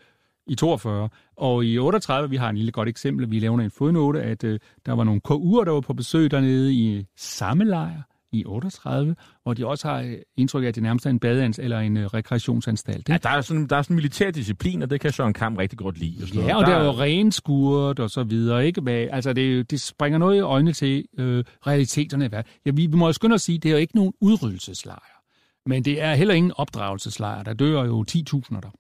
i 0.48 0.56
42. 0.56 1.10
Og 1.38 1.66
i 1.66 1.78
38, 1.78 2.30
vi 2.30 2.36
har 2.36 2.50
en 2.50 2.58
lille 2.58 2.72
godt 2.72 2.90
eksempel, 2.90 3.32
vi 3.32 3.40
laver 3.40 3.60
en 3.60 3.72
fodnote, 3.72 4.22
at 4.22 4.44
øh, 4.44 4.60
der 4.86 4.94
var 4.94 5.04
nogle 5.04 5.22
KU'er, 5.28 5.66
der 5.66 5.72
var 5.72 5.82
på 5.82 5.94
besøg 5.94 6.32
dernede 6.32 6.74
i 6.74 7.06
samme 7.18 7.66
lejr 7.66 8.02
i 8.34 8.46
38, 8.46 9.16
hvor 9.44 9.54
de 9.54 9.68
også 9.68 9.88
har 9.88 10.00
øh, 10.00 10.18
indtryk 10.38 10.64
af, 10.64 10.68
at 10.68 10.76
det 10.76 10.84
nærmest 10.84 11.06
er 11.06 11.10
en 11.10 11.20
badeans 11.20 11.60
eller 11.60 11.80
en 11.80 11.98
øh, 11.98 12.06
rekreationsanstalt. 12.06 13.10
Ja, 13.10 13.14
Ikke? 13.14 13.24
der 13.24 13.30
er 13.30 13.42
sådan, 13.42 13.68
der 13.68 13.76
er 13.76 13.82
sådan 13.82 13.96
militær 13.96 14.32
disciplin, 14.32 14.82
og 14.82 14.90
det 14.90 15.02
kan 15.02 15.12
Søren 15.12 15.34
Kamp 15.34 15.58
rigtig 15.58 15.80
godt 15.80 15.98
lide. 15.98 16.24
Og 16.24 16.28
sådan 16.28 16.44
Ja, 16.44 16.56
og 16.58 16.66
der 16.66 16.76
er 16.76 16.84
jo 16.86 16.92
renskurt 16.92 18.00
og 18.00 18.10
så 18.10 18.24
videre, 18.24 18.66
ikke? 18.66 18.82
Men, 18.82 19.10
altså, 19.12 19.34
det, 19.34 19.72
det 19.72 19.82
springer 19.82 20.20
noget 20.20 20.38
i 20.38 20.40
øjnene 20.40 20.74
til 20.74 21.06
øh, 21.18 21.44
realiteterne. 21.68 22.30
Ja, 22.66 22.72
vi, 22.72 22.72
vi 22.72 22.96
må 22.98 23.06
jo 23.06 23.14
skynde 23.14 23.34
at 23.34 23.42
sige, 23.42 23.58
det 23.58 23.70
er 23.70 23.74
jo 23.74 23.80
ikke 23.80 23.96
nogen 23.96 24.14
udryddelseslejr. 24.22 25.24
Men 25.66 25.86
det 25.86 26.02
er 26.02 26.16
heller 26.16 26.34
ingen 26.34 26.52
opdragelseslejr. 26.56 27.44
Der 27.44 27.54
dør 27.54 27.84
jo 27.84 28.06
10.000 28.12 28.62
der 28.62 28.72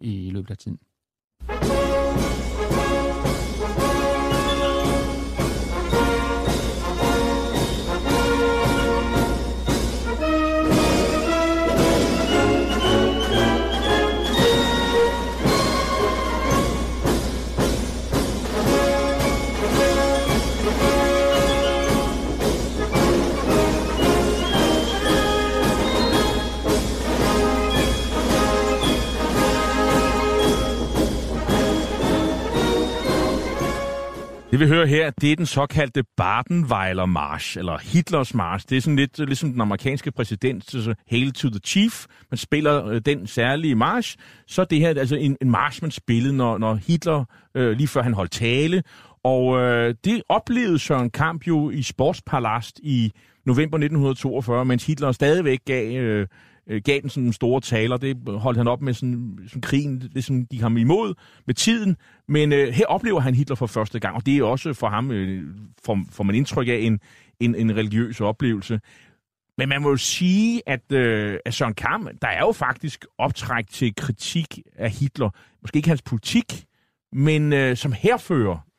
i 0.00 0.30
løbet 0.30 0.50
af 0.50 0.56
tiden. 0.56 0.78
Det 34.50 34.60
vi 34.60 34.66
hører 34.66 34.86
her, 34.86 35.10
det 35.10 35.32
er 35.32 35.36
den 35.36 35.46
såkaldte 35.46 36.04
Badenweiler 36.16 37.06
March, 37.06 37.58
eller 37.58 37.78
Hitlers 37.78 38.34
March. 38.34 38.66
Det 38.68 38.76
er 38.76 38.80
sådan 38.80 38.96
lidt 38.96 39.18
ligesom 39.18 39.52
den 39.52 39.60
amerikanske 39.60 40.12
præsident, 40.12 40.70
så 40.70 40.94
Hail 41.10 41.32
to 41.32 41.48
the 41.48 41.60
Chief. 41.64 42.06
Man 42.30 42.38
spiller 42.38 42.86
øh, 42.86 43.00
den 43.06 43.26
særlige 43.26 43.74
march. 43.74 44.16
Så 44.46 44.64
det 44.64 44.78
her 44.80 44.88
altså 44.88 45.16
en, 45.16 45.36
en 45.42 45.50
march, 45.50 45.82
man 45.82 45.90
spillede, 45.90 46.36
når, 46.36 46.58
når 46.58 46.74
Hitler, 46.74 47.24
øh, 47.54 47.72
lige 47.72 47.88
før 47.88 48.02
han 48.02 48.14
holdt 48.14 48.32
tale. 48.32 48.82
Og 49.24 49.58
øh, 49.58 49.94
det 50.04 50.22
oplevede 50.28 50.78
Søren 50.78 51.10
Kamp 51.10 51.46
jo 51.46 51.70
i 51.70 51.82
Sportspalast 51.82 52.80
i 52.82 53.12
november 53.46 53.76
1942, 53.78 54.64
mens 54.64 54.86
Hitler 54.86 55.12
stadigvæk 55.12 55.60
gav, 55.66 55.96
øh, 55.96 56.26
øh, 56.66 56.82
gav 56.84 57.00
den 57.00 57.10
sådan 57.10 57.22
nogle 57.22 57.34
store 57.34 57.60
taler. 57.60 57.96
Det 57.96 58.16
holdt 58.28 58.58
han 58.58 58.68
op 58.68 58.82
med 58.82 58.94
sådan, 58.94 59.38
sådan 59.48 59.62
krigen, 59.62 60.00
det 60.14 60.24
som 60.24 60.46
gik 60.46 60.60
ham 60.60 60.76
imod 60.76 61.14
med 61.46 61.54
tiden. 61.54 61.96
Men 62.28 62.52
øh, 62.52 62.68
her 62.68 62.86
oplever 62.86 63.20
han 63.20 63.34
Hitler 63.34 63.56
for 63.56 63.66
første 63.66 64.00
gang, 64.00 64.16
og 64.16 64.26
det 64.26 64.38
er 64.38 64.44
også 64.44 64.72
for 64.72 64.88
ham, 64.88 65.10
øh, 65.10 65.54
får, 65.84 65.98
får 66.10 66.24
man 66.24 66.34
indtryk 66.34 66.68
af, 66.68 66.78
en, 66.80 67.00
en, 67.40 67.54
en 67.54 67.76
religiøs 67.76 68.20
oplevelse. 68.20 68.80
Men 69.58 69.68
man 69.68 69.82
må 69.82 69.90
jo 69.90 69.96
sige, 69.96 70.62
at, 70.66 70.92
øh, 70.92 71.38
at 71.44 71.54
Søren 71.54 71.74
Kam, 71.74 72.08
der 72.22 72.28
er 72.28 72.40
jo 72.40 72.52
faktisk 72.52 73.06
optræk 73.18 73.68
til 73.68 73.94
kritik 73.94 74.58
af 74.76 74.90
Hitler. 74.90 75.30
Måske 75.62 75.76
ikke 75.76 75.88
hans 75.88 76.02
politik, 76.02 76.64
men 77.12 77.52
øh, 77.52 77.76
som 77.76 77.92
herfører 77.92 78.69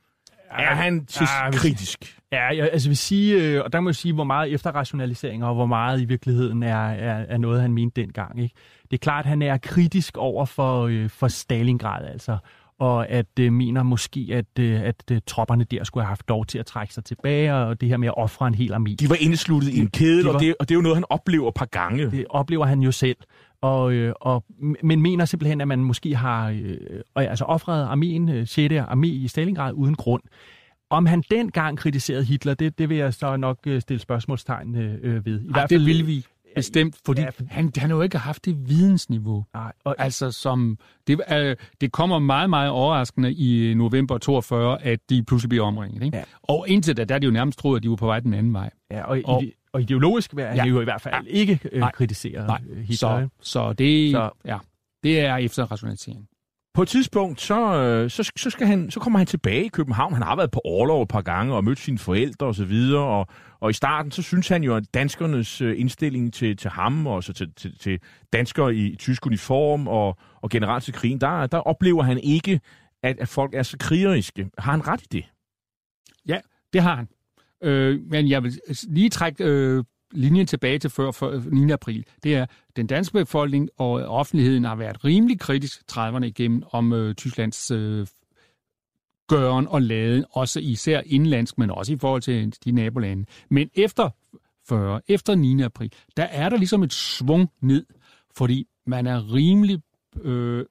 er 0.51 0.75
han 0.75 1.05
til 1.05 1.27
kritisk. 1.53 2.17
Ja, 2.31 2.47
jeg, 2.47 2.69
altså 2.71 2.89
vil 2.89 2.97
sige, 2.97 3.43
øh, 3.43 3.63
og 3.63 3.73
der 3.73 3.79
må 3.79 3.89
jeg 3.89 3.95
sige, 3.95 4.13
hvor 4.13 4.23
meget 4.23 4.53
efterrationalisering 4.53 5.45
og 5.45 5.53
hvor 5.53 5.65
meget 5.65 6.01
i 6.01 6.05
virkeligheden 6.05 6.63
er, 6.63 6.87
er, 6.87 7.25
er 7.29 7.37
noget, 7.37 7.61
han 7.61 7.73
mente 7.73 8.01
dengang. 8.01 8.43
Ikke? 8.43 8.55
Det 8.83 8.93
er 8.93 8.97
klart, 8.97 9.25
at 9.25 9.29
han 9.29 9.41
er 9.41 9.57
kritisk 9.57 10.17
over 10.17 10.45
for, 10.45 10.85
øh, 10.85 11.09
for 11.09 11.27
Stalingrad, 11.27 12.07
altså, 12.07 12.37
og 12.81 13.09
at 13.09 13.39
øh, 13.39 13.53
mener 13.53 13.83
måske, 13.83 14.27
at, 14.31 14.59
øh, 14.59 14.81
at 14.81 15.03
øh, 15.11 15.21
tropperne 15.27 15.63
der 15.63 15.83
skulle 15.83 16.03
have 16.03 16.07
haft 16.07 16.29
lov 16.29 16.45
til 16.45 16.59
at 16.59 16.65
trække 16.65 16.93
sig 16.93 17.03
tilbage, 17.03 17.55
og 17.55 17.81
det 17.81 17.89
her 17.89 17.97
med 17.97 18.07
at 18.07 18.17
ofre 18.17 18.47
en 18.47 18.55
hel 18.55 18.73
armé. 18.73 18.95
De 18.95 19.09
var 19.09 19.15
indesluttet 19.19 19.69
i 19.69 19.79
en 19.79 19.89
kæde, 19.89 20.19
de 20.19 20.25
var- 20.25 20.33
og, 20.33 20.39
det, 20.39 20.55
og 20.59 20.69
det 20.69 20.75
er 20.75 20.77
jo 20.77 20.81
noget, 20.81 20.95
han 20.95 21.05
oplever 21.09 21.47
et 21.47 21.53
par 21.53 21.65
gange. 21.65 22.11
Det 22.11 22.25
oplever 22.29 22.65
han 22.65 22.79
jo 22.79 22.91
selv. 22.91 23.17
Og, 23.61 23.93
øh, 23.93 24.13
og, 24.21 24.43
men 24.83 25.01
mener 25.01 25.25
simpelthen, 25.25 25.61
at 25.61 25.67
man 25.67 25.79
måske 25.79 26.15
har 26.15 26.49
øh, 26.49 26.77
og, 27.15 27.23
altså 27.25 27.45
offret 27.45 27.87
arméen, 27.87 28.31
øh, 28.31 28.47
6. 28.47 28.73
armé 28.75 29.05
i 29.07 29.27
Stalingrad 29.27 29.73
uden 29.73 29.95
grund. 29.95 30.21
Om 30.89 31.05
han 31.05 31.23
dengang 31.31 31.77
kritiserede 31.77 32.23
Hitler, 32.23 32.53
det, 32.53 32.77
det 32.77 32.89
vil 32.89 32.97
jeg 32.97 33.13
så 33.13 33.37
nok 33.37 33.57
øh, 33.67 33.81
stille 33.81 33.99
spørgsmålstegn 33.99 34.75
øh, 34.75 34.97
øh, 35.03 35.25
ved. 35.25 35.41
I 35.41 35.51
Ej, 35.55 35.65
det 35.65 35.85
vil 35.85 36.07
vi 36.07 36.25
bestemt, 36.55 36.95
fordi 37.05 37.21
Ja, 37.21 37.29
for- 37.29 37.43
han, 37.49 37.71
han 37.77 37.89
har 37.89 37.97
jo 37.97 38.01
ikke 38.01 38.17
haft 38.17 38.45
det 38.45 38.69
vidensniveau. 38.69 39.45
Nej, 39.53 39.71
og, 39.83 39.95
Altså, 39.99 40.31
som, 40.31 40.77
det, 41.07 41.21
øh, 41.31 41.55
det 41.81 41.91
kommer 41.91 42.19
meget, 42.19 42.49
meget 42.49 42.69
overraskende 42.69 43.33
i 43.33 43.73
november 43.73 44.17
42, 44.17 44.81
at 44.83 44.99
de 45.09 45.23
pludselig 45.23 45.49
bliver 45.49 45.65
omringet. 45.65 46.03
Ikke? 46.03 46.17
Ja. 46.17 46.23
Og 46.43 46.65
indtil 46.69 46.97
da, 46.97 47.03
der 47.03 47.15
er 47.15 47.19
de 47.19 47.25
jo 47.25 47.31
nærmest 47.31 47.59
troet, 47.59 47.77
at 47.77 47.83
de 47.83 47.89
var 47.89 47.95
på 47.95 48.05
vej 48.05 48.19
den 48.19 48.33
anden 48.33 48.53
vej. 48.53 48.69
ja, 48.91 49.03
og, 49.03 49.19
og- 49.25 49.43
og 49.73 49.81
ideologisk 49.81 50.35
vil 50.35 50.45
han 50.45 50.55
Ja. 50.55 50.65
jo 50.65 50.81
i 50.81 50.83
hvert 50.83 51.01
fald 51.01 51.13
Ja. 51.15 51.21
ikke 51.27 51.59
øh, 51.71 51.83
kritisere 51.93 52.47
Nej, 52.47 52.61
øh, 52.69 52.77
Hitler. 52.77 52.95
Så, 52.95 53.27
så, 53.41 53.73
det, 53.73 54.11
så. 54.11 54.29
Ja, 54.45 54.57
det 55.03 55.19
er 55.19 55.35
efter 55.37 55.71
rationalisering. 55.71 56.27
På 56.73 56.81
et 56.81 56.87
tidspunkt, 56.87 57.41
så, 57.41 57.75
øh, 57.75 58.09
så, 58.09 58.31
så, 58.37 58.49
skal 58.49 58.67
han, 58.67 58.91
så 58.91 58.99
kommer 58.99 59.19
han 59.19 59.27
tilbage 59.27 59.65
i 59.65 59.67
København. 59.67 60.13
Han 60.13 60.23
har 60.23 60.35
været 60.35 60.51
på 60.51 60.61
overlov 60.65 61.03
et 61.03 61.09
par 61.09 61.21
gange 61.21 61.55
og 61.55 61.63
mødt 61.63 61.79
sine 61.79 61.97
forældre 61.97 62.45
osv. 62.45 62.49
Og, 62.49 62.55
så 62.55 62.65
videre, 62.65 63.03
og, 63.03 63.27
og 63.59 63.69
i 63.69 63.73
starten, 63.73 64.11
så 64.11 64.21
synes 64.21 64.47
han 64.47 64.63
jo, 64.63 64.75
at 64.75 64.93
danskernes 64.93 65.61
øh, 65.61 65.79
indstilling 65.79 66.33
til, 66.33 66.57
til 66.57 66.69
ham 66.69 67.07
og 67.07 67.23
så 67.23 67.33
til, 67.33 67.53
til, 67.53 67.77
til 67.79 67.99
danskere 68.33 68.75
i 68.75 68.95
tysk 68.95 69.25
uniform 69.25 69.87
og, 69.87 70.17
og 70.41 70.49
generelt 70.49 70.83
til 70.83 70.93
krigen, 70.93 71.21
der, 71.21 71.47
der 71.47 71.57
oplever 71.57 72.03
han 72.03 72.17
ikke, 72.17 72.59
at, 73.03 73.19
at 73.19 73.27
folk 73.27 73.53
er 73.53 73.63
så 73.63 73.77
krigeriske. 73.79 74.49
Har 74.57 74.71
han 74.71 74.87
ret 74.87 75.01
i 75.01 75.07
det? 75.11 75.25
Ja, 76.27 76.39
Det 76.73 76.81
har 76.81 76.95
han. 76.95 77.07
Øh, 77.63 77.99
men 78.09 78.29
jeg 78.29 78.43
vil 78.43 78.59
lige 78.89 79.09
trække 79.09 79.43
øh, 79.43 79.83
linjen 80.11 80.47
tilbage 80.47 80.79
til 80.79 80.89
før, 80.89 81.11
før 81.11 81.41
9. 81.51 81.71
april. 81.71 82.05
Det 82.23 82.35
er, 82.35 82.45
den 82.75 82.87
danske 82.87 83.13
befolkning 83.13 83.69
og 83.77 83.91
offentligheden 83.91 84.63
har 84.63 84.75
været 84.75 85.05
rimelig 85.05 85.39
kritisk 85.39 85.81
30'erne 85.91 86.23
igennem 86.23 86.63
om 86.71 86.93
øh, 86.93 87.15
Tysklands 87.15 87.71
øh, 87.71 88.07
gøren 89.27 89.67
og 89.67 89.81
laden, 89.81 90.25
også 90.31 90.59
især 90.59 91.01
indlandsk, 91.05 91.57
men 91.57 91.71
også 91.71 91.93
i 91.93 91.97
forhold 91.97 92.21
til 92.21 92.53
de 92.65 92.71
nabolande. 92.71 93.25
Men 93.49 93.69
efter 93.73 94.09
40, 94.69 95.01
efter 95.07 95.35
9. 95.35 95.61
april, 95.61 95.93
der 96.17 96.23
er 96.23 96.49
der 96.49 96.57
ligesom 96.57 96.83
et 96.83 96.93
svung 96.93 97.49
ned, 97.61 97.85
fordi 98.35 98.67
man 98.85 99.07
er 99.07 99.33
rimelig 99.33 99.79
øh, 100.21 100.65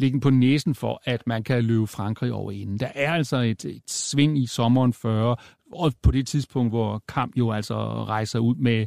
liggen 0.00 0.20
på 0.20 0.30
næsen 0.30 0.74
for, 0.74 1.02
at 1.04 1.26
man 1.26 1.42
kan 1.42 1.64
løbe 1.64 1.86
Frankrig 1.86 2.32
over 2.32 2.52
inden. 2.52 2.80
Der 2.80 2.88
er 2.94 3.12
altså 3.12 3.36
et, 3.36 3.64
et 3.64 3.90
sving 3.90 4.38
i 4.38 4.46
sommeren 4.46 4.92
40, 4.92 5.36
og 5.72 5.92
på 6.02 6.10
det 6.10 6.26
tidspunkt, 6.26 6.72
hvor 6.72 7.02
Kamp 7.08 7.36
jo 7.36 7.52
altså 7.52 7.74
rejser 8.04 8.38
ud 8.38 8.54
med 8.54 8.86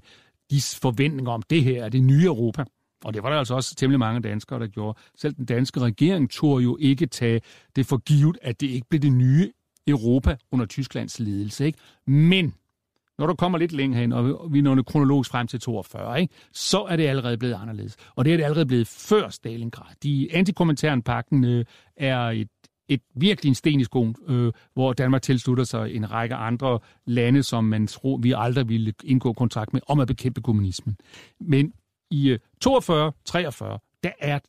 de 0.52 0.62
forventninger 0.82 1.32
om, 1.32 1.42
det 1.42 1.64
her 1.64 1.84
er 1.84 1.90
det 1.90 2.04
nye 2.04 2.26
Europa. 2.26 2.64
Og 3.04 3.14
det 3.14 3.24
var 3.24 3.30
der 3.30 3.38
altså 3.38 3.56
også 3.56 3.76
temmelig 3.76 4.00
mange 4.00 4.22
danskere, 4.22 4.60
der 4.60 4.68
gjorde. 4.68 5.00
Selv 5.18 5.34
den 5.34 5.46
danske 5.46 5.80
regering 5.80 6.30
tog 6.30 6.64
jo 6.64 6.78
ikke 6.80 7.06
tage 7.06 7.42
det 7.76 7.86
for 7.86 7.98
givet, 7.98 8.38
at 8.42 8.62
det 8.62 8.68
ikke 8.68 8.88
blev 8.90 9.02
det 9.02 9.14
nye 9.14 9.52
Europa 9.88 10.38
under 10.52 10.66
Tysklands 10.66 11.20
ledelse. 11.20 11.66
Ikke? 11.66 11.80
Men 12.08 12.54
når 13.20 13.28
du 13.28 13.36
kommer 13.36 13.58
lidt 13.58 13.72
længere 13.72 14.02
hen, 14.02 14.12
og 14.12 14.54
vi 14.54 14.62
når 14.62 14.76
det 14.76 14.86
kronologisk 14.86 15.32
frem 15.32 15.48
til 15.48 15.60
42, 15.60 16.22
ikke, 16.22 16.34
så 16.54 16.84
er 16.84 16.96
det 16.96 17.08
allerede 17.08 17.38
blevet 17.38 17.54
anderledes. 17.54 17.96
Og 18.16 18.26
det 18.26 18.34
er 18.34 18.38
det 18.38 18.44
allerede 18.44 18.66
blevet 18.66 18.88
før 18.88 19.30
Stalingrad. 19.30 19.96
De 20.04 20.28
antikommentærenpakken 20.32 21.46
øh, 21.46 21.66
er 21.98 22.20
et, 22.20 22.48
et 22.90 23.02
virkelig 23.16 23.50
en 23.50 23.56
sten 23.56 23.80
i 23.80 23.84
skoen, 23.84 24.16
øh, 24.28 24.52
hvor 24.74 24.94
Danmark 24.94 25.22
tilslutter 25.22 25.64
sig 25.64 25.96
en 25.96 26.12
række 26.12 26.36
andre 26.36 26.80
lande, 27.06 27.44
som 27.44 27.64
man 27.64 27.88
tror, 27.88 28.18
vi 28.18 28.34
aldrig 28.38 28.70
ville 28.70 28.94
indgå 29.04 29.34
kontrakt 29.34 29.74
med, 29.74 29.82
om 29.88 30.00
at 30.00 30.08
bekæmpe 30.08 30.42
kommunismen. 30.42 30.98
Men 31.40 31.74
i 32.12 32.30
øh, 32.30 32.40
42, 32.62 33.12
43, 33.26 33.80
der 34.04 34.12
er 34.20 34.40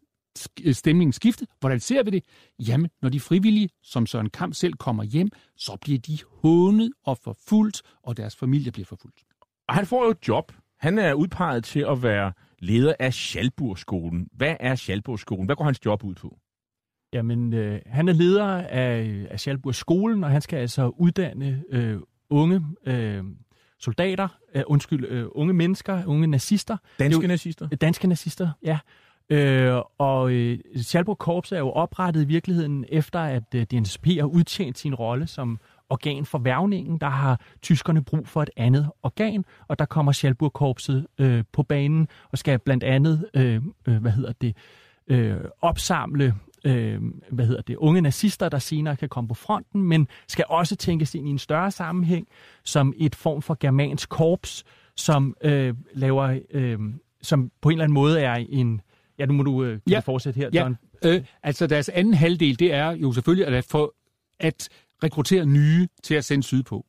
stemningen 0.72 1.12
skiftet. 1.12 1.49
Hvordan 1.61 1.80
ser 1.80 2.03
vi 2.03 2.11
det? 2.11 2.24
Jamen, 2.59 2.91
når 3.03 3.09
de 3.09 3.20
frivillige, 3.20 3.68
som 3.82 4.07
Søren 4.07 4.30
Kamp 4.30 4.55
selv 4.55 4.72
kommer 4.72 5.03
hjem, 5.05 5.28
så 5.57 5.76
bliver 5.80 5.99
de 5.99 6.18
hånet 6.43 6.93
og 7.05 7.18
forfulgt, 7.18 7.82
og 8.03 8.16
deres 8.16 8.37
familie 8.37 8.72
bliver 8.72 8.87
forfulgt. 8.87 9.24
Og 9.68 9.74
han 9.74 9.87
får 9.87 10.05
jo 10.05 10.11
et 10.11 10.28
job. 10.28 10.53
Han 10.78 10.99
er 10.99 11.14
udpeget 11.14 11.64
til 11.64 11.80
at 11.91 12.03
være 12.03 12.32
leder 12.59 12.95
af 12.99 13.14
Schalburg-skolen. 13.14 14.28
Hvad 14.32 14.57
er 14.61 14.74
Schalburg-skolen? 14.74 15.47
Hvad 15.47 15.57
går 15.57 15.64
hans 15.64 15.85
job 15.87 16.05
ud 16.05 16.14
på? 16.14 16.39
Jamen, 17.12 17.53
øh, 17.53 17.80
han 17.87 18.09
er 18.09 18.12
leder 18.12 18.47
af, 18.62 19.26
af 19.30 19.41
Schalburg 19.41 19.74
skolen, 19.74 20.24
og 20.24 20.30
han 20.30 20.41
skal 20.41 20.57
altså 20.57 20.89
uddanne 20.89 21.64
øh, 21.70 22.01
unge 22.30 22.66
øh, 22.87 23.24
soldater, 23.78 24.28
øh, 24.55 24.62
undskyld, 24.66 25.05
øh, 25.09 25.26
unge 25.32 25.55
mennesker, 25.55 26.07
unge 26.07 26.26
nazister. 26.26 26.76
Danske 26.99 27.22
Jo- 27.22 27.28
nazister? 27.28 27.68
Danske 27.68 28.07
nazister, 28.09 28.51
ja. 28.62 28.78
Øh, 29.31 29.75
og 29.99 30.33
øh, 30.33 30.59
Schalburg 30.77 31.18
Korps 31.18 31.53
er 31.53 31.59
jo 31.59 31.70
oprettet 31.70 32.22
i 32.22 32.27
virkeligheden 32.27 32.85
efter, 32.89 33.20
at 33.20 33.55
øh, 33.55 33.62
DNSP 33.62 34.07
har 34.07 34.25
udtjent 34.27 34.79
sin 34.79 34.95
rolle 34.95 35.27
som 35.27 35.61
organ 35.89 36.25
for 36.25 36.39
værvningen. 36.39 36.99
Der 36.99 37.09
har 37.09 37.41
tyskerne 37.62 38.05
brug 38.05 38.29
for 38.29 38.43
et 38.43 38.51
andet 38.57 38.91
organ, 39.03 39.45
og 39.68 39.79
der 39.79 39.85
kommer 39.85 40.12
Schalburg 40.12 40.53
Korpset 40.53 41.07
øh, 41.18 41.45
på 41.53 41.62
banen 41.62 42.09
og 42.33 42.39
skal 42.39 42.59
blandt 42.59 42.85
andet, 42.85 43.27
øh, 43.35 43.62
øh, 43.89 43.97
hvad 43.97 44.12
hedder 44.12 44.33
det, 44.33 44.57
øh, 45.09 45.37
opsamle 45.61 46.35
øh, 46.64 47.01
hvad 47.31 47.47
hedder 47.47 47.62
det, 47.62 47.77
unge 47.77 48.01
nazister, 48.01 48.49
der 48.49 48.59
senere 48.59 48.97
kan 48.97 49.09
komme 49.09 49.29
på 49.29 49.35
fronten, 49.35 49.83
men 49.83 50.09
skal 50.29 50.45
også 50.49 50.77
tænkes 50.77 51.14
ind 51.14 51.29
i 51.29 51.31
en 51.31 51.39
større 51.39 51.70
sammenhæng 51.70 52.29
som 52.64 52.93
et 52.97 53.14
form 53.14 53.43
for 53.43 53.57
germansk 53.61 54.09
korps, 54.09 54.64
som 54.97 55.37
øh, 55.43 55.75
laver, 55.95 56.41
øh, 56.51 56.79
som 57.22 57.51
på 57.61 57.68
en 57.68 57.72
eller 57.72 57.85
anden 57.85 57.95
måde 57.95 58.20
er 58.20 58.35
en, 58.35 58.81
ja, 59.19 59.27
nu 59.27 59.33
må 59.33 59.43
du 59.43 59.65
øh, 59.65 59.81
Ja. 59.91 59.99
fortsætte 59.99 60.39
her, 60.41 60.51
Ja, 60.53 60.62
John. 60.62 60.77
øh, 61.05 61.25
altså 61.43 61.67
deres 61.67 61.89
anden 61.89 62.15
halvdel, 62.15 62.59
det 62.59 62.73
er 62.73 62.91
jo 62.91 63.12
selvfølgelig 63.12 63.47
at, 63.57 63.65
få, 63.65 63.95
at 64.41 64.69
rekruttere 65.03 65.47
nye 65.47 65.89
til 66.03 66.15
at 66.15 66.25
sende 66.25 66.43
sydpå. 66.43 66.87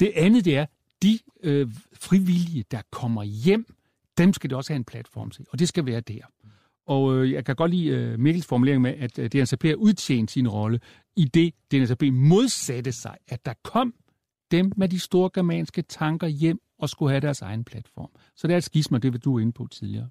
Det 0.00 0.12
andet, 0.16 0.44
det 0.44 0.56
er, 0.56 0.66
de 1.02 1.18
øh, 1.42 1.68
frivillige, 2.00 2.64
der 2.70 2.80
kommer 2.90 3.22
hjem, 3.22 3.74
dem 4.18 4.32
skal 4.32 4.50
det 4.50 4.56
også 4.56 4.72
have 4.72 4.76
en 4.78 4.84
platform 4.84 5.30
til, 5.30 5.46
og 5.50 5.58
det 5.58 5.68
skal 5.68 5.86
være 5.86 6.00
der. 6.00 6.20
Og 6.86 7.16
øh, 7.16 7.32
jeg 7.32 7.44
kan 7.44 7.56
godt 7.56 7.70
lide 7.70 7.88
øh, 7.88 8.18
Mikkels 8.18 8.46
formulering 8.46 8.82
med, 8.82 8.94
at 8.98 9.18
øh, 9.18 9.30
DNSAP 9.32 9.62
har 9.62 9.74
udtjent 9.74 10.30
sin 10.30 10.48
rolle, 10.48 10.80
i 11.16 11.24
det 11.24 11.54
DNSAP 11.72 12.02
modsatte 12.12 12.92
sig, 12.92 13.16
at 13.28 13.44
der 13.46 13.52
kom 13.62 13.94
dem 14.50 14.72
med 14.76 14.88
de 14.88 14.98
store 15.00 15.30
germanske 15.34 15.82
tanker 15.82 16.26
hjem 16.26 16.60
og 16.78 16.88
skulle 16.88 17.10
have 17.10 17.20
deres 17.20 17.42
egen 17.42 17.64
platform. 17.64 18.10
Så 18.36 18.46
det 18.46 18.54
er 18.54 18.58
et 18.58 18.64
skisma, 18.64 18.98
det 18.98 19.12
vil 19.12 19.20
du 19.20 19.38
inde 19.38 19.52
på 19.52 19.66
tidligere. 19.70 20.08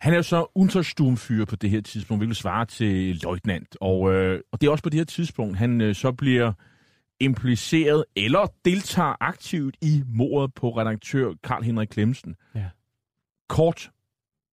Han 0.00 0.12
er 0.12 0.16
jo 0.16 0.22
så 0.22 0.46
Untersturmfyrer 0.54 1.44
på 1.44 1.56
det 1.56 1.70
her 1.70 1.80
tidspunkt, 1.80 2.20
hvilket 2.20 2.36
svarer 2.36 2.64
til 2.64 3.20
løjtnant. 3.22 3.76
Og, 3.80 4.12
øh, 4.12 4.40
og 4.52 4.60
det 4.60 4.66
er 4.66 4.70
også 4.70 4.84
på 4.84 4.90
det 4.90 5.00
her 5.00 5.04
tidspunkt, 5.04 5.56
han 5.56 5.80
øh, 5.80 5.94
så 5.94 6.12
bliver 6.12 6.52
impliceret 7.20 8.04
eller 8.16 8.46
deltager 8.64 9.14
aktivt 9.20 9.76
i 9.82 10.02
mordet 10.06 10.54
på 10.54 10.70
redaktør 10.70 11.32
Karl 11.44 11.62
Henrik 11.62 11.88
Klemsen. 11.88 12.36
Ja. 12.54 12.64
Kort, 13.48 13.90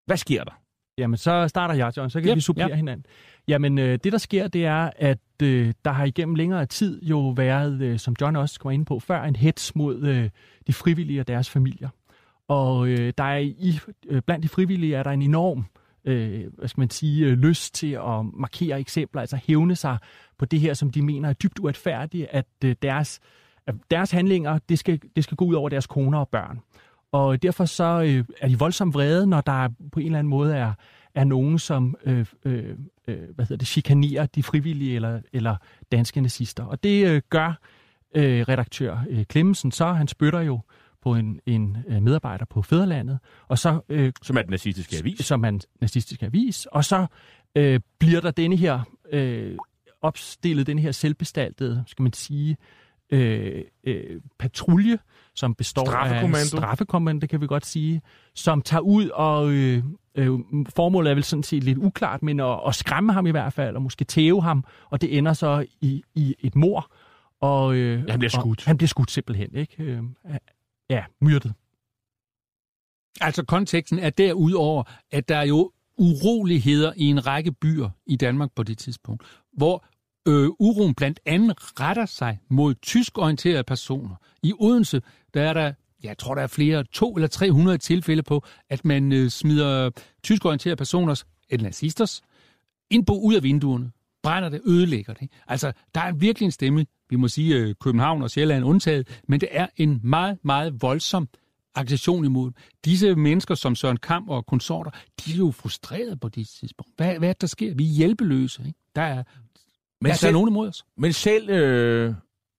hvad 0.07 0.16
sker 0.16 0.45
der? 0.45 0.61
Jamen, 0.99 1.16
så 1.16 1.49
starter 1.49 1.74
jeg, 1.74 1.92
John, 1.97 2.11
så 2.11 2.20
kan 2.20 2.30
Yep, 2.30 2.36
vi 2.36 2.40
supplere 2.40 2.68
ja. 2.68 2.74
hinanden. 2.74 3.07
Jamen, 3.49 3.78
øh, 3.78 3.99
det 4.05 4.12
der 4.12 4.18
sker, 4.18 4.49
det 4.49 4.64
er, 4.64 4.90
at 4.97 5.18
øh, 5.42 5.72
der 5.84 5.90
har 5.90 6.05
igennem 6.05 6.34
længere 6.34 6.66
tid 6.66 7.03
jo 7.03 7.28
været, 7.28 7.80
øh, 7.80 7.99
som 7.99 8.16
John 8.20 8.36
også 8.36 8.61
kom 8.61 8.70
ind 8.70 8.86
på 8.86 9.01
før, 9.01 9.22
en 9.22 9.36
hets 9.36 9.76
mod 9.76 10.03
øh, 10.03 10.30
de 10.66 10.72
frivillige 10.72 11.20
og 11.20 11.28
deres 11.28 11.51
familier. 11.51 11.88
Og 12.49 12.88
øh, 12.88 13.12
der 13.18 13.24
er 13.24 13.38
i, 13.38 13.78
øh, 14.09 14.22
blandt 14.22 14.42
de 14.42 14.49
frivillige 14.49 14.97
er 14.97 15.03
der 15.03 15.11
en 15.11 15.22
enorm 15.22 15.64
øh, 16.05 16.45
hvad 16.59 16.68
skal 16.68 16.80
man 16.80 16.90
sige, 16.90 17.26
øh, 17.26 17.32
lyst 17.32 17.74
til 17.74 17.92
at 17.92 18.24
markere 18.32 18.80
eksempler, 18.80 19.20
altså 19.20 19.38
hævne 19.47 19.76
sig 19.76 19.99
på 20.38 20.45
det 20.45 20.61
her, 20.61 20.74
som 20.74 20.90
de 20.90 21.03
mener 21.03 21.28
er 21.28 21.32
dybt 21.32 21.59
uretfærdigt, 21.59 22.26
at 22.30 22.47
øh, 22.64 22.76
deres, 22.82 23.20
at 23.66 23.74
deres 23.90 24.11
handlinger, 24.11 24.59
det 24.68 24.78
skal, 24.78 25.01
det 25.16 25.24
skal 25.24 25.36
gå 25.36 25.45
ud 25.45 25.55
over 25.55 25.68
deres 25.68 25.86
koner 25.86 26.18
og 26.18 26.28
børn. 26.28 26.61
Og 27.12 27.42
derfor 27.42 27.64
så 27.64 28.03
øh, 28.07 28.24
er 28.40 28.49
de 28.49 28.59
voldsomt 28.59 28.95
vrede, 28.95 29.26
når 29.26 29.40
der 29.40 29.68
på 29.92 30.01
en 30.01 30.07
eller 30.07 30.18
anden 30.18 30.30
måde 30.30 30.57
er, 30.57 30.72
er 31.14 31.24
nogen, 31.24 31.59
som 31.59 31.97
øh, 32.05 32.26
øh, 32.45 32.76
øh 33.09 33.18
hvad 33.34 33.45
hedder 33.45 33.57
det, 33.57 33.68
chikanerer 33.68 34.26
de 34.26 34.42
frivillige 34.42 34.95
eller, 34.95 35.20
eller 35.32 35.57
danske 35.92 36.20
nazister. 36.20 36.64
Og 36.64 36.82
det 36.82 37.07
øh, 37.07 37.22
gør 37.30 37.59
øh, 38.14 38.40
redaktør 38.40 39.05
øh, 39.11 39.24
Klemmensen 39.24 39.72
så. 39.72 39.92
Han 39.92 40.09
spytter 40.09 40.40
jo 40.40 40.61
på 41.05 41.14
en, 41.14 41.40
en 41.46 41.76
øh, 41.88 42.02
medarbejder 42.02 42.44
på 42.44 42.62
Fæderlandet, 42.62 43.18
og 43.48 43.59
så, 43.59 43.80
øh, 43.88 44.12
Som 44.22 44.36
er 44.36 44.42
den 44.42 44.50
nazistiske 44.50 44.96
avis. 44.98 45.18
som 45.26 45.44
er 45.44 45.48
en 45.48 45.61
nazistisk 45.80 46.22
avis, 46.22 46.66
og 46.66 46.84
så 46.84 47.07
øh, 47.57 47.80
bliver 47.98 48.20
der 48.20 48.30
denne 48.30 48.57
her 48.57 48.80
øh, 49.12 49.57
opstillet, 50.02 50.66
den 50.66 50.78
her 50.78 50.92
selvbestaltede, 50.92 51.84
skal 51.86 52.02
man 52.02 52.12
sige, 52.12 52.57
øh, 53.11 53.62
øh, 53.84 54.20
patrulje, 54.38 54.98
som 55.34 55.55
består 55.55 55.82
af 55.82 55.86
Straffekommando. 55.86 56.38
en 56.38 56.44
straffekommando, 56.46 57.26
kan 57.26 57.40
vi 57.40 57.46
godt 57.46 57.66
sige, 57.66 58.02
som 58.34 58.62
tager 58.62 58.80
ud 58.80 59.09
og 59.09 59.50
øh, 59.50 59.82
øh, 60.14 60.38
formålet 60.76 61.11
er 61.11 61.14
vel 61.14 61.24
sådan 61.24 61.42
set 61.42 61.64
lidt 61.64 61.78
uklart, 61.78 62.22
men 62.22 62.40
at, 62.40 62.61
at 62.66 62.74
skræmme 62.74 63.12
ham 63.12 63.26
i 63.26 63.30
hvert 63.30 63.52
fald, 63.52 63.76
og 63.76 63.82
måske 63.82 64.05
tæve 64.05 64.42
ham, 64.42 64.64
og 64.90 65.00
det 65.00 65.18
ender 65.18 65.32
så 65.32 65.66
i, 65.80 66.02
i 66.14 66.34
et 66.40 66.55
mor. 66.57 66.90
Og, 67.40 67.74
øh, 67.76 68.05
Ja, 68.07 68.11
han 68.12 68.18
bliver 68.18 68.30
og 68.36 68.40
skudt. 68.42 68.64
Han 68.64 68.76
bliver 68.76 68.88
skudt 68.88 69.11
simpelthen, 69.11 69.55
ikke? 69.55 69.82
Øh, 69.82 70.02
ja, 70.91 71.05
myrdet. 71.20 71.53
Altså 73.20 73.45
konteksten 73.45 73.99
er 73.99 74.11
derudover, 74.11 74.82
at 75.11 75.28
der 75.28 75.37
er 75.37 75.47
jo 75.47 75.72
uroligheder 75.99 76.93
i 76.97 77.05
en 77.05 77.26
række 77.26 77.53
byer 77.53 77.91
i 78.07 78.16
Danmark 78.16 78.51
på 78.57 78.62
det 78.62 78.78
tidspunkt, 78.78 79.22
hvor 79.53 79.85
øh, 80.28 80.49
uroen 80.59 80.95
blandt 80.95 81.20
andet 81.26 81.80
retter 81.80 82.07
sig 82.07 82.39
mod 82.51 82.74
tyskorienterede 82.74 83.64
personer. 83.64 84.16
I 84.43 84.53
Odense, 84.59 85.03
der 85.35 85.43
er 85.43 85.53
der, 85.53 85.72
jeg 86.03 86.18
tror 86.18 86.35
der 86.35 86.43
er 86.43 86.47
flere, 86.47 86.85
to 86.85 87.14
eller 87.14 87.28
300 87.28 87.78
tilfælde 87.78 88.22
på, 88.22 88.45
at 88.70 88.85
man 88.85 89.12
øh, 89.12 89.30
smider 89.30 89.91
tyskorienterede 90.22 90.76
personers, 90.76 91.26
eller 91.49 91.64
nazisters, 91.64 92.22
indbo 92.91 93.20
ud 93.20 93.35
af 93.35 93.43
vinduerne, 93.43 93.91
brænder 94.24 94.48
det, 94.48 94.60
ødelægger 94.66 95.14
det. 95.14 95.28
Altså, 95.48 95.72
der 95.94 96.00
er 96.00 96.12
virkelig 96.12 96.44
en 96.46 96.50
stemme, 96.52 96.86
vi 97.10 97.16
må 97.16 97.28
sige 97.28 97.56
øh, 97.56 97.74
København 97.80 98.22
og 98.22 98.30
Sjælland 98.30 98.64
undtaget, 98.64 99.20
men 99.28 99.40
det 99.40 99.48
er 99.52 99.66
en 99.76 100.00
meget, 100.04 100.38
meget 100.44 100.82
voldsom 100.82 101.28
aggression 101.74 102.24
imod. 102.24 102.52
Disse 102.84 103.14
mennesker 103.14 103.54
som 103.54 103.74
Søren 103.74 103.96
Kamp 103.96 104.28
og 104.30 104.46
konsorter, 104.46 104.90
de 104.90 105.32
er 105.32 105.36
jo 105.36 105.50
frustrerede 105.50 106.16
på 106.16 106.28
det 106.28 106.48
tidspunkt. 106.48 106.92
Hvad, 106.96 107.18
hvad 107.18 107.28
er 107.28 107.32
der 107.32 107.46
sker? 107.46 107.74
Vi 107.74 107.84
er 107.84 107.88
hjælpeløse. 107.88 108.62
Ikke? 108.66 108.78
Der 108.96 109.02
er, 109.02 109.14
Men 109.16 109.24
men 110.00 110.10
der 110.10 110.16
selv- 110.16 110.28
er 110.28 110.32
nogen 110.32 110.48
imod 110.48 110.68
os. 110.68 110.84
Men 110.96 111.12
selv 111.12 111.50
øh, 111.50 112.14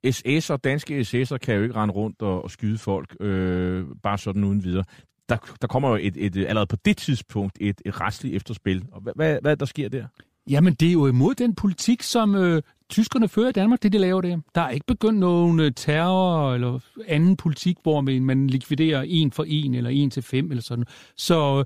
SS'er, 0.07 0.55
danske 0.57 0.99
SS'er, 1.01 1.37
kan 1.37 1.55
jo 1.55 1.63
ikke 1.63 1.75
rende 1.75 1.93
rundt 1.93 2.21
og, 2.21 2.43
og 2.43 2.51
skyde 2.51 2.77
folk, 2.77 3.15
øh, 3.19 3.85
bare 4.03 4.17
sådan 4.17 4.43
uden 4.43 4.63
videre. 4.63 4.83
Der, 5.29 5.37
der 5.61 5.67
kommer 5.67 5.89
jo 5.89 5.95
et, 6.01 6.17
et, 6.17 6.37
allerede 6.37 6.67
på 6.67 6.75
det 6.85 6.97
tidspunkt 6.97 7.57
et, 7.61 7.81
et 7.85 8.01
retsligt 8.01 8.35
efterspil. 8.35 8.85
Og 8.91 9.01
hvad, 9.01 9.13
hvad, 9.15 9.37
hvad 9.41 9.57
der 9.57 9.65
sker 9.65 9.89
der? 9.89 10.07
Jamen, 10.49 10.73
det 10.73 10.87
er 10.87 10.93
jo 10.93 11.07
imod 11.07 11.35
den 11.35 11.55
politik, 11.55 12.03
som 12.03 12.35
øh, 12.35 12.61
tyskerne 12.89 13.27
fører 13.27 13.49
i 13.49 13.51
Danmark, 13.51 13.83
det 13.83 13.93
de 13.93 13.97
laver 13.97 14.21
der. 14.21 14.37
Der 14.55 14.61
er 14.61 14.69
ikke 14.69 14.85
begyndt 14.85 15.19
nogen 15.19 15.59
øh, 15.59 15.71
terror 15.75 16.53
eller 16.53 16.79
anden 17.07 17.37
politik, 17.37 17.77
hvor 17.83 18.01
man, 18.01 18.47
likviderer 18.47 19.03
en 19.07 19.31
for 19.31 19.45
en 19.47 19.75
eller 19.75 19.89
en 19.89 20.09
til 20.09 20.23
fem 20.23 20.51
eller 20.51 20.61
sådan. 20.61 20.85
Så 21.15 21.59
øh, 21.59 21.65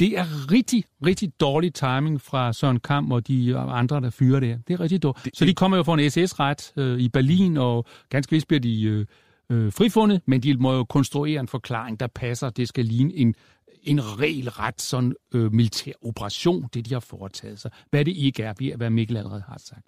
det 0.00 0.18
er 0.18 0.52
rigtig, 0.52 0.84
rigtig 1.06 1.32
dårlig 1.40 1.74
timing 1.74 2.20
fra 2.20 2.52
Søren 2.52 2.80
Kamp 2.80 3.12
og 3.12 3.28
de 3.28 3.58
andre, 3.58 4.00
der 4.00 4.10
fyrer 4.10 4.40
der. 4.40 4.58
Det 4.68 4.74
er 4.74 4.80
rigtig 4.80 5.02
dårligt. 5.02 5.24
Det, 5.24 5.36
så 5.36 5.44
de 5.44 5.54
kommer 5.54 5.76
jo 5.76 5.82
for 5.82 5.94
en 5.94 6.10
SS-ret 6.10 6.72
øh, 6.76 6.98
i 6.98 7.08
Berlin, 7.08 7.56
og 7.56 7.86
ganske 8.08 8.30
vist 8.30 8.48
bliver 8.48 8.60
de 8.60 8.82
øh, 8.82 9.06
øh, 9.50 9.72
frifundet, 9.72 10.20
men 10.26 10.40
de 10.40 10.54
må 10.54 10.72
jo 10.72 10.84
konstruere 10.84 11.40
en 11.40 11.48
forklaring, 11.48 12.00
der 12.00 12.06
passer. 12.06 12.50
Det 12.50 12.68
skal 12.68 12.84
ligne 12.84 13.14
en 13.14 13.34
en 13.82 14.20
regelret 14.20 14.80
sådan 14.80 15.14
øh, 15.34 15.52
militær 15.52 15.92
operation, 16.02 16.68
det 16.74 16.86
de 16.88 16.94
har 16.94 17.00
foretaget 17.00 17.58
sig. 17.58 17.70
Hvad 17.90 18.04
det 18.04 18.16
ikke 18.16 18.42
er, 18.42 18.76
hvad 18.76 18.90
Mikkel 18.90 19.16
allerede 19.16 19.44
har 19.48 19.58
sagt. 19.58 19.86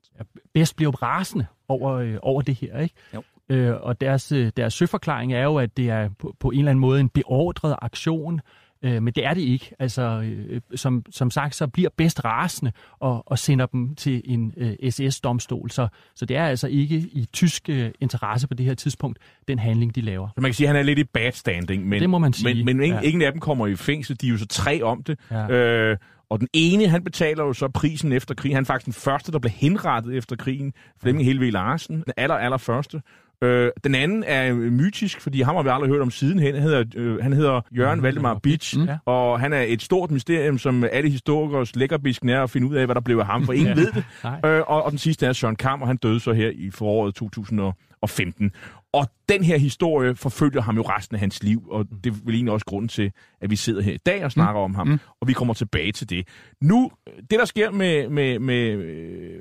Best 0.55 0.77
bliver 0.77 0.91
jo 0.91 0.97
rasende 1.03 1.47
over, 1.69 1.93
øh, 1.93 2.17
over 2.23 2.43
det 2.43 2.55
her, 2.55 2.81
ikke? 2.81 2.95
Jo. 3.15 3.23
Øh, 3.49 3.75
og 3.81 4.01
deres, 4.01 4.33
øh, 4.33 4.53
deres 4.57 4.75
søforklaring 4.75 5.33
er 5.33 5.43
jo, 5.43 5.57
at 5.57 5.77
det 5.77 5.91
er 5.91 6.09
på, 6.19 6.37
på 6.41 6.51
en 6.51 6.59
eller 6.59 6.71
anden 6.71 6.81
måde 6.81 7.01
en 7.01 7.09
beordret 7.09 7.77
aktion, 7.83 8.35
øh, 8.35 8.64
men 8.85 9.13
det 9.13 9.27
er 9.27 9.35
det 9.35 9.41
ikke. 9.41 9.71
Altså, 9.79 10.03
øh, 10.03 10.61
som, 10.75 11.05
som 11.11 11.31
sagt, 11.31 11.55
så 11.55 11.67
bliver 11.67 11.91
bedst 11.97 12.25
rasende 12.25 12.73
og, 13.01 13.23
og 13.27 13.39
sender 13.39 13.67
dem 13.67 13.95
til 13.95 14.23
en 14.25 14.53
øh, 14.57 14.91
SS-domstol. 14.91 15.71
Så, 15.71 15.89
så 16.17 16.27
det 16.27 16.37
er 16.37 16.47
altså 16.47 16.69
ikke 16.69 16.97
i 16.97 17.29
tysk 17.33 17.69
øh, 17.69 17.91
interesse 18.01 18.49
på 18.49 18.55
det 18.55 18.67
her 18.67 18.75
tidspunkt, 18.75 19.19
den 19.49 19.59
handling, 19.59 19.95
de 19.95 20.01
laver. 20.01 20.29
Så 20.29 20.41
man 20.41 20.49
kan 20.49 20.55
sige, 20.55 20.67
at 20.67 20.75
han 20.75 20.77
er 20.77 20.83
lidt 20.83 20.99
i 20.99 21.05
bad 21.05 21.33
standing. 21.33 21.89
Men, 21.89 22.01
Det 22.01 22.11
må 22.11 22.19
man 22.19 22.33
sige, 22.33 22.55
Men, 22.55 22.67
men 22.67 22.85
ingen, 22.85 23.03
ja. 23.03 23.09
ingen 23.09 23.23
af 23.23 23.33
dem 23.33 23.41
kommer 23.41 23.67
i 23.67 23.77
fængsel. 23.77 24.21
De 24.21 24.27
er 24.27 24.31
jo 24.31 24.39
så 24.39 24.47
tre 24.47 24.83
om 24.83 25.03
det. 25.03 25.19
Ja. 25.31 25.49
Øh, 25.51 25.97
og 26.31 26.41
den 26.41 26.49
ene, 26.53 26.89
han 26.89 27.05
betaler 27.05 27.45
jo 27.45 27.53
så 27.53 27.69
prisen 27.69 28.13
efter 28.13 28.35
krigen. 28.35 28.55
Han 28.55 28.63
er 28.63 28.67
faktisk 28.67 28.85
den 28.85 28.93
første, 28.93 29.33
der 29.33 29.39
blev 29.39 29.51
henrettet 29.51 30.17
efter 30.17 30.37
krigen. 30.37 30.73
Flemming 31.03 31.27
Helve 31.27 31.51
Larsen, 31.51 31.97
den 31.97 32.13
aller, 32.17 32.35
aller 32.35 32.57
første. 32.57 33.03
Øh, 33.43 33.71
den 33.85 33.95
anden 33.95 34.25
er 34.27 34.51
øh, 34.55 34.73
mytisk, 34.73 35.21
fordi 35.21 35.41
ham 35.43 35.55
har 35.55 35.63
vi 35.63 35.69
aldrig 35.69 35.91
hørt 35.91 36.01
om 36.01 36.11
sidenhen. 36.11 36.55
Han 36.55 36.63
hedder, 36.63 36.85
øh, 36.97 37.17
han 37.23 37.33
hedder 37.33 37.61
Jørgen 37.77 38.03
Valdemar 38.03 38.39
Bitsch, 38.43 38.79
Mm. 38.79 38.83
mm. 38.83 38.89
og 39.07 39.41
han 39.41 39.53
er 39.53 39.61
et 39.69 39.83
stort 39.83 40.11
mysterium, 40.11 40.59
som 40.59 40.85
alle 40.93 41.11
historikers 41.11 41.77
lækkerbisken 41.77 42.29
er 42.29 42.43
at 42.43 42.51
finde 42.51 42.67
ud 42.67 42.75
af, 42.75 42.85
hvad 42.87 42.95
der 42.95 43.01
blev 43.01 43.19
af 43.19 43.27
ham, 43.27 43.45
for 43.45 43.53
ingen 43.53 43.69
Ja. 43.79 43.83
ved 43.83 43.93
det. 43.93 44.05
Øh, 44.47 44.63
og, 44.67 44.83
og 44.83 44.91
den 44.91 44.99
sidste 44.99 45.27
er 45.27 45.33
Søren 45.33 45.57
Kam, 45.57 45.83
og 45.83 45.89
han 45.89 45.97
døde 45.97 46.21
så 46.21 46.33
her 46.33 46.51
i 46.55 46.71
foråret 46.71 47.15
2015. 47.15 48.53
Og 48.93 49.07
den 49.29 49.45
her 49.45 49.59
historie 49.59 50.15
forfølger 50.17 50.63
ham 50.63 50.77
jo 50.77 50.83
resten 50.83 51.15
af 51.17 51.21
hans 51.21 51.43
liv, 51.43 51.63
og 51.71 51.87
det 52.05 52.11
er 52.13 52.17
vel 52.25 52.35
egentlig 52.35 52.53
også 52.53 52.67
grunden 52.67 52.89
til, 52.89 53.13
at 53.41 53.51
vi 53.51 53.57
sidder 53.57 53.83
her 53.83 53.93
i 53.93 53.99
dag 54.07 54.25
og 54.25 54.33
snakker 54.33 54.61
mm. 54.61 54.65
om 54.65 54.75
ham, 54.75 54.87
mm. 54.89 54.99
og 55.21 55.29
vi 55.29 55.33
kommer 55.33 55.55
tilbage 55.55 55.93
til 55.93 56.11
det. 56.11 56.29
Nu, 56.63 56.91
det 57.31 57.39
der 57.39 57.45
sker 57.45 57.71
med, 57.71 58.09
med, 58.09 58.39
med, 58.39 58.77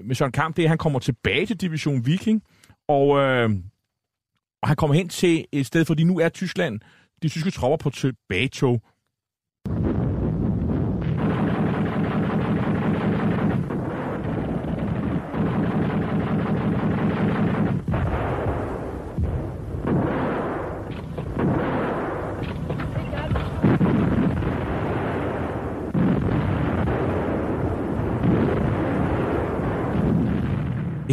med 0.03 0.15
Søren 0.15 0.31
Kamp, 0.31 0.55
det 0.57 0.61
er, 0.63 0.65
at 0.65 0.69
han 0.69 0.77
kommer 0.77 0.99
tilbage 0.99 1.45
til 1.45 1.61
Division 1.61 2.05
Viking, 2.05 2.41
og, 2.87 3.19
øh, 3.19 3.49
og 4.63 4.69
han 4.69 4.75
kommer 4.75 4.95
hen 4.95 5.09
til 5.09 5.45
et 5.51 5.65
sted, 5.65 5.85
fordi 5.85 6.03
nu 6.03 6.19
er 6.19 6.29
Tyskland, 6.29 6.79
de 7.21 7.29
tyske 7.29 7.51
tropper 7.51 7.77
på 7.77 7.89
tilbagetog. 7.89 8.81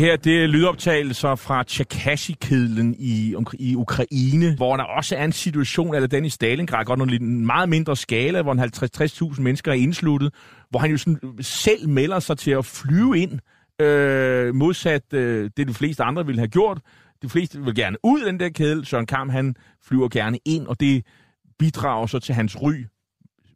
Her 0.01 0.17
det 0.17 0.43
er 0.43 0.47
lydoptagelser 0.47 1.35
fra 1.35 1.63
Tjekashi-kedlen 1.63 2.95
i, 2.99 3.35
i 3.59 3.75
Ukraine, 3.75 4.57
hvor 4.57 4.77
der 4.77 4.85
også 4.85 5.17
er 5.17 5.25
en 5.25 5.33
situation, 5.33 5.95
eller 5.95 6.09
den 6.09 6.25
i 6.25 6.29
Stalingrad, 6.29 6.85
godt 6.85 6.99
nok 6.99 7.11
lidt 7.11 7.23
en 7.23 7.47
meget 7.47 7.69
mindre 7.69 7.97
skala, 7.97 8.43
hvor 8.43 8.55
50-60.000 9.35 9.43
mennesker 9.43 9.73
er 9.73 9.77
indsluttet, 9.77 10.35
hvor 10.71 10.79
han 10.81 10.91
jo 10.91 10.97
sådan 10.97 11.19
selv 11.41 11.89
melder 11.89 12.21
sig 12.21 12.39
til 12.39 12.51
at 12.51 12.65
flyve 12.65 13.19
ind, 13.19 13.39
øh, 13.81 14.55
modsat 14.55 15.13
øh, 15.13 15.51
det 15.57 15.69
de 15.69 15.75
fleste 15.75 16.03
andre 16.03 16.27
ville 16.27 16.39
have 16.39 16.49
gjort. 16.49 16.81
De 17.23 17.29
fleste 17.29 17.65
vil 17.65 17.75
gerne 17.75 17.97
ud 18.03 18.21
af 18.21 18.33
den 18.33 18.41
der 18.41 18.49
kedel. 18.49 18.87
Søren 18.87 19.07
Kam, 19.07 19.29
han 19.29 19.55
flyver 19.83 20.09
gerne 20.09 20.39
ind, 20.45 20.67
og 20.67 20.81
det 20.81 21.07
bidrager 21.59 22.07
så 22.07 22.19
til 22.19 22.35
hans 22.35 22.63
ry 22.63 22.73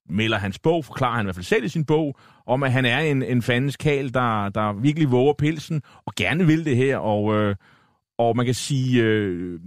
melder 0.09 0.39
hans 0.39 0.59
bog, 0.59 0.85
forklarer 0.85 1.17
han 1.17 1.25
i 1.25 1.27
hvert 1.27 1.35
fald 1.35 1.45
selv 1.45 1.65
i 1.65 1.69
sin 1.69 1.85
bog, 1.85 2.17
om 2.47 2.63
at 2.63 2.73
han 2.73 2.85
er 2.85 2.99
en, 2.99 3.23
en 3.23 3.43
fandens 3.43 3.77
kal, 3.77 4.15
der, 4.15 4.49
der 4.49 4.73
virkelig 4.73 5.11
våger 5.11 5.33
pelsen, 5.33 5.83
og 6.07 6.13
gerne 6.17 6.47
vil 6.47 6.65
det 6.65 6.77
her, 6.77 6.97
og, 6.97 7.35
øh, 7.35 7.57
og 8.19 8.37
man 8.37 8.47
kan 8.47 8.55
sige, 8.55 9.03
øh, 9.03 9.61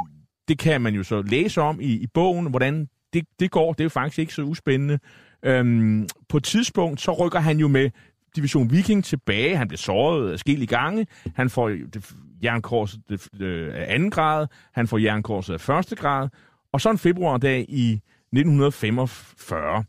det 0.48 0.60
kan 0.60 0.82
man 0.82 0.96
jo 0.96 1.04
så 1.04 1.22
læse 1.22 1.62
om 1.62 1.80
i, 1.82 1.94
i 1.94 2.08
bogen, 2.14 2.50
hvordan 2.50 2.88
det, 3.14 3.26
det 3.40 3.52
går, 3.52 3.74
det 3.74 3.80
er 3.80 3.86
jo 3.86 3.90
faktisk 3.90 4.20
ikke 4.20 4.34
så 4.34 4.42
uspændende. 4.42 5.00
Øhm, 5.44 6.08
på 6.30 6.38
et 6.38 6.44
tidspunkt, 6.44 7.02
så 7.02 7.14
rykker 7.14 7.40
han 7.40 7.60
jo 7.60 7.68
med 7.68 7.90
Division 8.36 8.72
Viking 8.72 9.04
tilbage, 9.04 9.58
han 9.58 9.68
bliver 9.68 9.78
såret 9.78 10.32
adskillige 10.32 10.68
gange, 10.68 11.08
han 11.36 11.50
får 11.50 11.70
det, 11.70 12.12
jernkorset 12.44 13.02
det, 13.10 13.42
øh, 13.42 13.72
af 13.76 13.94
anden 13.94 14.12
grad, 14.12 14.48
han 14.74 14.88
får 14.88 14.98
jernkorset 14.98 15.54
af 15.54 15.62
første 15.62 15.96
grad, 15.96 16.30
og 16.72 16.82
så 16.82 16.90
en 16.90 16.98
februardag 16.98 17.66
i 17.70 17.92
1945, 17.92 19.84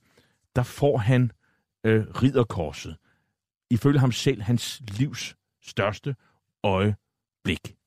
der 0.57 0.63
får 0.63 0.99
han 0.99 1.33
øh, 1.85 2.07
ridderkorset. 2.09 2.97
Ifølge 3.71 3.99
ham 3.99 4.13
selv 4.13 4.43
hans 4.43 4.83
livs 4.99 5.37
største 5.63 6.17
øjeblik. 6.63 7.78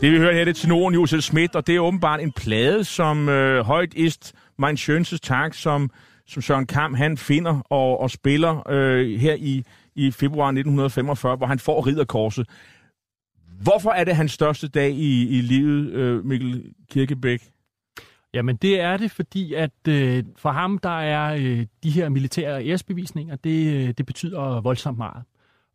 Det 0.00 0.12
vi 0.12 0.18
hører 0.18 0.32
her, 0.32 0.44
det 0.44 0.50
er 0.56 0.60
tenoren 0.60 0.94
Josef 0.94 1.20
Schmidt, 1.20 1.54
og 1.54 1.66
det 1.66 1.76
er 1.76 1.80
åbenbart 1.80 2.20
en 2.20 2.32
plade, 2.32 2.84
som 2.84 3.28
øh, 3.28 3.64
højt 3.64 3.94
ist 3.94 4.34
Mein 4.62 4.76
Schönses 4.76 5.18
Tag, 5.22 5.54
som, 5.54 5.90
som 6.26 6.42
Søren 6.42 6.66
Kam 6.66 6.94
han 6.94 7.18
finder 7.18 7.60
og, 7.70 8.00
og 8.00 8.10
spiller 8.10 8.70
øh, 8.70 9.20
her 9.20 9.34
i, 9.34 9.64
i 9.94 10.10
februar 10.10 10.46
1945, 10.46 11.36
hvor 11.36 11.46
han 11.46 11.58
får 11.58 11.86
ridderkorset. 11.86 12.48
Hvorfor 13.60 13.90
er 13.90 14.04
det 14.04 14.16
hans 14.16 14.32
største 14.32 14.68
dag 14.68 14.90
i, 14.90 15.38
i 15.38 15.40
livet, 15.40 15.92
øh, 15.92 16.24
Mikkel 16.24 16.74
Kirkebæk? 16.90 17.42
Jamen 18.34 18.56
det 18.56 18.80
er 18.80 18.96
det, 18.96 19.10
fordi 19.10 19.54
at 19.54 19.88
øh, 19.88 20.24
for 20.36 20.50
ham 20.50 20.78
der 20.78 21.00
er 21.00 21.34
øh, 21.34 21.66
de 21.82 21.90
her 21.90 22.08
militære 22.08 22.66
æresbevisninger, 22.66 23.36
det, 23.36 23.74
øh, 23.74 23.94
det 23.98 24.06
betyder 24.06 24.60
voldsomt 24.60 24.98
meget. 24.98 25.22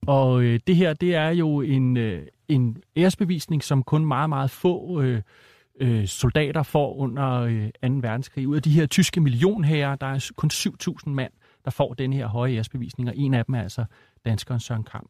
Og 0.07 0.43
øh, 0.43 0.59
det 0.67 0.75
her, 0.75 0.93
det 0.93 1.15
er 1.15 1.29
jo 1.29 1.61
en, 1.61 1.97
øh, 1.97 2.27
en 2.53 2.77
æresbevisning, 2.95 3.63
som 3.63 3.83
kun 3.83 4.05
meget, 4.05 4.29
meget 4.29 4.51
få 4.51 5.01
øh, 5.01 5.21
øh, 5.81 6.07
soldater 6.07 6.63
får 6.63 6.95
under 6.95 7.31
øh, 7.31 7.65
2. 7.65 7.71
verdenskrig. 7.81 8.47
Ud 8.47 8.55
af 8.55 8.61
de 8.61 8.71
her 8.71 8.85
tyske 8.85 9.21
millionherrer, 9.21 9.95
der 9.95 10.07
er 10.07 10.31
kun 10.35 10.49
7.000 10.53 11.09
mand, 11.09 11.31
der 11.65 11.71
får 11.71 11.93
den 11.93 12.13
her 12.13 12.27
høje 12.27 12.55
æresbevisning, 12.55 13.09
og 13.09 13.17
en 13.17 13.33
af 13.33 13.45
dem 13.45 13.55
er 13.55 13.61
altså 13.61 13.85
danskeren 14.25 14.59
Søren 14.59 14.83
Kamp. 14.83 15.09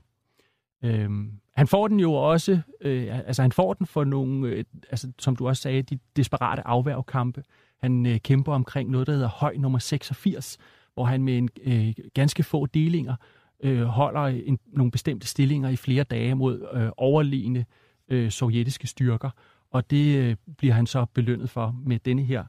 Øhm, 0.84 1.32
han 1.56 1.68
får 1.68 1.88
den 1.88 2.00
jo 2.00 2.14
også, 2.14 2.60
øh, 2.82 3.20
altså 3.28 3.42
han 3.42 3.52
får 3.52 3.74
den 3.74 3.88
for 3.88 4.04
nogle, 4.04 4.48
øh, 4.48 4.64
altså 4.90 5.12
som 5.20 5.36
du 5.36 5.48
også 5.48 5.62
sagde, 5.62 5.82
de 5.82 6.00
desperate 6.16 6.68
afværgekampe. 6.68 7.44
Han 7.82 8.06
øh, 8.06 8.20
kæmper 8.20 8.54
omkring 8.54 8.90
noget, 8.90 9.08
der 9.08 9.14
hedder 9.14 9.30
høj 9.30 9.56
nummer 9.58 9.80
86, 9.80 10.58
hvor 10.94 11.06
han 11.06 11.24
med 11.24 11.38
en 11.38 11.50
øh, 11.64 11.94
ganske 12.14 12.44
få 12.44 12.66
delinger 12.66 13.16
øh, 13.64 13.82
holder 13.84 14.22
en, 14.22 14.60
nogle 14.74 14.92
bestemte 14.92 15.28
stillinger 15.28 15.70
i 15.70 15.76
flere 15.76 16.04
dage 16.04 16.36
mod 16.36 16.68
øh, 16.74 16.90
overliggende 16.98 17.66
øh, 18.10 18.32
sovjetiske 18.32 18.88
styrker. 18.88 19.30
Og 19.72 19.92
det 19.92 20.18
øh, 20.18 20.36
bliver 20.58 20.74
han 20.74 20.86
så 20.86 21.06
belønnet 21.14 21.50
for 21.50 21.76
med 21.86 22.00
denne 22.00 22.24
her 22.24 22.44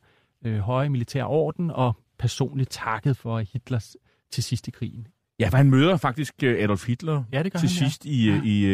øh, 0.44 0.58
høje 0.58 0.88
militære 0.88 1.26
orden 1.26 1.70
og 1.70 1.96
personligt 2.18 2.70
takket 2.70 3.16
for 3.16 3.38
Hitlers 3.38 3.96
til 4.30 4.42
sidst 4.42 4.68
i 4.68 4.70
krigen. 4.70 5.06
Ja, 5.40 5.48
for 5.48 5.56
han 5.56 5.70
møder 5.70 5.96
faktisk 5.96 6.34
øh, 6.42 6.62
Adolf 6.62 6.86
Hitler 6.86 7.24
ja, 7.32 7.42
det 7.42 7.52
til 7.52 7.60
han, 7.60 7.68
sidst 7.68 8.06
ja. 8.06 8.10
i, 8.10 8.26
ja. 8.26 8.42
i, 8.44 8.64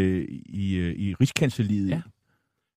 i, 0.46 0.78
i, 0.78 1.08
i 1.08 1.14
Rigskanseliet. 1.14 1.88
Ja. 1.88 2.00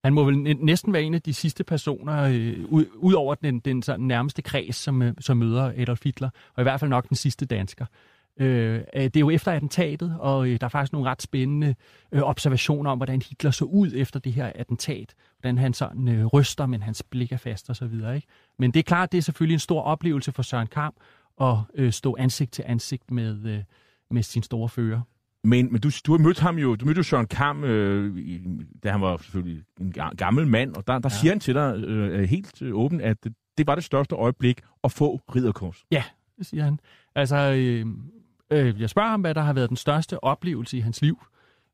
Han 0.03 0.13
må 0.13 0.23
vel 0.23 0.37
næsten 0.65 0.93
være 0.93 1.03
en 1.03 1.13
af 1.13 1.21
de 1.21 1.33
sidste 1.33 1.63
personer, 1.63 2.23
øh, 2.23 2.65
ud, 2.69 2.85
ud 2.95 3.13
over 3.13 3.35
den, 3.35 3.59
den 3.59 3.83
sådan 3.83 4.05
nærmeste 4.05 4.41
kreds, 4.41 4.75
som, 4.75 5.01
øh, 5.01 5.13
som 5.19 5.37
møder 5.37 5.73
Adolf 5.77 6.03
Hitler, 6.03 6.29
og 6.53 6.61
i 6.61 6.63
hvert 6.63 6.79
fald 6.79 6.89
nok 6.89 7.09
den 7.09 7.15
sidste 7.15 7.45
dansker. 7.45 7.85
Øh, 8.39 8.83
det 8.93 9.15
er 9.15 9.19
jo 9.19 9.29
efter 9.29 9.51
attentatet, 9.51 10.17
og 10.19 10.47
øh, 10.47 10.59
der 10.59 10.65
er 10.65 10.69
faktisk 10.69 10.93
nogle 10.93 11.09
ret 11.09 11.21
spændende 11.21 11.75
øh, 12.11 12.21
observationer 12.21 12.91
om, 12.91 12.97
hvordan 12.97 13.21
Hitler 13.21 13.51
så 13.51 13.65
ud 13.65 13.91
efter 13.95 14.19
det 14.19 14.33
her 14.33 14.51
attentat. 14.55 15.13
Hvordan 15.39 15.57
han 15.57 15.73
sådan 15.73 16.07
øh, 16.07 16.25
ryster, 16.25 16.65
men 16.65 16.81
hans 16.81 17.03
blik 17.03 17.31
er 17.31 17.37
fast 17.37 17.69
og 17.69 17.75
så 17.75 17.85
videre. 17.85 18.15
Ikke? 18.15 18.27
Men 18.59 18.71
det 18.71 18.79
er 18.79 18.83
klart, 18.83 19.11
det 19.11 19.17
er 19.17 19.21
selvfølgelig 19.21 19.55
en 19.55 19.59
stor 19.59 19.81
oplevelse 19.81 20.31
for 20.31 20.41
Søren 20.41 20.67
Kamp 20.67 20.95
at 21.41 21.57
øh, 21.75 21.91
stå 21.91 22.15
ansigt 22.19 22.51
til 22.51 22.63
ansigt 22.67 23.11
med, 23.11 23.45
øh, 23.45 23.63
med 24.11 24.23
sin 24.23 24.43
store 24.43 24.69
fører. 24.69 25.01
Men, 25.43 25.71
men 25.71 25.81
du, 25.81 25.89
du 26.05 26.11
har 26.11 26.19
mødt 26.19 26.39
ham 26.39 26.57
jo, 26.57 26.75
du 26.75 26.85
mødte 26.85 26.99
jo 26.99 27.03
Søren 27.03 27.27
Kam, 27.27 27.63
øh, 27.63 28.27
da 28.83 28.91
han 28.91 29.01
var 29.01 29.17
selvfølgelig 29.17 29.63
en 29.79 29.93
gammel 30.17 30.47
mand, 30.47 30.75
og 30.75 30.87
der, 30.87 30.99
der 30.99 31.09
ja. 31.13 31.19
siger 31.19 31.31
han 31.31 31.39
til 31.39 31.55
dig 31.55 31.77
øh, 31.77 32.29
helt 32.29 32.61
øh, 32.61 32.75
åbent, 32.75 33.01
at 33.01 33.23
det, 33.23 33.33
det 33.57 33.67
var 33.67 33.75
det 33.75 33.83
største 33.83 34.15
øjeblik 34.15 34.61
at 34.83 34.91
få 34.91 35.21
ridderkors. 35.35 35.85
Ja, 35.91 36.03
det 36.37 36.45
siger 36.45 36.63
han. 36.63 36.79
Altså, 37.15 37.35
øh, 37.35 37.85
øh, 38.51 38.81
jeg 38.81 38.89
spørger 38.89 39.09
ham, 39.09 39.21
hvad 39.21 39.35
der 39.35 39.41
har 39.41 39.53
været 39.53 39.69
den 39.69 39.77
største 39.77 40.23
oplevelse 40.23 40.77
i 40.77 40.79
hans 40.79 41.01
liv. 41.01 41.19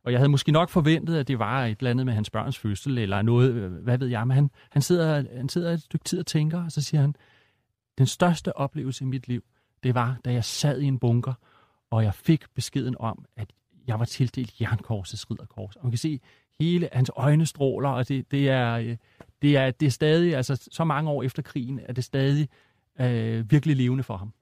Og 0.04 0.12
jeg 0.12 0.20
havde 0.20 0.30
måske 0.30 0.52
nok 0.52 0.70
forventet, 0.70 1.16
at 1.16 1.28
det 1.28 1.40
var 1.40 1.66
et 1.66 1.78
eller 1.78 1.92
andet 1.92 2.06
med 2.06 2.14
hans 2.14 2.30
børns 2.30 2.58
fødsel, 2.58 2.98
eller 2.98 3.22
noget, 3.22 3.54
øh, 3.54 3.72
hvad 3.72 3.98
ved 3.98 4.08
jeg. 4.08 4.28
Men 4.28 4.36
han, 4.36 4.52
han, 4.70 4.82
sidder, 4.82 5.24
han 5.36 5.50
sidder 5.50 5.74
et 5.74 5.82
stykke 5.82 6.04
tid 6.04 6.20
og 6.20 6.26
tænker, 6.26 6.64
og 6.64 6.72
så 6.72 6.82
siger 6.82 7.02
han, 7.02 7.16
den 7.98 8.06
største 8.06 8.58
oplevelse 8.58 9.04
i 9.04 9.08
mit 9.08 9.28
liv, 9.28 9.44
det 9.84 9.96
var, 9.96 10.18
da 10.26 10.34
jeg 10.34 10.44
sad 10.44 10.80
i 10.80 10.86
en 10.86 11.00
bunker, 11.00 11.34
og 11.92 12.04
jeg 12.04 12.14
fik 12.14 12.46
beskeden 12.56 12.96
om, 13.00 13.26
at 13.36 13.54
jeg 13.88 14.00
var 14.00 14.06
tildelt 14.06 14.62
jernkorsets 14.62 15.32
ridderkors. 15.32 15.76
Og 15.76 15.82
man 15.84 15.92
kan 15.92 15.98
se 15.98 16.20
hele 16.60 16.90
hans 16.94 17.12
øjne 17.16 17.46
stråler, 17.46 17.90
og 17.90 18.08
det, 18.08 18.32
det, 18.32 18.50
er, 18.50 18.74
øh, 18.74 18.98
det, 19.42 19.58
er, 19.58 19.72
det 19.72 19.86
er 19.86 19.90
stadig, 19.90 20.36
altså 20.36 20.68
så 20.72 20.84
mange 20.84 21.10
år 21.10 21.24
efter 21.24 21.42
krigen, 21.42 21.80
er 21.84 21.94
det 21.94 22.04
stadig 22.04 22.50
øh, 23.02 23.52
virkelig 23.52 23.76
levende 23.76 24.04
for 24.04 24.18
ham. 24.18 24.34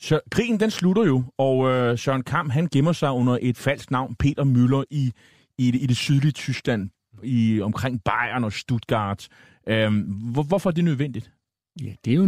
Så 0.00 0.20
krigen 0.30 0.60
den 0.60 0.70
slutter 0.70 1.04
jo, 1.04 1.24
og 1.38 1.70
øh, 1.70 1.98
Søren 1.98 2.22
Kamp 2.22 2.52
han 2.52 2.68
gemmer 2.72 2.92
sig 2.92 3.10
under 3.10 3.38
et 3.42 3.56
falsk 3.56 3.90
navn, 3.90 4.14
Peter 4.14 4.44
Müller, 4.44 4.84
i, 4.90 5.12
i, 5.58 5.70
det, 5.70 5.82
i 5.82 5.86
det 5.86 5.96
sydlige 5.96 6.32
Tyskland, 6.32 6.90
i 7.22 7.60
omkring 7.60 8.00
Bayern 8.04 8.44
og 8.44 8.52
Stuttgart. 8.52 9.28
Øh, 9.68 9.92
hvor, 10.32 10.42
hvorfor 10.42 10.70
er 10.70 10.74
det 10.74 10.84
nødvendigt? 10.84 11.32
Ja, 11.82 11.92
det 12.04 12.12
er 12.12 12.16
jo 12.16 12.26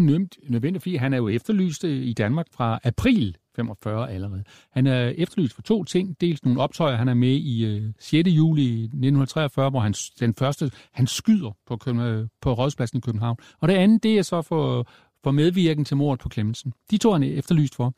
nødvendigt, 0.48 0.82
fordi 0.82 0.96
han 0.96 1.12
er 1.12 1.16
jo 1.16 1.28
efterlyst 1.28 1.84
øh, 1.84 2.02
i 2.02 2.12
Danmark 2.12 2.46
fra 2.52 2.78
april 2.84 3.36
45 3.56 4.10
allerede. 4.10 4.44
Han 4.70 4.86
er 4.86 5.08
efterlyst 5.08 5.54
for 5.54 5.62
to 5.62 5.84
ting. 5.84 6.20
Dels 6.20 6.44
nogle 6.44 6.60
optøjer, 6.60 6.96
han 6.96 7.08
er 7.08 7.14
med 7.14 7.36
i 7.36 7.64
øh, 7.64 7.92
6. 7.98 8.28
juli 8.28 8.82
1943, 8.84 9.70
hvor 9.70 9.80
han, 9.80 9.94
den 10.20 10.34
første, 10.34 10.70
han 10.92 11.06
skyder 11.06 11.56
på, 11.66 11.78
øh, 11.90 12.26
på 12.40 12.52
Rådspladsen 12.52 12.98
i 12.98 13.00
København. 13.00 13.36
Og 13.60 13.68
det 13.68 13.74
andet, 13.74 14.02
det 14.02 14.18
er 14.18 14.22
så 14.22 14.42
for, 14.42 14.88
for 15.24 15.30
medvirken 15.30 15.84
til 15.84 15.96
mordet 15.96 16.20
på 16.20 16.28
Clemmensen. 16.32 16.72
De 16.90 16.98
to 16.98 17.08
er 17.08 17.12
han 17.12 17.22
efterlyst 17.22 17.74
for. 17.74 17.94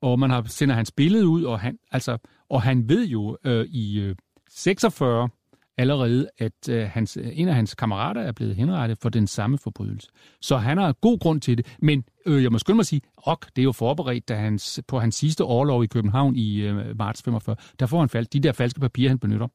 Og 0.00 0.18
man 0.18 0.30
har 0.30 0.44
sender 0.46 0.74
hans 0.74 0.92
billede 0.92 1.26
ud, 1.26 1.44
og 1.44 1.60
han, 1.60 1.78
altså, 1.92 2.18
og 2.50 2.62
han 2.62 2.88
ved 2.88 3.06
jo 3.06 3.38
øh, 3.44 3.66
i 3.66 4.00
øh, 4.00 4.16
46, 4.50 5.28
allerede, 5.78 6.28
at 6.38 6.68
øh, 6.68 6.88
hans, 6.88 7.18
en 7.32 7.48
af 7.48 7.54
hans 7.54 7.74
kammerater 7.74 8.20
er 8.20 8.32
blevet 8.32 8.56
henrettet 8.56 8.98
for 8.98 9.08
den 9.08 9.26
samme 9.26 9.58
forbrydelse. 9.58 10.08
Så 10.40 10.56
han 10.56 10.78
har 10.78 10.92
god 10.92 11.18
grund 11.18 11.40
til 11.40 11.58
det. 11.58 11.76
Men 11.78 12.04
øh, 12.26 12.42
jeg 12.42 12.52
må 12.52 12.58
skynde 12.58 12.76
mig 12.76 12.82
at 12.82 12.86
sige, 12.86 13.00
ok, 13.16 13.46
det 13.56 13.62
er 13.62 13.64
jo 13.64 13.72
forberedt 13.72 14.28
da 14.28 14.34
hans, 14.34 14.80
på 14.88 14.98
hans 14.98 15.14
sidste 15.14 15.44
årlov 15.44 15.84
i 15.84 15.86
København 15.86 16.36
i 16.36 16.60
øh, 16.60 16.98
marts 16.98 17.22
45. 17.22 17.56
Der 17.80 17.86
får 17.86 17.98
han 17.98 18.08
fald, 18.08 18.26
de 18.26 18.40
der 18.40 18.52
falske 18.52 18.80
papirer, 18.80 19.08
han 19.08 19.18
benytter. 19.18 19.48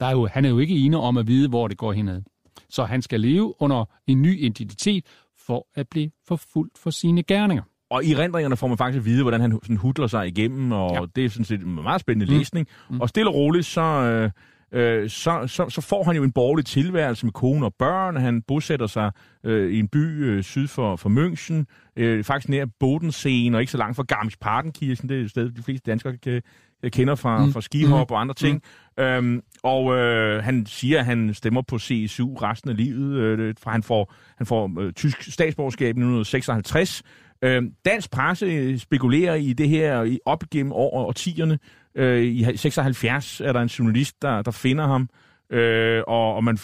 Der 0.00 0.06
er 0.06 0.12
jo, 0.12 0.26
han 0.26 0.44
er 0.44 0.48
jo 0.48 0.58
ikke 0.58 0.74
enig 0.74 0.98
om 0.98 1.16
at 1.16 1.26
vide, 1.26 1.48
hvor 1.48 1.68
det 1.68 1.78
går 1.78 1.92
henad. 1.92 2.22
Så 2.68 2.84
han 2.84 3.02
skal 3.02 3.20
leve 3.20 3.62
under 3.62 3.84
en 4.06 4.22
ny 4.22 4.44
identitet 4.44 5.04
for 5.48 5.66
at 5.74 5.86
blive 5.90 6.10
forfulgt 6.28 6.78
for 6.78 6.90
sine 6.90 7.22
gerninger. 7.22 7.62
Og 7.90 8.04
i 8.04 8.16
rendringerne 8.16 8.56
får 8.56 8.66
man 8.66 8.78
faktisk 8.78 8.98
at 8.98 9.04
vide, 9.04 9.22
hvordan 9.22 9.40
han 9.40 9.58
sådan 9.62 9.76
hudler 9.76 10.06
sig 10.06 10.26
igennem, 10.26 10.72
og 10.72 10.94
ja. 10.94 11.00
det 11.16 11.24
er 11.24 11.28
sådan 11.28 11.44
set 11.44 11.60
en 11.60 11.74
meget 11.74 12.00
spændende 12.00 12.32
mm. 12.32 12.38
læsning. 12.38 12.66
Mm. 12.90 13.00
Og 13.00 13.08
stille 13.08 13.30
og 13.30 13.34
roligt, 13.34 13.66
så... 13.66 13.80
Øh, 13.80 14.30
øh, 14.72 15.10
så, 15.10 15.46
så, 15.46 15.68
så 15.68 15.80
får 15.80 16.04
han 16.04 16.16
jo 16.16 16.22
en 16.22 16.32
borgerlig 16.32 16.66
tilværelse 16.66 17.26
med 17.26 17.32
kone 17.32 17.66
og 17.66 17.74
børn. 17.78 18.16
Han 18.16 18.42
bosætter 18.42 18.86
sig 18.86 19.12
øh, 19.44 19.72
i 19.72 19.78
en 19.78 19.88
by 19.88 20.24
øh, 20.24 20.42
syd 20.42 20.68
for, 20.68 20.96
for 20.96 21.08
München, 21.08 21.64
øh, 21.96 22.24
faktisk 22.24 22.48
nær 22.48 22.64
Bodenseen 22.80 23.54
og 23.54 23.60
ikke 23.60 23.72
så 23.72 23.78
langt 23.78 23.96
fra 23.96 24.04
Garmisch-Partenkirchen. 24.12 25.08
Det 25.08 25.20
er 25.20 25.24
et 25.24 25.30
sted, 25.30 25.50
de 25.50 25.62
fleste 25.62 25.90
danskere 25.90 26.16
kan, 26.16 26.42
kender 26.84 27.14
fra, 27.14 27.44
mm. 27.44 27.52
fra 27.52 27.60
skihop 27.60 28.10
mm. 28.10 28.14
og 28.14 28.20
andre 28.20 28.34
ting. 28.34 28.62
Mm. 28.98 29.02
Øhm, 29.04 29.42
og 29.62 29.96
øh, 29.96 30.44
han 30.44 30.66
siger, 30.66 30.98
at 30.98 31.04
han 31.04 31.34
stemmer 31.34 31.62
på 31.62 31.78
CSU 31.78 32.34
resten 32.34 32.70
af 32.70 32.76
livet, 32.76 33.16
øh, 33.16 33.54
fra 33.60 33.70
han 33.70 33.82
får, 33.82 34.14
han 34.38 34.46
får 34.46 34.80
øh, 34.80 34.92
tysk 34.92 35.32
statsborgerskab 35.32 35.86
i 35.86 36.00
1956. 36.00 37.02
Øh, 37.42 37.62
dansk 37.84 38.10
presse 38.10 38.78
spekulerer 38.78 39.34
i 39.34 39.52
det 39.52 39.68
her 39.68 40.18
op 40.24 40.44
gennem 40.50 40.72
år 40.72 40.98
og 40.98 41.06
årtierne. 41.06 41.58
Øh, 41.94 42.24
I 42.24 42.56
76 42.56 43.40
er 43.40 43.52
der 43.52 43.60
en 43.60 43.68
journalist, 43.68 44.22
der, 44.22 44.42
der 44.42 44.50
finder 44.50 44.86
ham, 44.86 45.08
øh, 45.50 46.02
og, 46.06 46.34
og 46.34 46.44
man 46.44 46.58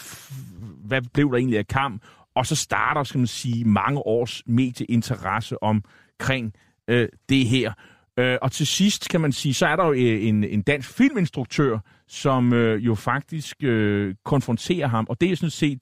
hvad 0.85 1.01
blev 1.13 1.31
der 1.31 1.37
egentlig 1.37 1.59
af 1.59 1.67
kamp? 1.67 2.03
Og 2.35 2.45
så 2.45 2.55
starter, 2.55 3.03
skal 3.03 3.17
man 3.17 3.27
sige, 3.27 3.65
mange 3.65 3.99
års 3.99 4.43
medieinteresse 4.47 5.63
omkring 5.63 6.53
øh, 6.87 7.07
det 7.29 7.45
her. 7.45 7.73
Øh, 8.19 8.37
og 8.41 8.51
til 8.51 8.67
sidst, 8.67 9.09
kan 9.09 9.21
man 9.21 9.31
sige, 9.31 9.53
så 9.53 9.67
er 9.67 9.75
der 9.75 9.85
jo 9.85 9.93
øh, 9.93 10.27
en, 10.27 10.43
en 10.43 10.61
dansk 10.61 10.97
filminstruktør, 10.97 11.79
som 12.07 12.53
øh, 12.53 12.85
jo 12.85 12.95
faktisk 12.95 13.55
øh, 13.63 14.15
konfronterer 14.25 14.87
ham, 14.87 15.05
og 15.09 15.21
det 15.21 15.31
er 15.31 15.35
sådan 15.35 15.49
set 15.49 15.79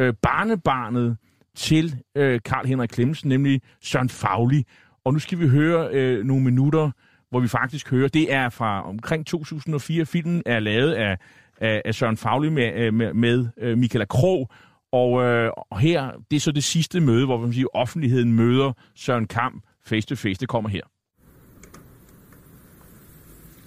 øh, 0.00 0.14
barnebarnet 0.22 1.16
til 1.56 1.96
øh, 2.16 2.40
Karl 2.44 2.66
Henrik 2.66 2.88
Klemmensen, 2.88 3.28
nemlig 3.28 3.60
Søren 3.82 4.08
Fagli. 4.08 4.64
Og 5.04 5.12
nu 5.12 5.18
skal 5.18 5.38
vi 5.38 5.48
høre 5.48 5.88
øh, 5.92 6.24
nogle 6.24 6.44
minutter 6.44 6.90
hvor 7.34 7.40
vi 7.40 7.48
faktisk 7.48 7.90
hører, 7.90 8.08
det 8.08 8.32
er 8.32 8.48
fra 8.48 8.88
omkring 8.88 9.26
2004. 9.26 10.06
Filmen 10.06 10.42
er 10.46 10.60
lavet 10.60 10.92
af, 10.92 11.18
af, 11.60 11.82
af 11.84 11.94
Søren 11.94 12.16
Fagli 12.16 12.46
øh, 12.46 12.94
med, 12.94 13.14
med, 13.14 13.48
øh, 13.58 13.68
med 13.68 13.76
Michaela 13.76 14.04
Krog, 14.04 14.50
og, 14.92 15.22
øh, 15.22 15.50
og 15.70 15.78
her, 15.78 16.10
det 16.30 16.36
er 16.36 16.40
så 16.40 16.52
det 16.52 16.64
sidste 16.64 17.00
møde, 17.00 17.26
hvor 17.26 17.38
man 17.38 17.52
siger, 17.52 17.66
offentligheden 17.74 18.32
møder 18.32 18.72
Søren 18.94 19.26
Kamp 19.26 19.64
face 19.86 20.06
to 20.06 20.14
face. 20.14 20.40
Det 20.40 20.48
kommer 20.48 20.70
her. 20.70 20.82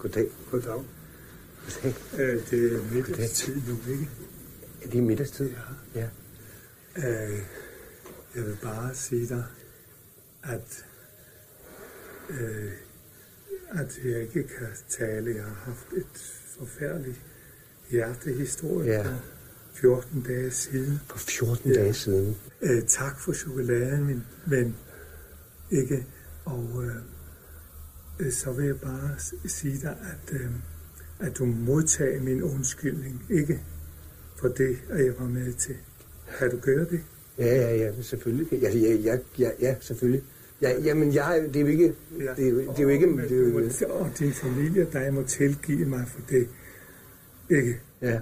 Goddag. 0.07 0.29
Goddag. 0.51 0.83
Goddag. 1.83 1.95
Øh, 2.19 2.49
det 2.49 2.73
er 2.73 2.93
middagstid 2.93 3.55
nu, 3.55 3.91
ikke? 3.91 4.09
Er 4.83 4.89
det 4.89 5.03
middagstid? 5.03 5.49
Ja. 5.95 6.01
ja. 6.01 6.07
Øh, 6.97 7.39
jeg 8.35 8.45
vil 8.45 8.57
bare 8.63 8.95
sige 8.95 9.27
dig, 9.27 9.43
at 10.43 10.85
øh, 12.29 12.71
at 13.69 13.99
jeg 14.05 14.21
ikke 14.21 14.43
kan 14.43 14.67
tale. 14.89 15.35
Jeg 15.35 15.43
har 15.43 15.61
haft 15.65 15.87
et 15.97 16.33
forfærdeligt 16.59 17.21
hjertehistorie 17.89 18.91
ja. 18.91 19.03
for 19.03 19.21
14 19.73 20.21
dage 20.21 20.51
siden. 20.51 20.99
For 21.09 21.17
14 21.17 21.71
ja. 21.71 21.79
dage 21.79 21.93
siden? 21.93 22.37
Øh, 22.61 22.83
tak 22.87 23.19
for 23.19 23.33
chokoladen, 23.33 24.05
min 24.05 24.23
ven. 24.45 24.75
Ikke? 25.71 26.05
Og 26.45 26.83
øh, 26.85 26.95
så 28.31 28.51
vil 28.51 28.65
jeg 28.65 28.79
bare 28.81 29.09
sige 29.45 29.77
dig, 29.81 29.97
at, 30.01 30.33
øh, 30.33 30.47
at 31.19 31.37
du 31.37 31.45
modtager 31.45 32.21
min 32.21 32.43
undskyldning, 32.43 33.25
ikke? 33.29 33.61
For 34.35 34.47
det, 34.47 34.77
at 34.89 35.05
jeg 35.05 35.13
var 35.19 35.27
med 35.27 35.53
til. 35.53 35.75
Kan 36.39 36.51
du 36.51 36.57
gøre 36.57 36.85
det? 36.85 36.99
Ja, 37.37 37.45
ja, 37.55 37.75
ja, 37.75 38.01
selvfølgelig. 38.01 38.61
Ja, 38.61 38.69
ja, 38.71 38.93
ja, 38.95 39.17
ja, 39.39 39.49
ja 39.61 39.75
selvfølgelig. 39.79 40.23
Ja, 40.61 40.79
jamen, 40.83 41.13
jeg, 41.13 41.43
det 41.47 41.55
er 41.55 41.61
jo 41.61 41.67
ikke... 41.67 41.93
Ja. 42.19 42.33
Det 42.37 42.45
er, 42.45 42.49
jo- 42.49 42.59
det 42.59 42.79
er 42.79 42.83
jo 42.83 42.89
ikke... 42.89 43.07
Det 43.07 43.31
er 43.31 43.37
jo, 43.37 43.69
Og, 43.93 44.01
og 44.01 44.09
din 44.19 44.31
familie, 44.33 44.87
der 44.93 45.11
må 45.11 45.23
tilgive 45.23 45.85
mig 45.85 46.07
for 46.07 46.21
det. 46.29 46.47
Ikke? 47.49 47.79
ja. 48.01 48.19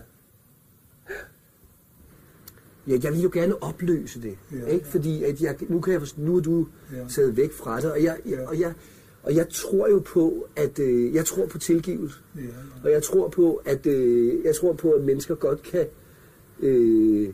Ja, 2.87 2.97
jeg 3.03 3.13
vil 3.13 3.21
jo 3.21 3.29
gerne 3.33 3.63
opløse 3.63 4.21
det, 4.21 4.37
Ja. 4.51 4.65
ikke? 4.65 4.87
Fordi 4.87 5.23
at 5.23 5.41
jeg, 5.41 5.55
nu, 5.69 5.81
kan 5.81 5.93
jeg 5.93 6.01
nu 6.17 6.37
er 6.37 6.41
du 6.41 6.67
ja. 6.93 7.07
taget 7.07 7.37
væk 7.37 7.53
fra 7.53 7.81
det, 7.81 7.91
og 7.91 8.03
jeg, 8.03 8.17
jeg, 8.25 8.47
og 8.47 8.59
jeg, 8.59 8.73
og 9.25 9.35
jeg 9.35 9.47
tror 9.49 9.87
jo 9.89 9.99
på, 9.99 10.47
at 10.55 10.79
øh, 10.79 11.15
jeg 11.15 11.25
tror 11.25 11.45
på 11.45 11.57
tilgivelse. 11.57 12.17
Ja, 12.35 12.41
ja. 12.41 12.47
Og 12.83 12.91
jeg 12.91 13.03
tror 13.03 13.27
på, 13.29 13.61
at 13.65 13.85
øh, 13.85 14.45
jeg 14.45 14.55
tror 14.55 14.73
på, 14.73 14.91
at 14.91 15.03
mennesker 15.03 15.35
godt 15.35 15.63
kan, 15.63 15.85
øh, 16.59 17.29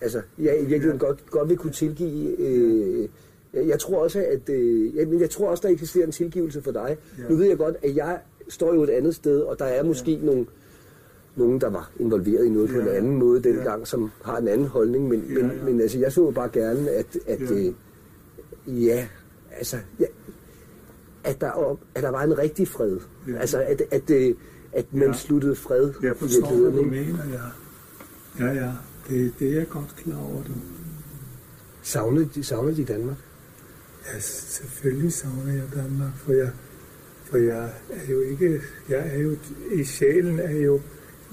altså, 0.00 0.22
jeg 0.38 0.56
i 0.56 0.64
virkeligheden 0.64 1.00
ja. 1.00 1.06
godt, 1.06 1.30
godt 1.30 1.48
vil 1.48 1.56
kunne 1.56 1.72
tilgive. 1.72 2.40
Øh, 2.40 3.08
jeg, 3.54 3.68
jeg 3.68 3.78
tror 3.78 4.02
også, 4.02 4.24
at 4.30 4.48
øh, 4.48 4.96
jeg, 4.96 5.08
men 5.08 5.20
jeg 5.20 5.30
tror 5.30 5.48
også, 5.50 5.62
der 5.66 5.72
eksisterer 5.74 6.06
en 6.06 6.12
tilgivelse 6.12 6.62
for 6.62 6.70
dig. 6.72 6.96
Ja. 7.18 7.22
Ja. 7.22 7.28
Nu 7.28 7.36
ved 7.36 7.46
jeg 7.46 7.58
godt, 7.58 7.76
at 7.82 7.96
jeg 7.96 8.18
står 8.48 8.74
jo 8.74 8.82
et 8.82 8.90
andet 8.90 9.14
sted, 9.14 9.40
og 9.40 9.58
der 9.58 9.64
er 9.64 9.82
måske 9.82 10.10
ja. 10.12 10.24
nogle 10.24 10.46
nogen, 11.36 11.60
der 11.60 11.70
var 11.70 11.90
involveret 12.00 12.46
i 12.46 12.48
noget 12.48 12.68
ja. 12.68 12.72
på 12.74 12.80
en 12.80 12.86
Ja. 12.86 12.96
anden 12.96 13.16
måde 13.16 13.40
Ja. 13.44 13.48
dengang, 13.50 13.86
som 13.86 14.10
har 14.24 14.36
en 14.38 14.48
anden 14.48 14.66
holdning, 14.66 15.08
men, 15.08 15.24
Ja, 15.28 15.34
men, 15.42 15.50
ja. 15.56 15.64
men 15.64 15.80
altså, 15.80 15.98
jeg 15.98 16.12
så 16.12 16.24
jo 16.24 16.30
bare 16.30 16.48
gerne, 16.52 16.90
at, 16.90 17.18
at 17.26 17.40
Ja. 17.40 17.54
ja. 17.54 17.68
Øh, 18.66 18.84
ja, 18.86 19.08
altså, 19.58 19.76
ja, 20.00 20.04
at, 21.28 21.40
der, 21.40 21.78
at 21.94 22.02
der 22.02 22.08
var 22.10 22.22
en 22.22 22.38
rigtig 22.38 22.68
fred. 22.68 22.98
Ja. 23.28 23.36
Altså, 23.38 23.58
at, 23.62 23.82
at, 23.90 24.10
øh, 24.10 24.34
at 24.72 24.94
man 24.94 25.08
Ja. 25.08 25.12
sluttede 25.12 25.56
fred 25.56 25.92
Jeg 26.02 26.16
forstår, 26.16 26.56
hvad 26.56 26.72
du 26.72 26.82
mener, 26.82 27.24
ja. 27.32 27.46
Ja, 28.46 28.52
ja. 28.52 28.72
Det, 29.08 29.34
det 29.38 29.48
er 29.48 29.54
jeg 29.58 29.68
godt 29.68 29.96
klar 29.96 30.18
over, 30.18 30.42
du. 30.44 30.52
Savnede 31.82 32.28
de, 32.34 32.44
savnede 32.44 32.76
de 32.76 32.84
Danmark? 32.84 33.16
Ja, 34.06 34.20
selvfølgelig 34.20 35.12
savner 35.12 35.52
jeg 35.52 35.64
Danmark, 35.74 36.12
for 36.16 36.32
jeg, 36.32 36.50
for 37.24 37.36
jeg 37.38 37.70
er 37.90 38.12
jo 38.12 38.20
ikke, 38.20 38.60
jeg 38.88 39.16
er 39.16 39.18
jo, 39.18 39.36
i 39.72 39.84
sjælen 39.84 40.38
er 40.38 40.50
jo, 40.50 40.80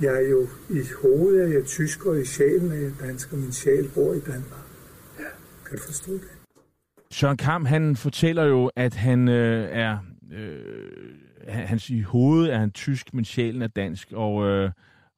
jeg 0.01 0.15
er 0.23 0.27
jo, 0.29 0.47
i 0.69 0.81
hovedet 1.01 1.43
er 1.43 1.47
jeg 1.47 1.65
tysker, 1.65 2.09
og 2.09 2.19
i 2.19 2.25
sjælen 2.25 2.71
er 2.71 2.75
jeg 2.75 2.91
dansker, 3.01 3.37
min 3.37 3.51
sjæl 3.51 3.91
bor 3.95 4.13
i 4.13 4.19
Danmark. 4.19 4.65
Ja. 5.19 5.23
Kan 5.69 5.77
du 5.77 5.83
forstå 5.83 6.11
det? 6.11 6.27
Søren 7.15 7.37
Kamp, 7.37 7.67
han 7.67 7.95
fortæller 7.95 8.43
jo, 8.43 8.71
at 8.75 8.95
han 8.95 9.27
øh, 9.27 9.69
er... 9.71 9.97
Øh, 10.31 10.59
han- 11.47 11.67
hans 11.67 11.89
i 11.89 12.01
hovedet 12.01 12.53
er 12.53 12.57
han 12.57 12.71
tysk, 12.71 13.13
men 13.13 13.25
sjælen 13.25 13.61
er 13.61 13.67
dansk. 13.67 14.11
Og 14.11 14.47
øh, 14.47 14.71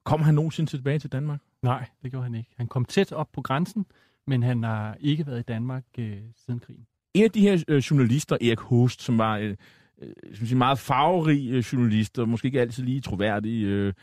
kom 0.05 0.21
han 0.21 0.35
nogensinde 0.35 0.69
tilbage 0.69 0.99
til 0.99 1.11
Danmark? 1.11 1.39
Nej, 1.63 1.85
det 2.03 2.11
gjorde 2.11 2.23
han 2.23 2.35
ikke. 2.35 2.49
Han 2.57 2.67
kom 2.67 2.85
tæt 2.85 3.11
op 3.11 3.27
på 3.33 3.41
grænsen, 3.41 3.85
men 4.27 4.43
han 4.43 4.63
har 4.63 4.97
ikke 4.99 5.27
været 5.27 5.39
i 5.39 5.43
Danmark 5.43 5.83
øh, 5.97 6.17
siden 6.45 6.59
krigen. 6.59 6.85
En 7.13 7.23
af 7.23 7.31
de 7.31 7.41
her 7.41 7.63
øh, 7.67 7.77
journalister, 7.77 8.37
Erik 8.41 8.59
Host, 8.59 9.01
som 9.01 9.17
var 9.17 9.37
øh, 9.37 9.55
øh, 10.01 10.13
som 10.33 10.45
siger, 10.45 10.57
meget 10.57 10.79
farverig 10.79 11.49
øh, 11.51 11.59
journalist, 11.59 12.19
og 12.19 12.29
måske 12.29 12.45
ikke 12.45 12.61
altid 12.61 12.83
lige 12.83 13.01
troværdig, 13.01 13.63
øh, 13.63 13.93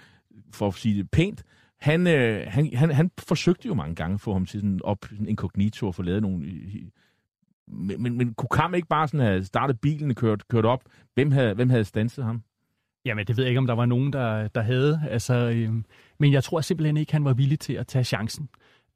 for 0.52 0.68
at 0.68 0.74
sige 0.74 0.98
det 0.98 1.10
pænt, 1.10 1.42
han, 1.80 2.06
øh, 2.06 2.46
han, 2.48 2.74
han, 2.74 2.90
han 2.90 3.10
forsøgte 3.18 3.68
jo 3.68 3.74
mange 3.74 3.94
gange 3.94 4.14
at 4.14 4.20
få 4.20 4.32
ham 4.32 4.46
til 4.46 4.60
sådan 4.60 4.80
op 4.84 4.98
sådan 5.10 5.28
inkognito 5.28 5.86
og 5.86 5.94
få 5.94 6.02
lavet 6.02 6.22
nogle... 6.22 6.46
Men, 7.68 8.02
men, 8.02 8.18
men 8.18 8.34
kunne 8.34 8.48
Kam 8.48 8.74
ikke 8.74 8.88
bare 8.88 9.08
sådan 9.08 9.26
have 9.26 9.44
startet 9.44 9.80
bilen 9.80 10.10
og 10.10 10.16
kørt, 10.16 10.48
kørt 10.48 10.64
op? 10.64 10.84
Hvem 11.14 11.30
havde, 11.30 11.54
hvem 11.54 11.70
havde 11.70 11.84
stanset 11.84 12.24
ham? 12.24 12.42
Jamen, 13.04 13.26
det 13.26 13.36
ved 13.36 13.44
jeg 13.44 13.48
ikke, 13.48 13.58
om 13.58 13.66
der 13.66 13.74
var 13.74 13.86
nogen, 13.86 14.12
der, 14.12 14.48
der 14.48 14.62
havde. 14.62 15.00
Altså, 15.10 15.34
øh, 15.34 15.74
men 16.18 16.32
jeg 16.32 16.44
tror 16.44 16.60
simpelthen 16.60 16.96
ikke, 16.96 17.12
han 17.12 17.24
var 17.24 17.34
villig 17.34 17.60
til 17.60 17.72
at 17.72 17.86
tage 17.86 18.04
chancen. 18.04 18.48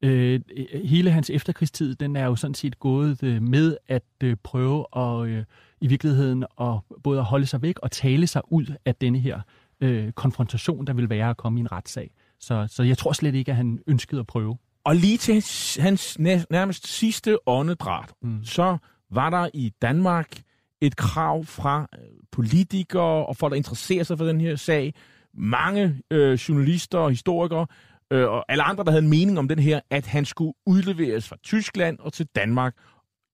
Øh, 0.03 0.41
hele 0.85 1.11
hans 1.11 1.31
efterkrigstid, 1.31 1.95
den 1.95 2.17
er 2.17 2.25
jo 2.25 2.37
sådan 2.37 2.55
set 2.55 2.79
gået 2.79 3.23
øh, 3.23 3.43
med 3.43 3.77
at 3.87 4.05
øh, 4.25 4.37
prøve 4.43 4.87
at 4.97 5.29
øh, 5.29 5.45
i 5.81 5.87
virkeligheden 5.87 6.45
at 6.61 6.75
både 7.03 7.19
at 7.19 7.25
holde 7.25 7.47
sig 7.47 7.63
væk 7.63 7.79
og 7.79 7.91
tale 7.91 8.27
sig 8.27 8.43
ud 8.53 8.67
af 8.85 8.95
denne 8.95 9.19
her 9.19 9.41
øh, 9.81 10.13
konfrontation, 10.13 10.87
der 10.87 10.93
vil 10.93 11.11
være 11.11 11.31
at 11.31 11.37
komme 11.37 11.59
i 11.59 11.61
en 11.61 11.73
retssag. 11.73 12.11
Så, 12.41 12.67
så 12.71 12.83
jeg 12.83 12.99
tror 12.99 13.13
slet 13.13 13.35
ikke, 13.35 13.51
at 13.51 13.57
han 13.57 13.79
ønskede 13.87 14.21
at 14.21 14.27
prøve. 14.27 14.59
Og 14.89 14.97
lige 14.97 15.19
til 15.19 15.35
hans, 15.35 15.77
hans 15.77 16.19
næ- 16.19 16.45
nærmest 16.51 16.87
sidste 16.87 17.39
åndedræt, 17.49 18.13
mm. 18.23 18.45
så 18.45 18.79
var 19.11 19.31
der 19.31 19.49
i 19.55 19.73
Danmark 19.83 20.41
et 20.81 20.97
krav 20.97 21.45
fra 21.45 21.87
øh, 21.95 22.01
politikere 22.33 23.27
og 23.27 23.37
folk, 23.37 23.51
der 23.51 23.57
interesserer 23.57 24.05
sig 24.05 24.19
for 24.19 24.25
den 24.25 24.41
her 24.41 24.57
sag, 24.57 24.95
mange 25.35 26.03
øh, 26.11 26.33
journalister 26.33 26.99
og 26.99 27.11
historikere, 27.11 27.67
øh, 28.13 28.29
og 28.29 28.45
alle 28.49 28.63
andre, 28.63 28.85
der 28.85 28.91
havde 28.91 29.03
en 29.03 29.11
mening 29.11 29.39
om 29.39 29.49
den 29.49 29.59
her, 29.59 29.81
at 29.91 30.07
han 30.07 30.25
skulle 30.25 30.55
udleveres 30.67 31.29
fra 31.29 31.37
Tyskland 31.43 31.99
og 31.99 32.13
til 32.13 32.27
Danmark 32.27 32.75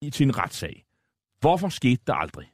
i, 0.02 0.10
til 0.10 0.24
en 0.24 0.38
retssag. 0.38 0.84
Hvorfor 1.40 1.68
skete 1.68 2.02
det 2.06 2.14
aldrig? 2.16 2.46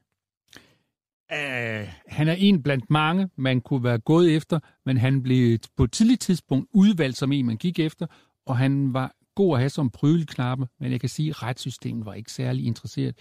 Uh, 1.32 1.88
han 2.06 2.28
er 2.28 2.34
en 2.38 2.62
blandt 2.62 2.90
mange, 2.90 3.28
man 3.36 3.60
kunne 3.60 3.84
være 3.84 3.98
gået 3.98 4.36
efter, 4.36 4.60
men 4.86 4.96
han 4.96 5.22
blev 5.22 5.58
på 5.76 5.84
et 5.84 5.92
tidligt 5.92 6.20
tidspunkt 6.20 6.68
udvalgt 6.74 7.16
som 7.16 7.32
en, 7.32 7.46
man 7.46 7.56
gik 7.56 7.78
efter, 7.78 8.06
og 8.50 8.58
han 8.58 8.94
var 8.94 9.14
god 9.34 9.54
at 9.54 9.60
have 9.60 9.70
som 9.70 9.90
prøvelknappe, 9.90 10.66
men 10.80 10.92
jeg 10.92 11.00
kan 11.00 11.08
sige, 11.08 11.30
at 11.30 11.42
retssystemet 11.42 12.06
var 12.06 12.14
ikke 12.14 12.32
særlig 12.32 12.66
interesseret 12.66 13.14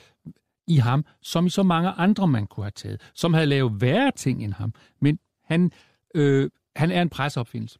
i 0.67 0.75
ham, 0.75 1.05
som 1.21 1.45
i 1.45 1.49
så 1.49 1.63
mange 1.63 1.89
andre, 1.89 2.27
man 2.27 2.47
kunne 2.47 2.63
have 2.63 2.71
taget, 2.71 3.11
som 3.13 3.33
havde 3.33 3.47
lavet 3.47 3.81
værre 3.81 4.11
ting 4.15 4.43
end 4.43 4.53
ham. 4.53 4.73
Men 5.01 5.19
han, 5.43 5.71
øh, 6.15 6.49
han 6.75 6.91
er 6.91 7.01
en 7.01 7.09
presseopfindelse. 7.09 7.79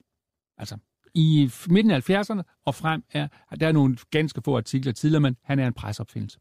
Altså, 0.57 0.77
i 1.13 1.51
midten 1.69 1.91
af 1.91 2.09
70'erne 2.09 2.61
og 2.65 2.75
frem 2.75 3.03
er, 3.11 3.27
der 3.59 3.67
er 3.67 3.71
nogle 3.71 3.97
ganske 4.11 4.41
få 4.45 4.57
artikler 4.57 4.91
tidligere, 4.91 5.21
men 5.21 5.35
han 5.43 5.59
er 5.59 5.67
en 5.67 5.73
presseopfindelse. 5.73 6.39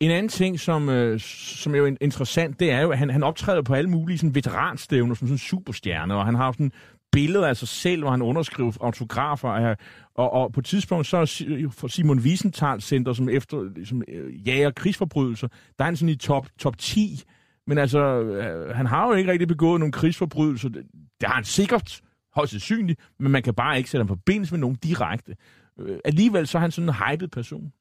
En 0.00 0.10
anden 0.10 0.28
ting, 0.28 0.60
som, 0.60 0.88
øh, 0.88 1.20
som 1.20 1.74
er 1.74 1.78
jo 1.78 1.96
interessant, 2.00 2.60
det 2.60 2.70
er 2.70 2.80
jo, 2.80 2.90
at 2.90 2.98
han, 2.98 3.10
han 3.10 3.22
optræder 3.22 3.62
på 3.62 3.74
alle 3.74 3.90
mulige 3.90 4.18
sådan, 4.18 4.34
veteranstævner 4.34 5.14
som 5.14 5.26
sådan 5.26 5.34
en 5.34 5.38
superstjerne, 5.38 6.14
og 6.14 6.24
han 6.24 6.34
har 6.34 6.52
sådan 6.52 6.72
billeder 7.12 7.46
af 7.46 7.56
sig 7.56 7.68
selv, 7.68 8.02
hvor 8.02 8.10
han 8.10 8.22
underskriver 8.22 8.72
autografer. 8.80 9.48
Og, 9.48 9.76
Og, 10.14 10.32
og 10.32 10.52
på 10.52 10.60
et 10.60 10.66
tidspunkt, 10.66 11.06
så 11.06 11.16
er 11.16 11.68
for 11.70 11.88
Simon 11.88 12.18
Wiesenthal 12.18 12.80
Center, 12.80 13.12
som, 13.12 13.28
efter, 13.28 13.70
som 13.84 14.02
øh, 14.08 14.48
jager 14.48 14.70
krigsforbrydelser, 14.70 15.48
der 15.48 15.84
er 15.84 15.84
han 15.84 15.96
sådan 15.96 16.08
i 16.08 16.16
top, 16.16 16.48
top 16.58 16.78
10. 16.78 17.22
Men 17.66 17.78
altså, 17.78 18.20
øh, 18.20 18.76
han 18.76 18.86
har 18.86 19.06
jo 19.06 19.12
ikke 19.12 19.32
rigtig 19.32 19.48
begået 19.48 19.80
nogen 19.80 19.92
krigsforbrydelser. 19.92 20.68
Det, 20.68 20.82
det 21.20 21.28
har 21.28 21.34
han 21.34 21.44
sikkert, 21.44 22.00
højst 22.34 22.50
sandsynligt, 22.50 23.00
men 23.18 23.32
man 23.32 23.42
kan 23.42 23.54
bare 23.54 23.78
ikke 23.78 23.90
sætte 23.90 24.00
ham 24.02 24.08
på 24.08 24.14
forbindelse 24.14 24.52
med 24.52 24.60
nogen 24.60 24.76
direkte. 24.76 25.36
Øh, 25.80 25.98
alligevel 26.04 26.46
så 26.46 26.58
er 26.58 26.62
han 26.62 26.70
sådan 26.70 26.88
en 26.88 26.94
hyped 26.94 27.28
person. 27.28 27.72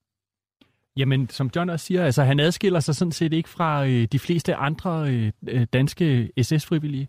Jamen, 0.98 1.30
som 1.30 1.50
John 1.56 1.70
også 1.70 1.86
siger, 1.86 2.06
altså 2.06 2.24
han 2.24 2.40
adskiller 2.40 2.80
sig 2.80 2.96
sådan 2.96 3.12
set 3.12 3.34
ikke 3.34 3.50
fra 3.50 3.88
øh, 3.88 4.08
de 4.12 4.20
fleste 4.20 4.56
andre 4.56 5.10
øh, 5.48 5.68
danske 5.74 6.32
SS-frivillige. 6.42 7.08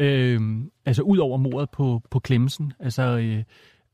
Øh, 0.00 0.40
altså 0.86 1.02
ud 1.02 1.18
over 1.18 1.36
mordet 1.36 1.70
på, 1.70 2.02
på 2.10 2.20
Clemsen. 2.26 2.72
Altså, 2.80 3.02
øh, 3.02 3.42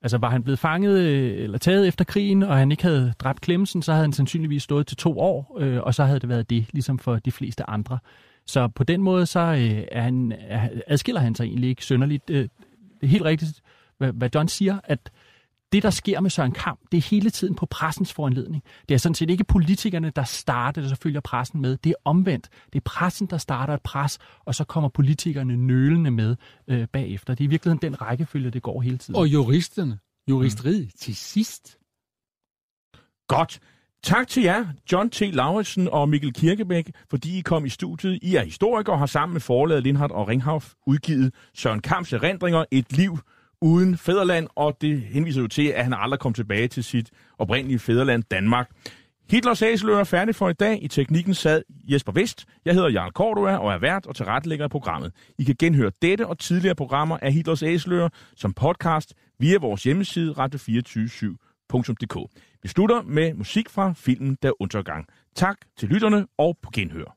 altså 0.03 0.19
var 0.19 0.31
han 0.31 0.43
blevet 0.43 0.59
fanget 0.59 0.99
øh, 0.99 1.43
eller 1.43 1.59
taget 1.59 1.89
efter 1.89 2.05
krigen, 2.05 2.43
og 2.43 2.57
han 2.57 2.71
ikke 2.71 2.83
havde 2.83 3.13
dræbt 3.19 3.45
Clemsen, 3.45 3.83
så 3.83 3.93
havde 3.93 4.05
han 4.05 4.13
sandsynligvis 4.13 4.63
stået 4.63 4.87
til 4.87 4.97
to 4.97 5.19
år, 5.19 5.57
øh, 5.61 5.81
og 5.83 5.95
så 5.95 6.05
havde 6.05 6.21
det 6.21 6.29
været 6.29 6.51
det, 6.51 6.67
ligesom 6.73 6.99
for 6.99 7.17
de 7.17 7.33
fleste 7.33 7.71
andre. 7.71 7.99
Så 8.47 8.69
på 8.69 8.85
den 8.85 9.03
måde, 9.03 9.27
så 9.27 9.41
øh, 9.41 9.85
er 9.93 10.03
han, 10.03 10.33
er, 10.41 10.69
adskiller 10.87 11.21
han 11.21 11.35
sig 11.35 11.45
egentlig 11.45 11.71
ikke 11.71 11.85
sønderligt. 11.85 12.31
Øh, 12.31 12.43
det 13.01 13.03
er 13.03 13.07
helt 13.07 13.25
rigtigt, 13.25 13.63
hvad, 13.99 14.13
hvad 14.13 14.31
John 14.35 14.49
siger, 14.49 14.79
at 14.85 15.11
det, 15.73 15.83
der 15.83 15.91
sker 15.91 16.21
med 16.21 16.31
Søren 16.31 16.53
Kamp, 16.53 16.81
det 16.93 16.99
er 16.99 17.03
hele 17.03 17.31
tiden 17.31 17.55
på 17.55 17.67
pressens 17.67 18.13
foranledning. 18.13 18.63
Det 18.89 18.95
er 18.95 18.99
sådan 18.99 19.15
set 19.15 19.31
ikke 19.31 19.45
politikerne, 19.45 20.11
der 20.17 20.25
starter 20.25 20.81
det, 20.81 20.91
så 20.91 20.97
følger 21.03 21.21
pressen 21.21 21.61
med. 21.61 21.77
Det 21.77 21.91
er 21.91 21.95
omvendt. 22.05 22.49
Det 22.73 22.79
er 22.79 22.85
pressen, 22.85 23.27
der 23.27 23.39
starter 23.39 23.75
et 23.75 23.83
pres, 23.83 24.19
og 24.45 24.55
så 24.55 24.65
kommer 24.65 24.89
politikerne 24.89 25.57
nølende 25.57 26.11
med 26.11 26.37
øh, 26.69 26.89
bagefter. 26.93 27.35
Det 27.35 27.45
er 27.45 27.49
i 27.49 27.51
virkeligheden 27.51 27.93
den 27.93 28.03
rækkefølge, 28.03 28.51
det 28.51 28.63
går 28.63 28.81
hele 28.81 28.99
tiden. 28.99 29.17
Og 29.17 29.27
juristerne, 29.27 29.99
juristeriet 30.31 30.85
mm. 30.85 30.91
til 30.99 31.17
sidst. 31.17 31.79
Godt. 33.29 33.61
Tak 34.03 34.29
til 34.29 34.43
jer, 34.43 34.67
John 34.93 35.11
T. 35.11 35.21
Lauritsen 35.21 35.89
og 35.89 36.09
Mikkel 36.09 36.33
Kirkebæk, 36.33 36.91
fordi 37.11 37.39
I 37.39 37.41
kom 37.41 37.65
i 37.65 37.69
studiet. 37.69 38.19
I 38.23 38.35
er 38.35 38.45
historikere 38.45 38.95
og 38.95 38.99
har 38.99 39.07
sammen 39.07 39.33
med 39.33 39.41
forlaget 39.41 39.83
Lindhardt 39.83 40.13
og 40.13 40.29
Ringhof 40.29 40.73
udgivet 40.87 41.35
Søren 41.55 41.81
Kamps 41.81 42.13
erindringer 42.13 42.65
Et 42.71 42.93
liv 42.93 43.19
uden 43.67 43.97
fæderland, 43.97 44.49
og 44.55 44.77
det 44.81 45.01
henviser 45.01 45.41
jo 45.41 45.47
til, 45.47 45.67
at 45.69 45.85
han 45.85 45.95
aldrig 45.97 46.21
kom 46.21 46.33
tilbage 46.33 46.69
til 46.69 46.85
sit 46.85 47.11
oprindelige 47.39 47.79
fæderland 47.79 48.23
Danmark. 48.31 48.71
Hitlers 49.31 49.63
Æseløer 49.63 49.99
er 49.99 50.05
færdig 50.05 50.35
for 50.35 50.49
i 50.49 50.53
dag. 50.53 50.79
I 50.83 50.89
teknikken 50.89 51.35
sad 51.35 51.63
Jesper 51.71 52.13
Vest. 52.13 52.47
Jeg 52.65 52.75
hedder 52.75 52.89
Jarl 52.91 53.13
Cordua 53.13 53.57
og 53.57 53.73
er 53.73 53.79
vært 53.79 54.07
og 54.07 54.17
tilrettelægger 54.17 54.65
af 54.65 54.71
programmet. 54.71 55.13
I 55.39 55.45
kan 55.45 55.57
genhøre 55.59 55.91
dette 56.03 56.27
og 56.27 56.39
tidligere 56.39 56.75
programmer 56.75 57.19
af 57.23 57.33
Hitlers 57.33 57.63
Æseløer 57.63 58.09
som 58.37 58.53
podcast 58.53 59.15
via 59.39 59.59
vores 59.59 59.83
hjemmeside 59.83 60.33
radio247.dk. 60.33 62.31
Vi 62.63 62.69
slutter 62.69 63.03
med 63.03 63.35
musik 63.35 63.69
fra 63.69 63.93
filmen 63.97 64.37
Der 64.43 64.63
Undergang. 64.63 65.07
Tak 65.35 65.57
til 65.77 65.89
lytterne 65.89 66.27
og 66.39 66.59
på 66.63 66.71
genhør. 66.75 67.17